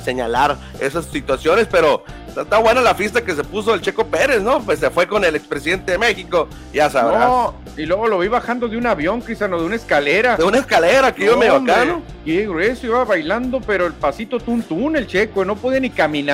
señalar 0.03 0.57
esas 0.79 1.05
situaciones, 1.05 1.67
pero 1.71 2.03
está, 2.41 2.59
buena 2.59 2.81
la 2.81 2.93
fiesta 2.93 3.23
que 3.23 3.33
se 3.33 3.43
puso 3.43 3.73
el 3.73 3.81
checo 3.81 4.05
Pérez, 4.05 4.41
¿no? 4.41 4.61
Pues 4.61 4.79
se 4.79 4.91
fue 4.91 5.07
con 5.07 5.25
el 5.25 5.35
expresidente 5.35 5.93
de 5.93 5.97
México, 5.97 6.47
ya 6.71 6.89
sabrás. 6.89 7.27
No, 7.27 7.55
y 7.75 7.85
luego 7.85 8.07
lo 8.07 8.19
vi 8.19 8.27
bajando 8.27 8.67
de 8.67 8.77
un 8.77 8.85
avión, 8.85 9.21
Cristiano, 9.21 9.59
de 9.59 9.65
una 9.65 9.75
escalera. 9.75 10.37
De 10.37 10.43
una 10.43 10.59
escalera, 10.59 11.13
que 11.13 11.25
yo 11.25 11.37
me 11.37 11.49
bacano. 11.49 12.01
Y 12.25 12.41
grueso, 12.41 12.85
iba 12.87 13.05
bailando, 13.05 13.61
pero 13.61 13.85
el 13.85 13.93
pasito 13.93 14.39
tuntún, 14.39 14.97
el 14.97 15.07
checo, 15.07 15.45
no 15.45 15.55
puede 15.55 15.79
ni 15.79 15.89
caminar. 15.89 16.26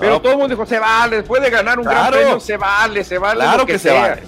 Pero 0.00 0.20
todo 0.20 0.32
el 0.32 0.38
mundo 0.38 0.54
dijo, 0.54 0.66
se 0.66 0.78
vale, 0.78 1.16
después 1.16 1.42
de 1.42 1.50
ganar 1.50 1.78
un 1.78 1.84
gran 1.84 2.10
premio, 2.10 2.40
se 2.40 2.56
vale, 2.56 3.04
se 3.04 3.18
vale. 3.18 3.40
Claro 3.40 3.66
que, 3.66 3.78
se 3.78 3.90
vale. 3.90 4.22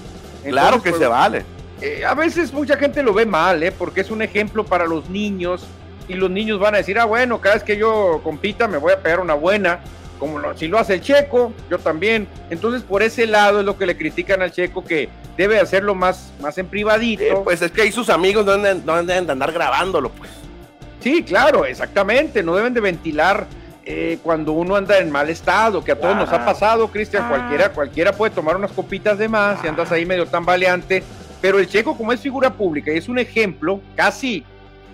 claro 0.45 0.83
que 0.83 0.91
pues, 0.91 1.03
se 1.03 1.09
vale. 1.09 1.45
Eh, 1.81 2.05
a 2.05 2.15
veces 2.15 2.53
mucha 2.53 2.77
gente 2.77 3.03
lo 3.03 3.15
ve 3.15 3.27
mal, 3.27 3.63
¿eh? 3.63 3.73
Porque 3.73 4.03
es 4.03 4.11
un 4.11 4.23
ejemplo 4.23 4.65
para 4.65 4.87
los 4.87 5.09
niños 5.09 5.67
y 6.09 6.15
los 6.15 6.31
niños 6.31 6.59
van 6.59 6.75
a 6.75 6.79
decir, 6.79 6.99
ah, 6.99 7.05
bueno, 7.05 7.41
cada 7.41 7.55
vez 7.55 7.65
que 7.65 7.77
yo 7.77 8.21
compita 8.23 8.69
me 8.69 8.79
voy 8.79 8.93
a 8.93 9.01
pegar 9.01 9.21
una 9.21 9.35
buena 9.35 9.81
como 10.21 10.39
si 10.55 10.69
lo 10.69 10.79
hace 10.79 10.95
el 10.95 11.01
checo, 11.01 11.53
yo 11.71 11.79
también. 11.79 12.29
Entonces, 12.51 12.83
por 12.83 13.03
ese 13.03 13.27
lado 13.27 13.61
es 13.61 13.65
lo 13.65 13.79
que 13.79 13.87
le 13.87 13.97
critican 13.97 14.43
al 14.43 14.53
checo, 14.53 14.85
que 14.85 15.09
debe 15.37 15.59
hacerlo 15.59 15.95
más, 15.95 16.31
más 16.41 16.59
en 16.59 16.67
privadito. 16.67 17.43
pues 17.43 17.63
es 17.63 17.73
que 17.73 17.83
ahí 17.83 17.91
sus 17.91 18.11
amigos 18.11 18.45
no 18.45 18.53
deben, 18.59 18.85
no 18.85 19.03
deben 19.03 19.27
de 19.27 19.33
andar 19.33 19.51
grabándolo, 19.51 20.11
pues. 20.11 20.31
Sí, 21.01 21.23
claro, 21.23 21.65
exactamente. 21.65 22.43
No 22.43 22.55
deben 22.55 22.75
de 22.75 22.81
ventilar 22.81 23.47
eh, 23.93 24.19
cuando 24.23 24.53
uno 24.53 24.77
anda 24.77 24.99
en 24.99 25.11
mal 25.11 25.29
estado, 25.29 25.83
que 25.83 25.91
a 25.91 25.99
todos 25.99 26.15
nos 26.15 26.33
ha 26.33 26.45
pasado, 26.45 26.87
Cristian. 26.89 27.29
Cualquiera, 27.29 27.67
ah. 27.67 27.73
cualquiera 27.73 28.13
puede 28.13 28.33
tomar 28.33 28.57
unas 28.57 28.71
copitas 28.71 29.19
de 29.19 29.29
más 29.29 29.61
si 29.61 29.67
andas 29.67 29.91
ahí 29.91 30.07
medio 30.07 30.27
tan 30.27 30.45
valiente. 30.45 31.03
Pero 31.41 31.59
el 31.59 31.67
checo, 31.67 31.97
como 31.97 32.13
es 32.13 32.21
figura 32.21 32.53
pública 32.53 32.93
y 32.93 32.99
es 32.99 33.09
un 33.09 33.19
ejemplo, 33.19 33.81
casi, 33.97 34.45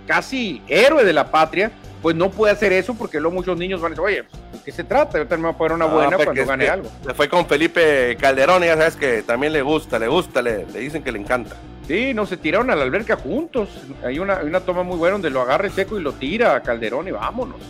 casi 0.06 0.62
héroe 0.66 1.04
de 1.04 1.12
la 1.12 1.30
patria, 1.30 1.70
pues 2.00 2.16
no 2.16 2.30
puede 2.30 2.54
hacer 2.54 2.72
eso 2.72 2.94
porque 2.94 3.20
luego 3.20 3.34
muchos 3.34 3.58
niños 3.58 3.82
van 3.82 3.92
a 3.92 3.96
decir, 3.96 4.04
oye, 4.04 4.22
¿de 4.52 4.58
qué 4.64 4.72
se 4.72 4.84
trata? 4.84 5.18
Yo 5.18 5.26
también 5.26 5.42
voy 5.42 5.54
a 5.54 5.58
poner 5.58 5.72
una 5.72 5.86
buena 5.86 6.16
cuando 6.16 6.46
gane 6.46 6.68
algo. 6.68 6.88
Se 7.04 7.12
fue 7.12 7.28
con 7.28 7.46
Felipe 7.46 8.16
Calderón 8.18 8.62
y 8.62 8.66
ya 8.66 8.76
sabes 8.76 8.96
que 8.96 9.22
también 9.22 9.52
le 9.52 9.60
gusta, 9.60 9.98
le 9.98 10.08
gusta, 10.08 10.40
le, 10.40 10.64
dicen 10.66 11.02
que 11.02 11.12
le 11.12 11.18
encanta. 11.18 11.56
Sí, 11.86 12.14
no, 12.14 12.24
se 12.24 12.36
tiraron 12.38 12.70
a 12.70 12.76
la 12.76 12.82
alberca 12.82 13.16
juntos. 13.16 13.68
Hay 14.04 14.18
una, 14.18 14.38
una 14.38 14.60
toma 14.60 14.84
muy 14.84 14.96
buena 14.96 15.12
donde 15.12 15.30
lo 15.30 15.42
agarra 15.42 15.66
el 15.66 15.72
seco 15.72 15.98
y 15.98 16.02
lo 16.02 16.12
tira 16.12 16.54
a 16.54 16.62
Calderón 16.62 17.08
y 17.08 17.10
vámonos. 17.10 17.60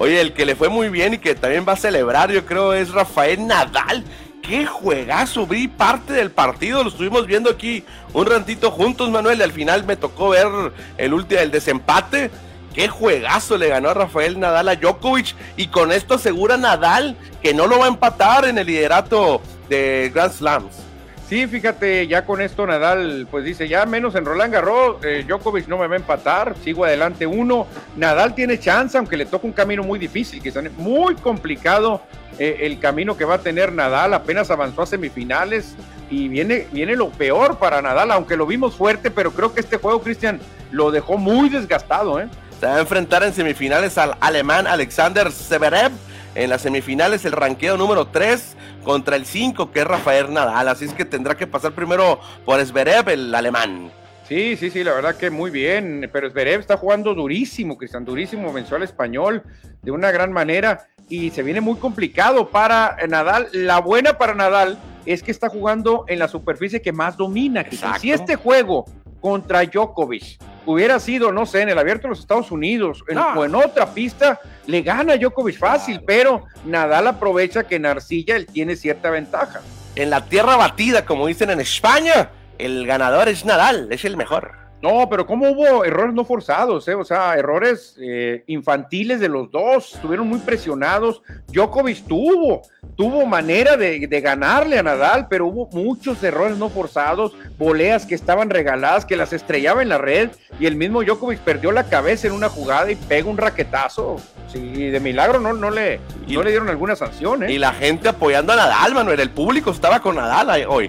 Oye, 0.00 0.18
el 0.18 0.32
que 0.32 0.46
le 0.46 0.56
fue 0.56 0.70
muy 0.70 0.88
bien 0.88 1.12
y 1.12 1.18
que 1.18 1.34
también 1.34 1.66
va 1.68 1.74
a 1.74 1.76
celebrar, 1.76 2.32
yo 2.32 2.46
creo, 2.46 2.72
es 2.72 2.90
Rafael 2.90 3.46
Nadal. 3.46 4.02
¡Qué 4.40 4.64
juegazo! 4.64 5.46
Vi 5.46 5.68
parte 5.68 6.14
del 6.14 6.30
partido, 6.30 6.82
lo 6.82 6.88
estuvimos 6.88 7.26
viendo 7.26 7.50
aquí 7.50 7.84
un 8.14 8.24
rantito 8.24 8.70
juntos, 8.70 9.10
Manuel. 9.10 9.42
Al 9.42 9.52
final 9.52 9.84
me 9.84 9.96
tocó 9.96 10.30
ver 10.30 10.48
el 10.96 11.12
último, 11.12 11.42
el 11.42 11.50
desempate 11.50 12.30
Qué 12.72 12.88
juegazo 12.88 13.58
le 13.58 13.68
ganó 13.68 13.90
a 13.90 13.94
Rafael 13.94 14.40
Nadal 14.40 14.70
a 14.70 14.76
Djokovic 14.76 15.34
y 15.58 15.66
con 15.66 15.92
esto 15.92 16.14
asegura 16.14 16.56
Nadal 16.56 17.14
que 17.42 17.52
no 17.52 17.66
lo 17.66 17.80
va 17.80 17.84
a 17.84 17.88
empatar 17.88 18.46
en 18.46 18.56
el 18.56 18.66
liderato 18.66 19.42
de 19.68 20.10
Grand 20.14 20.32
Slams. 20.32 20.89
Sí, 21.30 21.46
fíjate, 21.46 22.08
ya 22.08 22.24
con 22.24 22.40
esto 22.40 22.66
Nadal, 22.66 23.28
pues 23.30 23.44
dice, 23.44 23.68
ya 23.68 23.86
menos 23.86 24.16
en 24.16 24.24
Roland 24.24 24.52
Garros, 24.52 24.96
eh, 25.04 25.24
Djokovic 25.24 25.68
no 25.68 25.78
me 25.78 25.86
va 25.86 25.94
a 25.94 25.98
empatar, 25.98 26.56
sigo 26.64 26.84
adelante 26.84 27.24
uno. 27.24 27.68
Nadal 27.94 28.34
tiene 28.34 28.58
chance, 28.58 28.98
aunque 28.98 29.16
le 29.16 29.26
toca 29.26 29.46
un 29.46 29.52
camino 29.52 29.84
muy 29.84 30.00
difícil, 30.00 30.42
que 30.42 30.48
es 30.48 30.56
muy 30.76 31.14
complicado 31.14 32.02
eh, 32.36 32.56
el 32.62 32.80
camino 32.80 33.16
que 33.16 33.24
va 33.24 33.36
a 33.36 33.38
tener 33.38 33.72
Nadal, 33.72 34.12
apenas 34.12 34.50
avanzó 34.50 34.82
a 34.82 34.86
semifinales 34.86 35.76
y 36.10 36.26
viene, 36.26 36.66
viene 36.72 36.96
lo 36.96 37.10
peor 37.10 37.58
para 37.58 37.80
Nadal, 37.80 38.10
aunque 38.10 38.36
lo 38.36 38.44
vimos 38.44 38.74
fuerte, 38.74 39.12
pero 39.12 39.30
creo 39.30 39.54
que 39.54 39.60
este 39.60 39.76
juego, 39.76 40.02
Cristian, 40.02 40.40
lo 40.72 40.90
dejó 40.90 41.16
muy 41.16 41.48
desgastado. 41.48 42.18
¿eh? 42.18 42.28
Se 42.58 42.66
va 42.66 42.74
a 42.74 42.80
enfrentar 42.80 43.22
en 43.22 43.32
semifinales 43.32 43.96
al 43.98 44.16
alemán 44.18 44.66
Alexander 44.66 45.30
Severev. 45.30 45.92
En 46.34 46.48
las 46.48 46.62
semifinales 46.62 47.24
el 47.24 47.32
ranqueo 47.32 47.76
número 47.76 48.06
3 48.06 48.56
contra 48.84 49.16
el 49.16 49.26
5 49.26 49.72
que 49.72 49.80
es 49.80 49.86
Rafael 49.86 50.32
Nadal. 50.32 50.68
Así 50.68 50.84
es 50.84 50.94
que 50.94 51.04
tendrá 51.04 51.36
que 51.36 51.46
pasar 51.46 51.72
primero 51.72 52.20
por 52.44 52.64
Zverev, 52.64 53.08
el 53.08 53.34
alemán. 53.34 53.90
Sí, 54.28 54.56
sí, 54.56 54.70
sí, 54.70 54.84
la 54.84 54.92
verdad 54.92 55.16
que 55.16 55.28
muy 55.28 55.50
bien. 55.50 56.08
Pero 56.12 56.30
Zverev 56.30 56.60
está 56.60 56.76
jugando 56.76 57.14
durísimo, 57.14 57.76
Cristian, 57.76 58.04
durísimo. 58.04 58.52
Venció 58.52 58.76
al 58.76 58.84
español 58.84 59.42
de 59.82 59.90
una 59.90 60.12
gran 60.12 60.32
manera 60.32 60.86
y 61.08 61.30
se 61.30 61.42
viene 61.42 61.60
muy 61.60 61.76
complicado 61.78 62.48
para 62.48 62.96
Nadal. 63.08 63.48
La 63.52 63.80
buena 63.80 64.16
para 64.16 64.34
Nadal 64.34 64.78
es 65.06 65.24
que 65.24 65.32
está 65.32 65.48
jugando 65.48 66.04
en 66.06 66.20
la 66.20 66.28
superficie 66.28 66.80
que 66.80 66.92
más 66.92 67.16
domina. 67.16 67.64
Si 67.98 68.12
este 68.12 68.36
juego 68.36 68.84
contra 69.20 69.64
Djokovic 69.64 70.38
hubiera 70.66 71.00
sido, 71.00 71.32
no 71.32 71.46
sé, 71.46 71.62
en 71.62 71.70
el 71.70 71.78
abierto 71.78 72.02
de 72.02 72.10
los 72.10 72.20
Estados 72.20 72.50
Unidos 72.50 73.02
o 73.36 73.44
en 73.44 73.54
otra 73.54 73.92
pista, 73.92 74.40
le 74.66 74.82
gana 74.82 75.16
Djokovic 75.16 75.58
fácil, 75.58 76.02
pero 76.06 76.44
Nadal 76.64 77.06
aprovecha 77.06 77.64
que 77.64 77.76
en 77.76 77.86
arcilla 77.86 78.36
él 78.36 78.46
tiene 78.46 78.76
cierta 78.76 79.10
ventaja. 79.10 79.60
En 79.96 80.10
la 80.10 80.24
tierra 80.26 80.56
batida, 80.56 81.04
como 81.04 81.26
dicen 81.26 81.50
en 81.50 81.60
España, 81.60 82.30
el 82.58 82.86
ganador 82.86 83.28
es 83.28 83.44
Nadal, 83.44 83.88
es 83.90 84.04
el 84.04 84.16
mejor. 84.16 84.59
No, 84.82 85.08
pero 85.10 85.26
¿cómo 85.26 85.50
hubo 85.50 85.84
errores 85.84 86.14
no 86.14 86.24
forzados? 86.24 86.88
Eh? 86.88 86.94
O 86.94 87.04
sea, 87.04 87.34
errores 87.34 87.96
eh, 88.00 88.44
infantiles 88.46 89.20
de 89.20 89.28
los 89.28 89.50
dos, 89.50 89.94
estuvieron 89.94 90.26
muy 90.26 90.38
presionados. 90.38 91.22
Djokovic 91.48 92.06
tuvo, 92.06 92.62
tuvo 92.96 93.26
manera 93.26 93.76
de, 93.76 93.98
ganarle 94.22 94.78
a 94.78 94.82
Nadal, 94.82 95.28
pero 95.28 95.46
hubo 95.46 95.68
muchos 95.72 96.22
errores 96.22 96.56
no 96.56 96.70
forzados, 96.70 97.36
voleas 97.58 98.06
que 98.06 98.14
estaban 98.14 98.48
regaladas, 98.48 99.04
que 99.04 99.16
las 99.16 99.34
estrellaba 99.34 99.82
en 99.82 99.90
la 99.90 99.98
red, 99.98 100.30
y 100.58 100.64
el 100.64 100.76
mismo 100.76 101.02
Djokovic 101.02 101.40
perdió 101.40 101.72
la 101.72 101.84
cabeza 101.84 102.28
en 102.28 102.32
una 102.32 102.48
jugada 102.48 102.90
y 102.90 102.96
pega 102.96 103.28
un 103.28 103.36
raquetazo. 103.36 104.16
Sí, 104.48 104.90
de 104.90 104.98
milagro 104.98 105.40
no, 105.40 105.52
no, 105.52 105.70
le, 105.70 106.00
no 106.26 106.42
le 106.42 106.50
dieron 106.50 106.70
alguna 106.70 106.96
sanción. 106.96 107.42
¿eh? 107.42 107.52
Y 107.52 107.58
la 107.58 107.72
gente 107.74 108.08
apoyando 108.08 108.54
a 108.54 108.56
Nadal, 108.56 108.94
Manuel, 108.94 109.20
el 109.20 109.30
público 109.30 109.70
estaba 109.70 110.00
con 110.00 110.16
Nadal 110.16 110.64
hoy. 110.68 110.88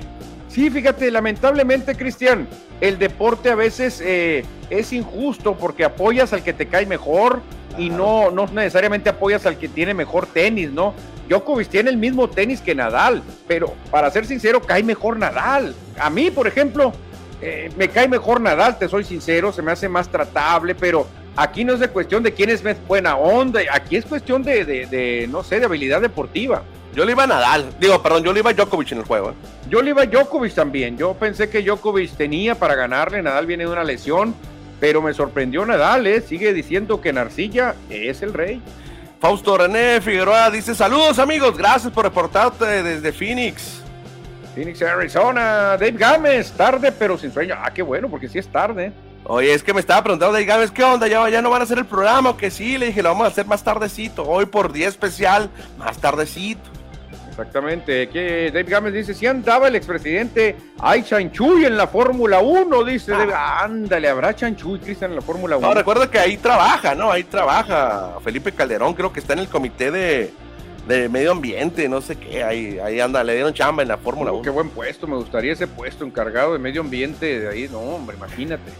Sí, 0.51 0.69
fíjate, 0.69 1.09
lamentablemente, 1.11 1.95
Cristian, 1.95 2.45
el 2.81 2.99
deporte 2.99 3.49
a 3.49 3.55
veces 3.55 4.01
eh, 4.03 4.43
es 4.69 4.91
injusto 4.91 5.55
porque 5.55 5.85
apoyas 5.85 6.33
al 6.33 6.43
que 6.43 6.51
te 6.51 6.67
cae 6.67 6.85
mejor 6.85 7.41
y 7.77 7.89
no, 7.89 8.31
no 8.31 8.47
necesariamente 8.47 9.09
apoyas 9.09 9.45
al 9.45 9.57
que 9.57 9.69
tiene 9.69 9.93
mejor 9.93 10.27
tenis, 10.27 10.69
¿no? 10.69 10.93
Djokovic 11.29 11.69
tiene 11.69 11.89
el 11.89 11.95
mismo 11.95 12.29
tenis 12.29 12.59
que 12.59 12.75
Nadal, 12.75 13.23
pero 13.47 13.73
para 13.89 14.11
ser 14.11 14.25
sincero, 14.25 14.61
cae 14.61 14.83
mejor 14.83 15.17
Nadal. 15.17 15.73
A 15.97 16.09
mí, 16.09 16.29
por 16.31 16.47
ejemplo, 16.47 16.91
eh, 17.41 17.71
me 17.77 17.87
cae 17.87 18.09
mejor 18.09 18.41
Nadal, 18.41 18.77
te 18.77 18.89
soy 18.89 19.05
sincero, 19.05 19.53
se 19.53 19.61
me 19.61 19.71
hace 19.71 19.87
más 19.87 20.09
tratable, 20.09 20.75
pero 20.75 21.07
aquí 21.37 21.63
no 21.63 21.75
es 21.75 21.79
de 21.79 21.87
cuestión 21.87 22.23
de 22.23 22.33
quién 22.33 22.49
es 22.49 22.61
buena 22.85 23.15
onda, 23.15 23.61
aquí 23.71 23.95
es 23.95 24.03
cuestión 24.03 24.43
de, 24.43 24.65
de 24.65 25.29
no 25.31 25.43
sé, 25.43 25.59
de 25.59 25.65
habilidad 25.65 26.01
deportiva. 26.01 26.63
Yo 26.93 27.05
le 27.05 27.13
iba 27.13 27.23
a 27.23 27.27
Nadal, 27.27 27.69
digo, 27.79 28.01
perdón, 28.03 28.23
yo 28.23 28.33
le 28.33 28.39
iba 28.39 28.49
a 28.49 28.53
Djokovic 28.53 28.91
en 28.91 28.97
el 28.99 29.05
juego. 29.05 29.31
¿eh? 29.31 29.33
Yo 29.69 29.81
le 29.81 29.91
iba 29.91 30.01
a 30.01 30.05
Djokovic 30.05 30.53
también. 30.53 30.97
Yo 30.97 31.13
pensé 31.13 31.49
que 31.49 31.61
Djokovic 31.61 32.11
tenía 32.17 32.55
para 32.55 32.75
ganarle. 32.75 33.21
Nadal 33.21 33.45
viene 33.45 33.63
de 33.63 33.71
una 33.71 33.85
lesión, 33.85 34.35
pero 34.81 35.01
me 35.01 35.13
sorprendió 35.13 35.65
Nadal, 35.65 36.05
¿eh? 36.05 36.19
Sigue 36.21 36.53
diciendo 36.53 36.99
que 36.99 37.13
Narcilla 37.13 37.75
es 37.89 38.21
el 38.21 38.33
rey. 38.33 38.61
Fausto 39.21 39.57
René 39.57 40.01
Figueroa 40.01 40.51
dice: 40.51 40.75
Saludos, 40.75 41.19
amigos, 41.19 41.57
gracias 41.57 41.93
por 41.93 42.03
reportarte 42.03 42.83
desde 42.83 43.13
Phoenix. 43.13 43.81
Phoenix, 44.53 44.81
Arizona. 44.81 45.77
Dave 45.77 45.93
Gámez, 45.93 46.51
tarde 46.51 46.91
pero 46.91 47.17
sin 47.17 47.31
sueño. 47.31 47.55
Ah, 47.57 47.71
qué 47.73 47.83
bueno, 47.83 48.09
porque 48.09 48.27
sí 48.27 48.37
es 48.37 48.47
tarde. 48.49 48.91
Oye, 49.23 49.53
es 49.53 49.63
que 49.63 49.73
me 49.73 49.79
estaba 49.79 50.03
preguntando 50.03 50.33
Dave 50.33 50.45
Gámez, 50.45 50.71
¿qué 50.71 50.83
onda? 50.83 51.07
¿Ya, 51.07 51.29
¿Ya 51.29 51.41
no 51.41 51.49
van 51.51 51.61
a 51.61 51.63
hacer 51.63 51.77
el 51.77 51.85
programa? 51.85 52.35
Que 52.35 52.51
sí, 52.51 52.77
le 52.77 52.87
dije, 52.87 53.01
lo 53.01 53.09
vamos 53.09 53.25
a 53.25 53.27
hacer 53.27 53.45
más 53.45 53.63
tardecito. 53.63 54.23
Hoy 54.27 54.47
por 54.47 54.73
día 54.73 54.89
especial, 54.89 55.49
más 55.77 55.97
tardecito. 55.99 56.80
Exactamente. 57.31 58.09
Que 58.09 58.51
Dave 58.51 58.69
Gámez 58.69 58.93
dice, 58.93 59.13
si 59.13 59.25
andaba 59.25 59.69
el 59.69 59.75
expresidente 59.75 60.55
Ay 60.77 61.03
Chanchuy 61.03 61.65
en 61.65 61.77
la 61.77 61.87
Fórmula 61.87 62.39
1, 62.39 62.83
dice. 62.83 63.13
Ah. 63.13 63.63
Ándale, 63.63 64.09
¿habrá 64.09 64.35
Chanchuy, 64.35 64.79
Cristian, 64.79 65.11
en 65.11 65.15
la 65.15 65.21
Fórmula 65.21 65.57
1? 65.57 65.67
No, 65.67 65.73
recuerda 65.73 66.11
que 66.11 66.19
ahí 66.19 66.37
trabaja, 66.37 66.93
¿no? 66.93 67.11
Ahí 67.11 67.23
trabaja 67.23 68.17
Felipe 68.23 68.51
Calderón, 68.51 68.93
creo 68.93 69.13
que 69.13 69.21
está 69.21 69.33
en 69.33 69.39
el 69.39 69.47
comité 69.47 69.91
de, 69.91 70.33
medio 70.87 71.31
ambiente, 71.31 71.87
no 71.87 72.01
sé 72.01 72.15
qué, 72.17 72.43
ahí, 72.43 72.79
ahí 72.79 72.99
anda, 72.99 73.23
le 73.23 73.33
dieron 73.33 73.53
chamba 73.53 73.81
en 73.83 73.89
la 73.89 73.97
Fórmula 73.97 74.31
1. 74.31 74.41
Qué 74.41 74.49
buen 74.49 74.69
puesto, 74.69 75.07
me 75.07 75.15
gustaría 75.15 75.53
ese 75.53 75.67
puesto 75.67 76.03
encargado 76.03 76.53
de 76.53 76.59
medio 76.59 76.81
ambiente 76.81 77.39
de 77.39 77.49
ahí, 77.49 77.69
no, 77.71 77.79
hombre, 77.79 78.17
imagínate. 78.17 78.71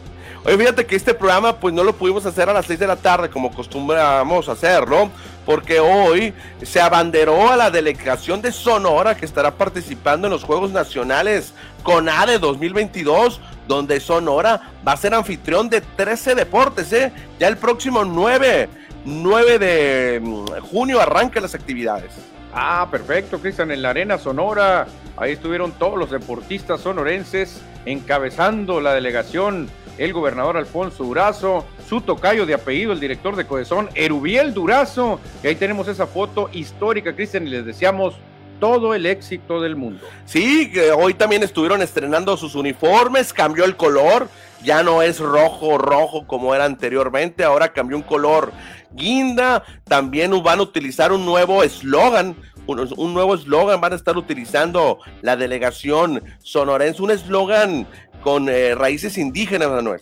Oye, 0.44 0.58
fíjate 0.58 0.88
que 0.88 0.96
este 0.96 1.14
programa 1.14 1.58
pues 1.58 1.72
no 1.72 1.84
lo 1.84 1.94
pudimos 1.94 2.26
hacer 2.26 2.50
a 2.50 2.54
las 2.54 2.66
6 2.66 2.80
de 2.80 2.88
la 2.88 2.96
tarde 2.96 3.30
como 3.30 3.50
acostumbramos 3.50 4.50
hacerlo, 4.50 5.12
porque 5.46 5.80
hoy 5.80 6.34
se 6.64 6.82
abanderó 6.82 7.52
a 7.52 7.56
la 7.56 7.70
delegación 7.70 8.42
de 8.42 8.52
Sonora 8.52 9.16
que 9.16 9.26
estará 9.26 9.52
participando 9.52 10.26
en 10.26 10.34
los 10.34 10.44
Juegos 10.44 10.72
Nacionales 10.72 11.54
CONADE 11.84 12.40
2022, 12.40 13.40
donde 13.68 14.00
Sonora 14.00 14.72
va 14.86 14.94
a 14.94 14.98
ser 14.98 15.14
anfitrión 15.14 15.70
de 15.70 15.82
13 15.82 16.34
deportes, 16.34 16.92
¿eh? 16.92 17.12
Ya 17.40 17.48
el 17.48 17.58
próximo 17.58 18.04
9, 18.04 18.68
9 19.06 19.60
de 19.60 20.20
mm, 20.22 20.46
junio 20.62 21.02
arrancan 21.02 21.44
las 21.44 21.56
actividades. 21.56 22.12
Ah, 22.54 22.88
perfecto, 22.92 23.40
Cristian, 23.40 23.72
en 23.72 23.82
la 23.82 23.92
Arena 23.92 24.18
Sonora, 24.18 24.88
ahí 25.16 25.34
estuvieron 25.34 25.72
todos 25.72 25.98
los 25.98 26.12
deportistas 26.12 26.82
sonorenses 26.82 27.62
encabezando 27.86 28.82
la 28.82 28.94
delegación 28.94 29.70
el 29.98 30.14
gobernador 30.14 30.58
Alfonso 30.58 31.04
Durazo, 31.04 31.66
su 31.88 32.02
tocayo 32.02 32.46
de 32.46 32.54
apellido, 32.54 32.92
el 32.92 33.00
director 33.00 33.36
de 33.36 33.46
Codezón, 33.46 33.90
Erubiel 33.94 34.54
Durazo. 34.54 35.20
Y 35.44 35.48
ahí 35.48 35.56
tenemos 35.56 35.88
esa 35.88 36.08
foto 36.08 36.50
histórica, 36.54 37.14
Cristian, 37.14 37.46
y 37.46 37.52
les 37.52 37.66
deseamos 37.66 38.16
todo 38.60 38.94
el 38.94 39.06
éxito 39.06 39.62
del 39.62 39.76
mundo. 39.76 40.06
Sí, 40.26 40.72
hoy 40.96 41.14
también 41.16 41.44
estuvieron 41.44 41.82
estrenando 41.82 42.38
sus 42.38 42.56
uniformes, 42.56 43.34
cambió 43.34 43.66
el 43.66 43.76
color, 43.76 44.28
ya 44.64 44.84
no 44.84 45.02
es 45.02 45.20
rojo, 45.20 45.78
rojo 45.78 46.28
como 46.28 46.54
era 46.54 46.66
anteriormente, 46.66 47.44
ahora 47.44 47.74
cambió 47.74 47.98
un 47.98 48.04
color 48.04 48.52
guinda, 48.94 49.64
también 49.86 50.32
van 50.44 50.60
a 50.60 50.64
utilizar 50.64 51.12
un 51.12 51.26
nuevo 51.26 51.64
eslogan, 51.64 52.36
un, 52.68 52.94
un, 52.98 53.14
nuevo 53.14 53.36
eslogan, 53.36 53.82
van 53.82 53.94
a 53.94 53.96
estar 53.96 54.18
utilizando 54.18 55.00
la 55.22 55.36
delegación 55.36 56.24
sonorense, 56.40 57.02
un 57.02 57.12
eslogan 57.12 57.88
con 58.22 58.50
eh, 58.50 58.76
raíces 58.76 59.18
indígenas, 59.18 59.70
Manuel. 59.70 60.02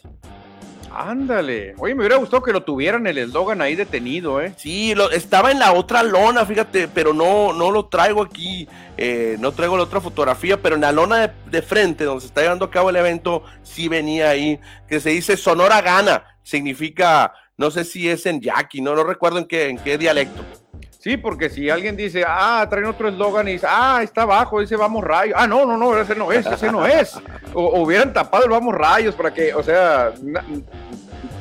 Ándale. 0.91 1.75
Oye, 1.77 1.93
me 1.93 2.01
hubiera 2.01 2.17
gustado 2.17 2.43
que 2.43 2.51
lo 2.51 2.63
tuvieran 2.63 3.05
el 3.07 3.17
eslogan 3.17 3.61
ahí 3.61 3.75
detenido, 3.75 4.41
¿eh? 4.41 4.53
Sí, 4.57 4.95
lo, 4.95 5.11
estaba 5.11 5.51
en 5.51 5.59
la 5.59 5.71
otra 5.71 6.03
lona, 6.03 6.45
fíjate, 6.45 6.87
pero 6.87 7.13
no, 7.13 7.53
no 7.53 7.71
lo 7.71 7.85
traigo 7.85 8.23
aquí. 8.23 8.67
Eh, 8.97 9.37
no 9.39 9.51
traigo 9.51 9.77
la 9.77 9.83
otra 9.83 10.01
fotografía, 10.01 10.61
pero 10.61 10.75
en 10.75 10.81
la 10.81 10.91
lona 10.91 11.33
de, 11.45 11.61
frente, 11.61 12.03
donde 12.03 12.21
se 12.21 12.27
está 12.27 12.41
llevando 12.41 12.65
a 12.65 12.71
cabo 12.71 12.89
el 12.89 12.97
evento, 12.97 13.43
sí 13.63 13.87
venía 13.87 14.29
ahí, 14.29 14.59
que 14.87 14.99
se 14.99 15.11
dice 15.11 15.37
Sonora 15.37 15.81
Gana. 15.81 16.23
Significa, 16.43 17.33
no 17.59 17.69
sé 17.69 17.83
si 17.83 18.09
es 18.09 18.25
en 18.25 18.39
yaqui, 18.39 18.79
no, 18.79 18.95
no 18.95 19.03
recuerdo 19.03 19.37
en 19.37 19.43
qué, 19.43 19.67
en 19.67 19.77
qué 19.77 19.97
dialecto. 19.97 20.41
Sí, 20.97 21.17
porque 21.17 21.49
si 21.49 21.69
alguien 21.69 21.97
dice, 21.97 22.23
ah, 22.25 22.65
traen 22.69 22.85
otro 22.85 23.09
eslogan 23.09 23.49
y 23.49 23.53
dice, 23.53 23.67
ah, 23.69 23.99
está 24.01 24.21
abajo, 24.21 24.61
dice 24.61 24.77
vamos 24.77 25.03
rayos. 25.03 25.35
Ah, 25.37 25.45
no, 25.45 25.65
no, 25.65 25.75
no, 25.75 25.99
ese 25.99 26.15
no 26.15 26.31
es, 26.31 26.45
ese 26.45 26.71
no 26.71 26.85
es. 26.85 27.19
O, 27.53 27.81
hubieran 27.81 28.13
tapado 28.13 28.45
el 28.45 28.49
vamos 28.49 28.73
rayos 28.73 29.13
para 29.13 29.33
que, 29.33 29.53
o 29.53 29.61
sea, 29.61 30.13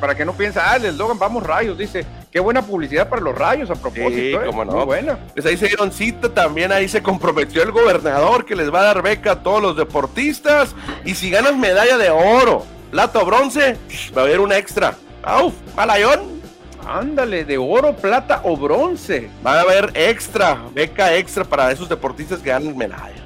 para 0.00 0.16
que 0.16 0.24
no 0.24 0.32
piense, 0.32 0.58
ah, 0.58 0.74
el 0.74 0.86
eslogan 0.86 1.20
vamos 1.20 1.44
rayos, 1.44 1.78
dice, 1.78 2.04
qué 2.32 2.40
buena 2.40 2.62
publicidad 2.62 3.08
para 3.08 3.22
los 3.22 3.38
rayos 3.38 3.70
a 3.70 3.76
propósito. 3.76 4.10
Sí, 4.10 4.34
¿eh? 4.34 4.40
cómo 4.44 4.64
no. 4.64 4.72
Muy 4.72 4.86
buena. 4.86 5.20
Pues 5.34 5.46
ahí 5.46 5.56
se 5.56 5.68
dieron 5.68 5.92
cita, 5.92 6.34
también 6.34 6.72
ahí 6.72 6.88
se 6.88 7.00
comprometió 7.00 7.62
el 7.62 7.70
gobernador 7.70 8.44
que 8.44 8.56
les 8.56 8.74
va 8.74 8.80
a 8.80 8.84
dar 8.86 9.02
beca 9.02 9.32
a 9.32 9.42
todos 9.44 9.62
los 9.62 9.76
deportistas. 9.76 10.74
Y 11.04 11.14
si 11.14 11.30
ganas 11.30 11.56
medalla 11.56 11.96
de 11.96 12.10
oro, 12.10 12.64
plata 12.90 13.20
o 13.20 13.24
bronce, 13.24 13.76
va 14.16 14.22
a 14.22 14.24
haber 14.24 14.40
un 14.40 14.52
extra. 14.52 14.96
¡Uf! 15.28 15.54
¡Malayón! 15.76 16.40
Ándale, 16.86 17.44
de 17.44 17.58
oro, 17.58 17.94
plata 17.94 18.40
o 18.44 18.56
bronce. 18.56 19.28
Va 19.46 19.58
a 19.58 19.60
haber 19.60 19.90
extra, 19.94 20.58
beca 20.72 21.14
extra 21.14 21.44
para 21.44 21.70
esos 21.70 21.86
deportistas 21.88 22.40
que 22.40 22.48
ganan 22.48 22.76
medalla. 22.76 23.22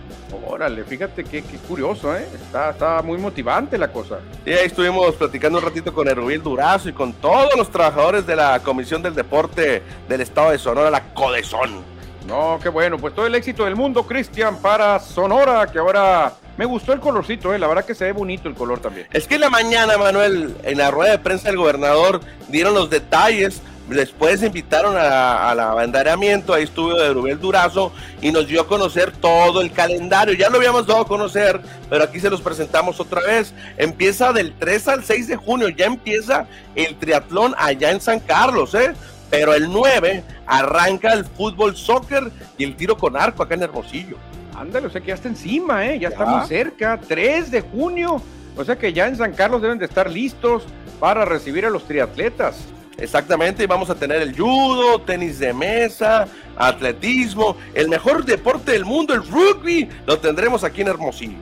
Órale, 0.48 0.82
fíjate 0.84 1.22
qué, 1.24 1.42
curioso, 1.68 2.14
¿eh? 2.16 2.26
Está, 2.34 2.70
está, 2.70 3.02
muy 3.02 3.18
motivante 3.18 3.78
la 3.78 3.92
cosa. 3.92 4.18
Y 4.44 4.52
ahí 4.52 4.66
estuvimos 4.66 5.14
platicando 5.14 5.58
un 5.58 5.64
ratito 5.64 5.94
con 5.94 6.08
Erubín 6.08 6.42
Durazo 6.42 6.88
y 6.88 6.92
con 6.92 7.12
todos 7.12 7.56
los 7.56 7.70
trabajadores 7.70 8.26
de 8.26 8.36
la 8.36 8.60
Comisión 8.60 9.00
del 9.02 9.14
Deporte 9.14 9.82
del 10.08 10.20
Estado 10.20 10.50
de 10.50 10.58
Sonora, 10.58 10.90
la 10.90 11.14
CODESON. 11.14 11.84
No, 12.26 12.58
qué 12.62 12.68
bueno, 12.68 12.98
pues 12.98 13.14
todo 13.14 13.26
el 13.26 13.34
éxito 13.34 13.64
del 13.64 13.76
mundo, 13.76 14.04
Cristian, 14.04 14.56
para 14.60 14.98
Sonora, 14.98 15.66
que 15.66 15.78
ahora 15.78 16.34
Me 16.56 16.64
gustó 16.64 16.92
el 16.92 17.00
colorcito, 17.00 17.54
eh, 17.54 17.58
la 17.58 17.66
verdad 17.66 17.84
que 17.84 17.94
se 17.94 18.04
ve 18.04 18.12
bonito 18.12 18.48
el 18.48 18.54
color 18.54 18.80
también. 18.80 19.06
Es 19.12 19.26
que 19.26 19.36
en 19.36 19.40
la 19.40 19.50
mañana, 19.50 19.96
Manuel, 19.96 20.54
en 20.62 20.78
la 20.78 20.90
rueda 20.90 21.12
de 21.12 21.18
prensa 21.18 21.48
del 21.48 21.56
gobernador, 21.56 22.20
dieron 22.48 22.74
los 22.74 22.90
detalles 22.90 23.62
Después 23.88 24.42
invitaron 24.42 24.96
a, 24.96 25.54
la 25.54 25.70
abanderamiento, 25.70 26.54
ahí 26.54 26.64
estuvo 26.64 26.94
de 26.94 27.12
Rubén 27.12 27.40
Durazo 27.40 27.92
y 28.20 28.30
nos 28.30 28.46
dio 28.46 28.62
a 28.62 28.66
conocer 28.66 29.12
todo 29.12 29.60
el 29.60 29.72
calendario. 29.72 30.34
Ya 30.34 30.48
lo 30.48 30.58
habíamos 30.58 30.86
dado 30.86 31.00
a 31.00 31.06
conocer, 31.06 31.60
pero 31.90 32.04
aquí 32.04 32.20
se 32.20 32.30
los 32.30 32.40
presentamos 32.40 33.00
otra 33.00 33.20
vez. 33.20 33.52
Empieza 33.76 34.32
del 34.32 34.54
3 34.58 34.88
al 34.88 35.04
6 35.04 35.28
de 35.28 35.36
junio, 35.36 35.68
ya 35.68 35.86
empieza 35.86 36.46
el 36.74 36.96
triatlón 36.96 37.54
allá 37.58 37.90
en 37.90 38.00
San 38.00 38.20
Carlos, 38.20 38.74
¿eh? 38.74 38.94
Pero 39.30 39.52
el 39.52 39.70
9 39.70 40.22
arranca 40.46 41.12
el 41.12 41.24
fútbol, 41.24 41.76
soccer 41.76 42.30
y 42.56 42.64
el 42.64 42.76
tiro 42.76 42.96
con 42.96 43.16
arco 43.16 43.42
acá 43.42 43.54
en 43.54 43.62
Hermosillo. 43.62 44.16
Ándale, 44.56 44.86
o 44.86 44.90
sea 44.90 45.00
que 45.00 45.08
ya 45.08 45.14
está 45.14 45.28
encima, 45.28 45.86
¿eh? 45.86 45.98
Ya, 45.98 46.08
ya. 46.08 46.08
está 46.08 46.24
muy 46.24 46.46
cerca, 46.46 47.00
3 47.00 47.50
de 47.50 47.60
junio. 47.60 48.22
O 48.56 48.64
sea 48.64 48.76
que 48.76 48.92
ya 48.92 49.08
en 49.08 49.16
San 49.16 49.32
Carlos 49.32 49.62
deben 49.62 49.78
de 49.78 49.86
estar 49.86 50.10
listos 50.10 50.64
para 51.00 51.24
recibir 51.24 51.64
a 51.66 51.70
los 51.70 51.84
triatletas. 51.84 52.66
Exactamente, 52.98 53.64
y 53.64 53.66
vamos 53.66 53.88
a 53.90 53.94
tener 53.94 54.20
el 54.20 54.36
judo, 54.36 55.00
tenis 55.00 55.38
de 55.38 55.52
mesa, 55.52 56.28
atletismo, 56.56 57.56
el 57.74 57.88
mejor 57.88 58.24
deporte 58.24 58.72
del 58.72 58.84
mundo, 58.84 59.14
el 59.14 59.26
rugby, 59.26 59.88
lo 60.06 60.18
tendremos 60.18 60.62
aquí 60.62 60.82
en 60.82 60.88
Hermosillo. 60.88 61.38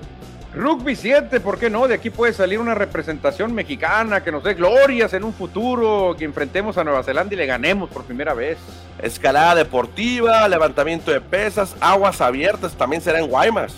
Rugby 0.54 0.96
7, 0.96 1.38
¿por 1.38 1.58
qué 1.58 1.70
no? 1.70 1.86
De 1.86 1.94
aquí 1.94 2.10
puede 2.10 2.32
salir 2.32 2.58
una 2.58 2.74
representación 2.74 3.54
mexicana 3.54 4.22
que 4.22 4.32
nos 4.32 4.42
dé 4.42 4.54
glorias 4.54 5.12
en 5.12 5.22
un 5.22 5.32
futuro, 5.32 6.16
que 6.18 6.24
enfrentemos 6.24 6.76
a 6.76 6.82
Nueva 6.82 7.04
Zelanda 7.04 7.34
y 7.34 7.38
le 7.38 7.46
ganemos 7.46 7.88
por 7.88 8.02
primera 8.02 8.34
vez. 8.34 8.58
Escalada 9.00 9.54
deportiva, 9.54 10.48
levantamiento 10.48 11.12
de 11.12 11.20
pesas, 11.20 11.76
aguas 11.80 12.20
abiertas, 12.20 12.72
también 12.72 13.00
será 13.00 13.20
en 13.20 13.28
Guaymas. 13.28 13.74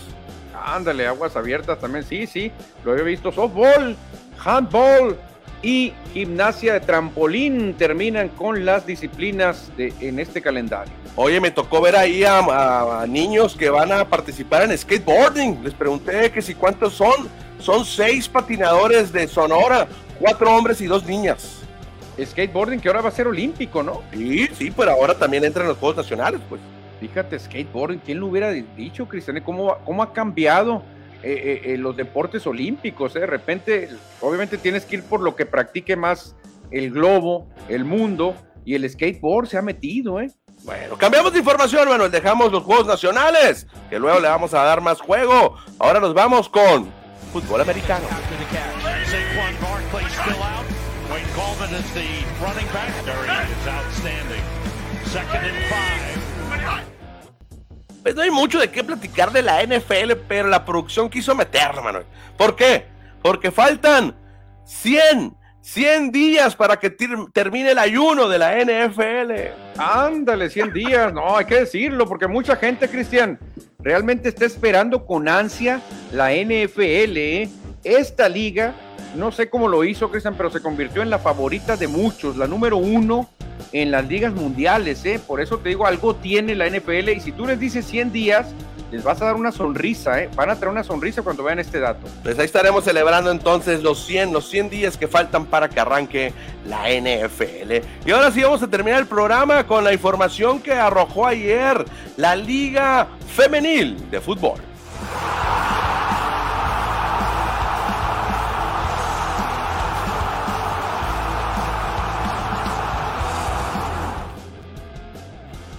Ándale, 0.64 1.06
aguas 1.06 1.36
abiertas 1.36 1.78
también, 1.78 2.04
sí, 2.04 2.26
sí, 2.26 2.50
lo 2.84 2.96
he 2.96 3.02
visto. 3.02 3.32
Softball, 3.32 3.94
handball, 4.42 5.18
y 5.62 5.92
gimnasia 6.12 6.74
de 6.74 6.80
trampolín 6.80 7.74
terminan 7.74 8.28
con 8.30 8.64
las 8.64 8.84
disciplinas 8.84 9.70
de, 9.76 9.92
en 10.00 10.18
este 10.18 10.42
calendario. 10.42 10.92
Oye, 11.14 11.40
me 11.40 11.50
tocó 11.50 11.80
ver 11.80 11.94
ahí 11.94 12.24
a, 12.24 13.04
niños 13.08 13.54
que 13.56 13.70
van 13.70 13.92
a 13.92 14.08
participar 14.08 14.62
en 14.62 14.76
skateboarding. 14.76 15.62
Les 15.62 15.74
pregunté 15.74 16.30
que 16.32 16.42
si 16.42 16.54
cuántos 16.54 16.94
son. 16.94 17.28
Son 17.58 17.84
seis 17.84 18.28
patinadores 18.28 19.12
de 19.12 19.28
Sonora, 19.28 19.86
cuatro 20.18 20.50
hombres 20.50 20.80
y 20.80 20.86
dos 20.86 21.06
niñas. 21.06 21.60
Skateboarding 22.20 22.80
que 22.80 22.88
ahora 22.88 23.02
va 23.02 23.08
a 23.08 23.12
ser 23.12 23.28
olímpico, 23.28 23.84
¿no? 23.84 24.02
Sí, 24.12 24.48
sí, 24.58 24.72
pero 24.76 24.90
ahora 24.90 25.16
también 25.16 25.44
entra 25.44 25.62
en 25.62 25.68
los 25.68 25.78
Juegos 25.78 25.96
Nacionales, 25.96 26.40
pues. 26.48 26.60
Fíjate, 26.98 27.38
skateboarding, 27.38 28.00
¿quién 28.04 28.18
lo 28.18 28.26
hubiera 28.26 28.50
dicho, 28.50 29.06
Cristian? 29.06 29.40
¿Cómo, 29.42 29.76
cómo 29.84 30.02
ha 30.02 30.12
cambiado? 30.12 30.82
Eh, 31.22 31.62
eh, 31.64 31.74
eh, 31.74 31.76
los 31.78 31.96
deportes 31.96 32.46
olímpicos. 32.46 33.14
De 33.14 33.26
repente, 33.26 33.88
obviamente 34.20 34.58
tienes 34.58 34.84
que 34.84 34.96
ir 34.96 35.04
por 35.04 35.20
lo 35.20 35.36
que 35.36 35.46
practique 35.46 35.94
más 35.94 36.34
el 36.72 36.90
globo, 36.90 37.48
el 37.68 37.84
mundo, 37.84 38.34
y 38.64 38.74
el 38.74 38.88
skateboard 38.88 39.46
se 39.46 39.58
ha 39.58 39.62
metido, 39.62 40.20
¿eh? 40.20 40.30
Bueno, 40.64 40.96
cambiamos 40.96 41.32
de 41.32 41.40
información, 41.40 41.88
Manuel. 41.88 42.10
Dejamos 42.10 42.50
los 42.52 42.62
Juegos 42.62 42.86
Nacionales, 42.86 43.66
que 43.90 43.98
luego 43.98 44.20
le 44.20 44.28
vamos 44.28 44.54
a 44.54 44.62
dar 44.62 44.80
más 44.80 45.00
juego. 45.00 45.56
Ahora 45.78 46.00
nos 46.00 46.14
vamos 46.14 46.48
con 46.48 46.88
fútbol 47.32 47.60
americano. 47.60 48.06
Pues 58.02 58.16
no 58.16 58.22
hay 58.22 58.30
mucho 58.30 58.58
de 58.58 58.70
qué 58.70 58.82
platicar 58.82 59.32
de 59.32 59.42
la 59.42 59.62
NFL, 59.62 60.12
pero 60.26 60.48
la 60.48 60.64
producción 60.64 61.08
quiso 61.08 61.34
meter, 61.34 61.72
Manuel. 61.82 62.04
¿Por 62.36 62.56
qué? 62.56 62.86
Porque 63.22 63.52
faltan 63.52 64.16
100, 64.64 65.36
100 65.60 66.10
días 66.10 66.56
para 66.56 66.78
que 66.78 66.90
termine 66.90 67.70
el 67.70 67.78
ayuno 67.78 68.28
de 68.28 68.38
la 68.38 68.58
NFL. 68.58 69.32
Ándale, 69.78 70.50
100 70.50 70.72
días. 70.72 71.12
No, 71.12 71.36
hay 71.36 71.44
que 71.44 71.60
decirlo, 71.60 72.08
porque 72.08 72.26
mucha 72.26 72.56
gente, 72.56 72.88
Cristian, 72.88 73.38
realmente 73.78 74.30
está 74.30 74.46
esperando 74.46 75.06
con 75.06 75.28
ansia 75.28 75.80
la 76.10 76.32
NFL. 76.32 77.16
¿eh? 77.16 77.48
Esta 77.84 78.28
liga, 78.28 78.74
no 79.14 79.30
sé 79.30 79.48
cómo 79.48 79.68
lo 79.68 79.84
hizo, 79.84 80.10
Cristian, 80.10 80.34
pero 80.36 80.50
se 80.50 80.60
convirtió 80.60 81.02
en 81.02 81.10
la 81.10 81.20
favorita 81.20 81.76
de 81.76 81.86
muchos, 81.86 82.36
la 82.36 82.48
número 82.48 82.78
uno 82.78 83.28
en 83.72 83.90
las 83.90 84.06
ligas 84.06 84.32
mundiales, 84.32 85.04
¿eh? 85.04 85.20
Por 85.24 85.40
eso 85.40 85.58
te 85.58 85.70
digo, 85.70 85.86
algo 85.86 86.14
tiene 86.14 86.54
la 86.54 86.68
NFL 86.68 87.10
y 87.10 87.20
si 87.20 87.32
tú 87.32 87.46
les 87.46 87.58
dices 87.58 87.86
100 87.86 88.12
días, 88.12 88.46
les 88.90 89.02
vas 89.02 89.22
a 89.22 89.24
dar 89.24 89.36
una 89.36 89.50
sonrisa, 89.50 90.20
¿eh? 90.20 90.28
Van 90.36 90.50
a 90.50 90.56
traer 90.56 90.70
una 90.70 90.84
sonrisa 90.84 91.22
cuando 91.22 91.42
vean 91.42 91.58
este 91.58 91.80
dato. 91.80 92.06
Pues 92.22 92.38
ahí 92.38 92.44
estaremos 92.44 92.84
celebrando 92.84 93.30
entonces 93.30 93.82
los 93.82 94.04
100, 94.04 94.34
los 94.34 94.48
100 94.50 94.68
días 94.68 94.96
que 94.98 95.08
faltan 95.08 95.46
para 95.46 95.70
que 95.70 95.80
arranque 95.80 96.34
la 96.66 96.90
NFL. 96.90 97.86
Y 98.04 98.10
ahora 98.10 98.30
sí 98.30 98.42
vamos 98.42 98.62
a 98.62 98.68
terminar 98.68 99.00
el 99.00 99.06
programa 99.06 99.66
con 99.66 99.82
la 99.82 99.94
información 99.94 100.60
que 100.60 100.74
arrojó 100.74 101.26
ayer 101.26 101.82
la 102.18 102.36
Liga 102.36 103.08
Femenil 103.34 104.10
de 104.10 104.20
Fútbol. 104.20 104.60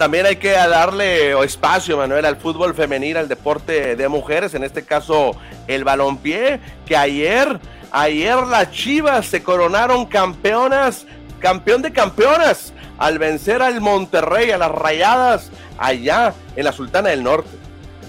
También 0.04 0.26
hay 0.26 0.36
que 0.36 0.52
darle 0.52 1.32
espacio, 1.46 1.96
Manuel, 1.96 2.26
al 2.26 2.36
fútbol 2.36 2.76
femenil, 2.76 3.16
al 3.16 3.30
deporte 3.30 3.96
de 3.96 4.08
mujeres, 4.10 4.54
en 4.54 4.66
este 4.66 4.84
caso 4.84 5.32
el 5.66 5.86
balompié, 5.86 6.60
que 6.86 6.98
ayer, 6.98 7.58
ayer 7.90 8.36
las 8.36 8.70
Chivas 8.72 9.28
se 9.28 9.42
coronaron 9.42 10.06
campeonas, 10.06 11.06
campeón 11.40 11.82
de 11.82 11.94
campeonas, 11.94 12.74
al 12.98 13.18
vencer 13.18 13.62
al 13.62 13.80
Monterrey, 13.80 14.52
a 14.52 14.58
las 14.58 14.72
Rayadas, 14.72 15.52
allá 15.78 16.34
en 16.58 16.66
la 16.66 16.74
Sultana 16.74 17.08
del 17.08 17.24
Norte. 17.24 17.52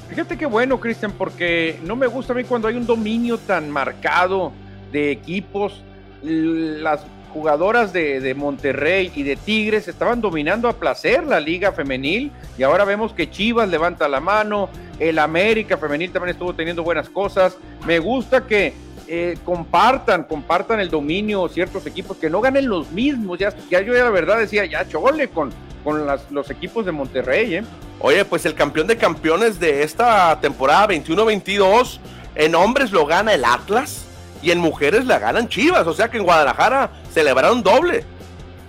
Fíjate 0.08 0.36
qué 0.36 0.46
bueno, 0.46 0.80
Cristian, 0.80 1.12
porque 1.12 1.78
no 1.84 1.94
me 1.94 2.08
gusta 2.08 2.32
a 2.32 2.36
mí 2.36 2.42
cuando 2.42 2.66
hay 2.66 2.74
un 2.74 2.86
dominio 2.86 3.38
tan 3.38 3.70
marcado 3.70 4.52
de 4.90 5.12
equipos. 5.12 5.84
Las 6.24 7.02
jugadoras 7.34 7.92
de, 7.92 8.34
Monterrey 8.36 9.10
y 9.16 9.24
de 9.24 9.34
Tigres 9.34 9.88
estaban 9.88 10.20
dominando 10.20 10.68
a 10.68 10.72
placer 10.74 11.26
la 11.26 11.40
liga 11.40 11.72
femenil 11.72 12.30
y 12.56 12.62
ahora 12.62 12.84
vemos 12.84 13.12
que 13.12 13.28
Chivas 13.28 13.68
levanta 13.68 14.08
la 14.08 14.20
mano, 14.20 14.68
el 15.00 15.18
América 15.18 15.76
femenil 15.76 16.12
también 16.12 16.34
estuvo 16.34 16.54
teniendo 16.54 16.84
buenas 16.84 17.08
cosas. 17.08 17.56
Me 17.84 17.98
gusta 17.98 18.46
que 18.46 18.72
eh, 19.08 19.36
compartan, 19.44 20.22
compartan 20.22 20.78
el 20.78 20.88
dominio 20.88 21.48
ciertos 21.48 21.84
equipos, 21.86 22.16
que 22.18 22.30
no 22.30 22.40
ganen 22.40 22.68
los 22.68 22.92
mismos. 22.92 23.40
Ya, 23.40 23.52
ya 23.68 23.80
yo 23.82 23.92
la 23.92 24.10
verdad 24.10 24.38
decía, 24.38 24.64
ya 24.64 24.88
chole 24.88 25.26
con, 25.28 25.50
con 25.82 26.06
los 26.30 26.50
equipos 26.50 26.86
de 26.86 26.92
Monterrey. 26.92 27.56
¿eh? 27.56 27.64
Oye, 27.98 28.24
pues 28.24 28.46
el 28.46 28.54
campeón 28.54 28.86
de 28.86 28.96
campeones 28.96 29.58
de 29.58 29.82
esta 29.82 30.38
temporada 30.40 30.86
21-22 30.86 31.98
en 32.36 32.54
hombres 32.54 32.92
lo 32.92 33.06
gana 33.06 33.34
el 33.34 33.44
Atlas 33.44 34.06
y 34.44 34.50
en 34.50 34.58
mujeres 34.58 35.06
la 35.06 35.18
ganan 35.18 35.48
Chivas, 35.48 35.86
o 35.86 35.94
sea 35.94 36.10
que 36.10 36.18
en 36.18 36.24
Guadalajara 36.24 36.90
celebraron 37.14 37.62
doble. 37.62 38.04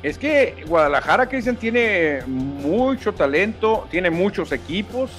Es 0.04 0.20
que 0.20 0.64
Guadalajara, 0.68 1.28
Cristian, 1.28 1.56
tiene 1.56 2.20
mucho 2.28 3.14
talento, 3.14 3.88
tiene 3.90 4.12
muchos 4.12 4.52
equipos, 4.52 5.10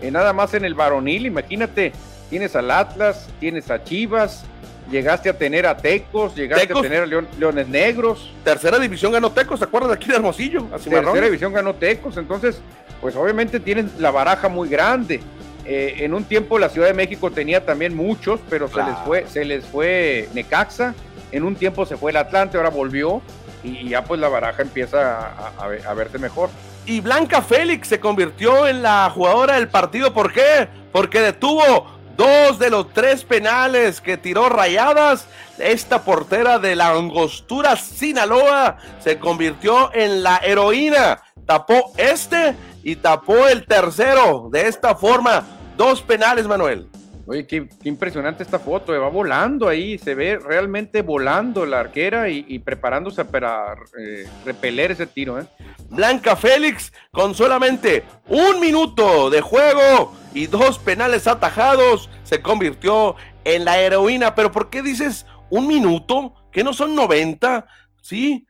eh, 0.00 0.10
nada 0.10 0.32
más 0.32 0.54
en 0.54 0.64
el 0.64 0.74
varonil, 0.74 1.26
imagínate, 1.26 1.92
tienes 2.30 2.56
al 2.56 2.70
Atlas, 2.70 3.28
tienes 3.38 3.70
a 3.70 3.84
Chivas, 3.84 4.44
llegaste 4.90 5.28
a 5.28 5.36
tener 5.36 5.66
a 5.66 5.76
Tecos, 5.76 6.34
llegaste 6.34 6.72
a 6.72 6.80
tener 6.80 7.02
a 7.02 7.06
Leones 7.06 7.68
Negros. 7.68 8.32
Tercera 8.42 8.78
división 8.78 9.12
ganó 9.12 9.30
Tecos, 9.30 9.60
¿te 9.60 9.66
acuerdas 9.66 9.90
de 9.90 9.96
aquí 9.96 10.08
de 10.08 10.16
Hermosillo? 10.16 10.62
Tercera 10.72 11.20
división 11.20 11.52
ganó 11.52 11.74
Tecos, 11.74 12.16
entonces, 12.16 12.62
pues 13.02 13.14
obviamente 13.16 13.60
tienen 13.60 13.90
la 13.98 14.10
baraja 14.10 14.48
muy 14.48 14.70
grande. 14.70 15.20
Eh, 15.66 15.96
en 15.98 16.14
un 16.14 16.24
tiempo 16.24 16.58
la 16.58 16.70
Ciudad 16.70 16.86
de 16.86 16.94
México 16.94 17.30
tenía 17.30 17.66
también 17.66 17.94
muchos, 17.94 18.40
pero 18.48 18.68
se 18.68 18.82
les 18.82 18.96
fue, 19.04 19.26
se 19.26 19.44
les 19.44 19.66
fue 19.66 20.30
Necaxa. 20.32 20.94
En 21.32 21.44
un 21.44 21.56
tiempo 21.56 21.86
se 21.86 21.96
fue 21.96 22.10
el 22.10 22.16
Atlante, 22.16 22.56
ahora 22.56 22.70
volvió 22.70 23.22
y, 23.62 23.88
ya 23.88 24.04
pues 24.04 24.20
la 24.20 24.28
baraja 24.28 24.62
empieza 24.62 25.52
a, 25.58 25.94
verse 25.94 26.18
mejor. 26.18 26.50
Y 26.86 27.00
Blanca 27.00 27.42
Félix 27.42 27.88
se 27.88 28.00
convirtió 28.00 28.66
en 28.66 28.82
la 28.82 29.10
jugadora 29.14 29.54
del 29.54 29.68
partido. 29.68 30.12
¿Por 30.12 30.32
qué? 30.32 30.68
Porque 30.92 31.20
detuvo 31.20 31.86
dos 32.16 32.58
de 32.58 32.70
los 32.70 32.92
tres 32.92 33.24
penales 33.24 34.00
que 34.00 34.16
tiró 34.16 34.48
rayadas. 34.48 35.26
Esta 35.58 36.02
portera 36.02 36.58
de 36.58 36.74
la 36.74 36.88
Angostura 36.90 37.76
Sinaloa 37.76 38.78
se 38.98 39.18
convirtió 39.18 39.92
en 39.94 40.22
la 40.22 40.38
heroína. 40.38 41.22
Tapó 41.46 41.92
este 41.96 42.56
y 42.82 42.96
tapó 42.96 43.46
el 43.46 43.66
tercero. 43.66 44.48
De 44.50 44.66
esta 44.66 44.96
forma, 44.96 45.44
Dos 45.80 46.02
penales, 46.02 46.46
Manuel. 46.46 46.89
Oye, 47.30 47.46
qué, 47.46 47.68
impresionante 47.84 48.42
esta 48.42 48.58
foto, 48.58 48.92
eh, 48.92 48.98
va 48.98 49.08
volando 49.08 49.68
ahí, 49.68 49.98
se 49.98 50.16
ve 50.16 50.36
realmente 50.36 51.00
volando 51.02 51.64
la 51.64 51.78
arquera 51.78 52.28
y, 52.28 52.58
preparándose 52.58 53.24
para 53.24 53.74
eh, 53.96 54.28
repeler 54.44 54.90
ese 54.90 55.06
tiro. 55.06 55.38
¿eh? 55.38 55.46
Blanca 55.90 56.34
Félix 56.34 56.92
con 57.12 57.36
solamente 57.36 58.02
un 58.26 58.58
minuto 58.58 59.30
de 59.30 59.42
juego 59.42 60.12
y 60.34 60.48
dos 60.48 60.80
penales 60.80 61.28
atajados 61.28 62.10
se 62.24 62.42
convirtió 62.42 63.14
en 63.44 63.64
la 63.64 63.78
heroína. 63.78 64.34
Pero 64.34 64.50
¿por 64.50 64.68
qué 64.68 64.82
dices 64.82 65.24
un 65.50 65.68
minuto? 65.68 66.34
¿Que 66.50 66.64
no 66.64 66.72
son 66.72 66.96
90? 66.96 67.64
Sí, 68.02 68.44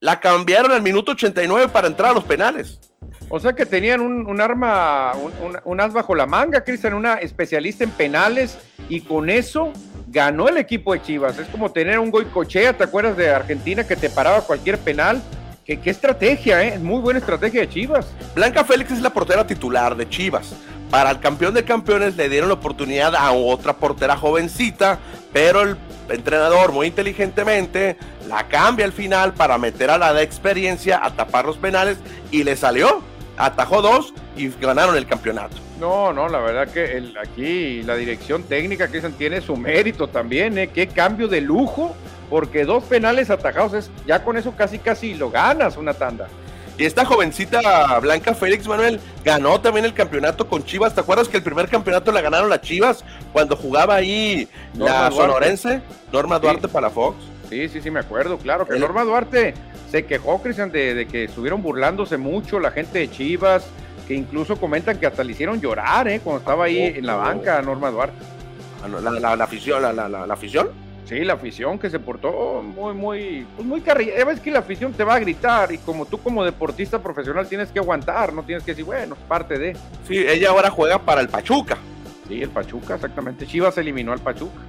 la 0.00 0.18
cambiaron 0.18 0.72
al 0.72 0.82
minuto 0.82 1.12
89 1.12 1.68
para 1.68 1.86
entrar 1.86 2.10
a 2.10 2.14
los 2.14 2.24
penales. 2.24 2.80
O 3.28 3.40
sea 3.40 3.54
que 3.54 3.66
tenían 3.66 4.00
un, 4.00 4.40
arma, 4.40 5.12
un, 5.64 5.80
as 5.80 5.92
bajo 5.92 6.14
la 6.14 6.26
manga, 6.26 6.62
Cristian, 6.62 6.94
una 6.94 7.14
especialista 7.14 7.82
en 7.82 7.90
penales, 7.90 8.56
y 8.88 9.00
con 9.00 9.28
eso 9.28 9.72
ganó 10.08 10.48
el 10.48 10.58
equipo 10.58 10.92
de 10.92 11.02
Chivas. 11.02 11.38
Es 11.38 11.48
como 11.48 11.72
tener 11.72 11.98
un 11.98 12.10
Goicochea, 12.10 12.72
¿te 12.76 12.84
acuerdas 12.84 13.16
de 13.16 13.30
Argentina 13.30 13.84
que 13.84 13.96
te 13.96 14.10
paraba 14.10 14.42
cualquier 14.42 14.78
penal? 14.78 15.20
¿Qué, 15.64 15.80
qué 15.80 15.90
estrategia, 15.90 16.62
¿eh? 16.62 16.78
Muy 16.78 17.00
buena 17.00 17.18
estrategia 17.18 17.62
de 17.62 17.68
Chivas. 17.68 18.06
Blanca 18.36 18.62
Félix 18.62 18.92
es 18.92 19.02
la 19.02 19.10
portera 19.10 19.44
titular 19.44 19.96
de 19.96 20.08
Chivas. 20.08 20.54
Para 20.90 21.10
el 21.10 21.18
campeón 21.18 21.52
de 21.54 21.64
campeones 21.64 22.16
le 22.16 22.28
dieron 22.28 22.48
la 22.48 22.54
oportunidad 22.54 23.16
a 23.16 23.32
otra 23.32 23.72
portera 23.72 24.16
jovencita, 24.16 25.00
pero 25.32 25.62
el 25.62 25.76
entrenador 26.08 26.70
muy 26.70 26.86
inteligentemente 26.86 27.96
la 28.28 28.46
cambia 28.46 28.84
al 28.84 28.92
final 28.92 29.34
para 29.34 29.58
meter 29.58 29.90
a 29.90 29.98
la 29.98 30.14
de 30.14 30.22
experiencia 30.22 31.04
a 31.04 31.10
tapar 31.10 31.44
los 31.44 31.56
penales 31.56 31.98
y 32.30 32.44
le 32.44 32.54
salió 32.54 33.02
atajó 33.36 33.82
dos 33.82 34.14
y 34.36 34.48
ganaron 34.48 34.96
el 34.96 35.06
campeonato. 35.06 35.56
No, 35.80 36.12
no, 36.12 36.28
la 36.28 36.38
verdad 36.38 36.68
que 36.68 36.96
el, 36.96 37.16
aquí 37.18 37.82
la 37.82 37.96
dirección 37.96 38.42
técnica 38.44 38.88
que 38.88 39.00
tiene 39.00 39.40
su 39.40 39.56
mérito 39.56 40.08
también, 40.08 40.56
¿eh? 40.58 40.68
Qué 40.68 40.86
cambio 40.86 41.28
de 41.28 41.40
lujo, 41.40 41.94
porque 42.30 42.64
dos 42.64 42.84
penales 42.84 43.30
atajados 43.30 43.74
es, 43.74 43.90
ya 44.06 44.24
con 44.24 44.36
eso 44.36 44.54
casi 44.56 44.78
casi 44.78 45.14
lo 45.14 45.30
ganas 45.30 45.76
una 45.76 45.94
tanda. 45.94 46.28
Y 46.78 46.84
esta 46.84 47.06
jovencita 47.06 47.98
Blanca 48.00 48.34
Félix 48.34 48.66
Manuel 48.66 49.00
ganó 49.24 49.58
también 49.60 49.86
el 49.86 49.94
campeonato 49.94 50.46
con 50.46 50.62
Chivas. 50.62 50.94
¿Te 50.94 51.00
acuerdas 51.00 51.26
que 51.28 51.38
el 51.38 51.42
primer 51.42 51.68
campeonato 51.68 52.12
la 52.12 52.20
ganaron 52.20 52.50
las 52.50 52.60
Chivas 52.60 53.02
cuando 53.32 53.56
jugaba 53.56 53.94
ahí 53.94 54.46
la 54.74 55.10
sonorense? 55.10 55.80
Norma 56.12 56.38
Duarte 56.38 56.68
para 56.68 56.90
Fox. 56.90 57.16
Sí, 57.48 57.68
sí, 57.68 57.80
sí, 57.80 57.90
me 57.90 58.00
acuerdo, 58.00 58.36
claro. 58.36 58.66
Que 58.66 58.78
Norma 58.78 59.04
Duarte 59.04 59.54
se 59.96 60.04
quejó, 60.04 60.42
Cristian, 60.42 60.70
de, 60.70 61.08
que 61.10 61.24
estuvieron 61.24 61.62
burlándose 61.62 62.18
mucho 62.18 62.60
la 62.60 62.70
gente 62.70 62.98
de 62.98 63.10
Chivas, 63.10 63.66
que 64.06 64.12
incluso 64.12 64.56
comentan 64.56 64.98
que 64.98 65.06
hasta 65.06 65.24
le 65.24 65.32
hicieron 65.32 65.58
llorar, 65.58 66.06
¿eh? 66.06 66.20
Cuando 66.22 66.40
estaba 66.40 66.64
ahí 66.64 66.82
en 66.82 67.06
la 67.06 67.14
banca, 67.14 67.62
Norma 67.62 67.90
Duarte. 67.90 68.18
Ah, 68.84 68.88
la, 68.88 69.42
afición, 69.42 69.80
la, 69.80 69.92
la, 69.92 70.24
afición. 70.32 70.68
Sí, 71.06 71.24
la 71.24 71.32
afición 71.32 71.78
que 71.78 71.88
se 71.88 71.98
portó 71.98 72.62
muy, 72.62 72.92
muy, 72.92 73.46
pues 73.56 73.66
muy 73.66 73.80
carrilla. 73.80 74.18
Ya 74.18 74.24
ves 74.26 74.40
que 74.40 74.50
la 74.50 74.58
afición 74.58 74.92
te 74.92 75.02
va 75.02 75.14
a 75.14 75.18
gritar 75.18 75.72
y 75.72 75.78
como 75.78 76.04
tú 76.04 76.18
como 76.18 76.44
deportista 76.44 77.02
profesional 77.02 77.48
tienes 77.48 77.70
que 77.70 77.78
aguantar, 77.78 78.34
no 78.34 78.42
tienes 78.42 78.64
que 78.64 78.72
decir, 78.72 78.84
bueno, 78.84 79.16
parte 79.26 79.58
de. 79.58 79.76
Sí, 80.06 80.18
ella 80.18 80.50
ahora 80.50 80.68
juega 80.68 80.98
para 80.98 81.22
el 81.22 81.28
Pachuca. 81.28 81.78
Sí, 82.28 82.42
el 82.42 82.50
Pachuca, 82.50 82.96
exactamente. 82.96 83.46
Chivas 83.46 83.78
eliminó 83.78 84.12
al 84.12 84.20
Pachuca. 84.20 84.60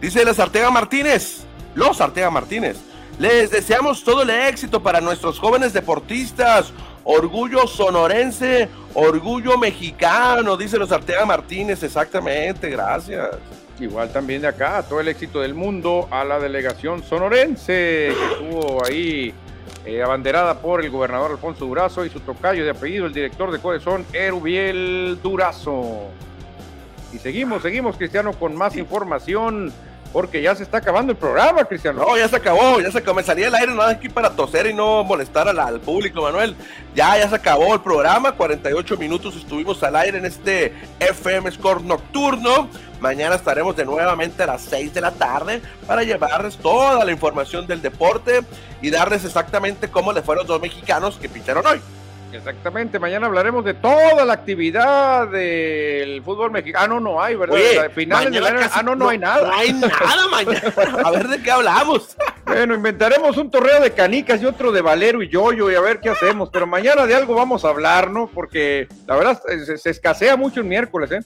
Dice 0.00 0.24
la 0.24 0.32
Artega 0.32 0.72
Martínez, 0.72 1.44
los 1.76 2.00
Artega 2.00 2.30
Martínez. 2.30 2.89
Les 3.20 3.50
deseamos 3.50 4.02
todo 4.02 4.22
el 4.22 4.30
éxito 4.30 4.82
para 4.82 4.98
nuestros 4.98 5.38
jóvenes 5.38 5.74
deportistas. 5.74 6.72
Orgullo 7.04 7.66
sonorense, 7.66 8.70
orgullo 8.94 9.58
mexicano, 9.58 10.56
dice 10.56 10.78
los 10.78 10.90
Artega 10.90 11.26
Martínez, 11.26 11.82
exactamente, 11.82 12.70
gracias. 12.70 13.28
Igual 13.78 14.10
también 14.10 14.40
de 14.40 14.48
acá, 14.48 14.82
todo 14.88 15.00
el 15.00 15.08
éxito 15.08 15.40
del 15.40 15.52
mundo 15.52 16.08
a 16.10 16.24
la 16.24 16.38
delegación 16.38 17.02
sonorense, 17.02 18.14
que 18.16 18.32
estuvo 18.32 18.82
ahí 18.86 19.34
eh, 19.84 20.02
abanderada 20.02 20.62
por 20.62 20.82
el 20.82 20.90
gobernador 20.90 21.32
Alfonso 21.32 21.66
Durazo 21.66 22.06
y 22.06 22.08
su 22.08 22.20
tocayo 22.20 22.64
de 22.64 22.70
apellido, 22.70 23.04
el 23.04 23.12
director 23.12 23.50
de 23.50 23.58
Codezón, 23.58 24.06
Erubiel 24.14 25.18
Durazo. 25.22 26.08
Y 27.12 27.18
seguimos, 27.18 27.60
seguimos, 27.60 27.98
Cristiano, 27.98 28.32
con 28.32 28.56
más 28.56 28.78
información 28.78 29.70
porque 30.12 30.42
ya 30.42 30.54
se 30.54 30.62
está 30.62 30.78
acabando 30.78 31.12
el 31.12 31.18
programa, 31.18 31.64
Cristiano. 31.64 32.04
No, 32.04 32.16
ya 32.16 32.28
se 32.28 32.36
acabó, 32.36 32.80
ya 32.80 32.90
se 32.90 32.98
acabó. 32.98 33.16
Me 33.16 33.22
salía 33.22 33.48
el 33.48 33.54
aire 33.54 33.74
nada 33.74 33.90
aquí 33.90 34.08
para 34.08 34.30
toser 34.30 34.66
y 34.66 34.74
no 34.74 35.04
molestar 35.04 35.48
al, 35.48 35.80
público, 35.80 36.22
Manuel. 36.22 36.56
Ya, 36.94 37.16
ya 37.16 37.28
se 37.28 37.36
acabó 37.36 37.74
el 37.74 37.80
programa. 37.80 38.32
48 38.32 38.96
minutos 38.96 39.36
estuvimos 39.36 39.82
al 39.82 39.96
aire 39.96 40.18
en 40.18 40.26
este 40.26 40.74
FM 40.98 41.50
Score 41.52 41.82
nocturno. 41.82 42.68
Mañana 43.00 43.36
estaremos 43.36 43.76
de 43.76 43.84
nuevamente 43.84 44.42
a 44.42 44.46
las 44.46 44.62
6 44.62 44.92
de 44.92 45.00
la 45.00 45.12
tarde 45.12 45.62
para 45.86 46.02
llevarles 46.02 46.56
toda 46.56 47.04
la 47.04 47.12
información 47.12 47.66
del 47.66 47.80
deporte 47.80 48.40
y 48.82 48.90
darles 48.90 49.24
exactamente 49.24 49.88
cómo 49.88 50.12
le 50.12 50.22
fueron 50.22 50.46
los 50.46 50.48
dos 50.48 50.60
mexicanos 50.60 51.16
que 51.16 51.28
pincharon 51.28 51.66
hoy. 51.66 51.80
Exactamente, 52.32 52.98
mañana 52.98 53.26
hablaremos 53.26 53.64
de 53.64 53.74
toda 53.74 54.24
la 54.24 54.32
actividad 54.32 55.28
del 55.28 56.22
fútbol 56.22 56.50
mexicano. 56.50 57.00
No 57.00 57.20
hay, 57.20 57.34
¿verdad? 57.34 57.56
Oye, 57.56 57.90
finales 57.90 58.32
del 58.32 58.44
año. 58.44 58.60
Ah, 58.72 58.82
no, 58.82 58.94
no 58.94 59.08
hay 59.08 59.18
nada. 59.18 59.48
No 59.48 59.54
hay 59.54 59.72
nada 59.72 60.28
mañana. 60.30 60.60
A 61.04 61.10
ver 61.10 61.28
de 61.28 61.42
qué 61.42 61.50
hablamos. 61.50 62.16
Bueno, 62.46 62.74
inventaremos 62.74 63.36
un 63.36 63.50
torneo 63.50 63.80
de 63.80 63.92
canicas 63.92 64.40
y 64.42 64.46
otro 64.46 64.72
de 64.72 64.80
Valero 64.80 65.22
y 65.22 65.28
Yoyo 65.28 65.70
y 65.70 65.74
a 65.74 65.80
ver 65.80 66.00
qué 66.00 66.10
hacemos. 66.10 66.50
Pero 66.52 66.66
mañana 66.66 67.06
de 67.06 67.14
algo 67.14 67.34
vamos 67.34 67.64
a 67.64 67.68
hablar, 67.68 68.10
¿no? 68.10 68.28
Porque 68.28 68.88
la 69.06 69.16
verdad 69.16 69.40
se, 69.76 69.90
escasea 69.90 70.36
mucho 70.36 70.60
el 70.60 70.66
miércoles, 70.66 71.12
¿eh? 71.12 71.20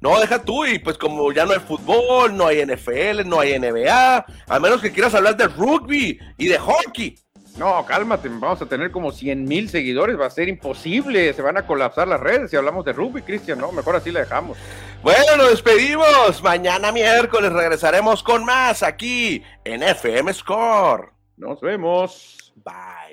No, 0.00 0.18
deja 0.20 0.42
tú, 0.42 0.66
y 0.66 0.78
pues 0.78 0.98
como 0.98 1.32
ya 1.32 1.46
no 1.46 1.52
hay 1.52 1.60
fútbol, 1.60 2.36
no 2.36 2.46
hay 2.46 2.64
NFL, 2.64 3.26
no 3.26 3.40
hay 3.40 3.58
NBA, 3.58 4.26
a 4.48 4.60
menos 4.60 4.82
que 4.82 4.92
quieras 4.92 5.14
hablar 5.14 5.36
de 5.36 5.48
rugby 5.48 6.18
y 6.36 6.46
de 6.46 6.58
hockey. 6.58 7.16
No, 7.58 7.86
cálmate, 7.86 8.28
vamos 8.28 8.60
a 8.60 8.66
tener 8.66 8.90
como 8.90 9.12
100 9.12 9.44
mil 9.44 9.70
seguidores, 9.70 10.20
va 10.20 10.26
a 10.26 10.30
ser 10.30 10.48
imposible, 10.48 11.32
se 11.32 11.40
van 11.40 11.56
a 11.56 11.66
colapsar 11.66 12.06
las 12.06 12.20
redes 12.20 12.50
si 12.50 12.56
hablamos 12.56 12.84
de 12.84 12.92
rugby, 12.92 13.22
Cristian, 13.22 13.58
no, 13.58 13.72
mejor 13.72 13.96
así 13.96 14.10
la 14.10 14.20
dejamos. 14.20 14.58
Bueno, 15.02 15.36
nos 15.38 15.50
despedimos, 15.50 16.42
mañana 16.42 16.92
miércoles 16.92 17.52
regresaremos 17.52 18.22
con 18.22 18.44
más 18.44 18.82
aquí 18.82 19.42
en 19.64 19.82
FM 19.82 20.34
Score. 20.34 21.12
Nos 21.38 21.60
vemos. 21.60 22.52
Bye. 22.56 23.05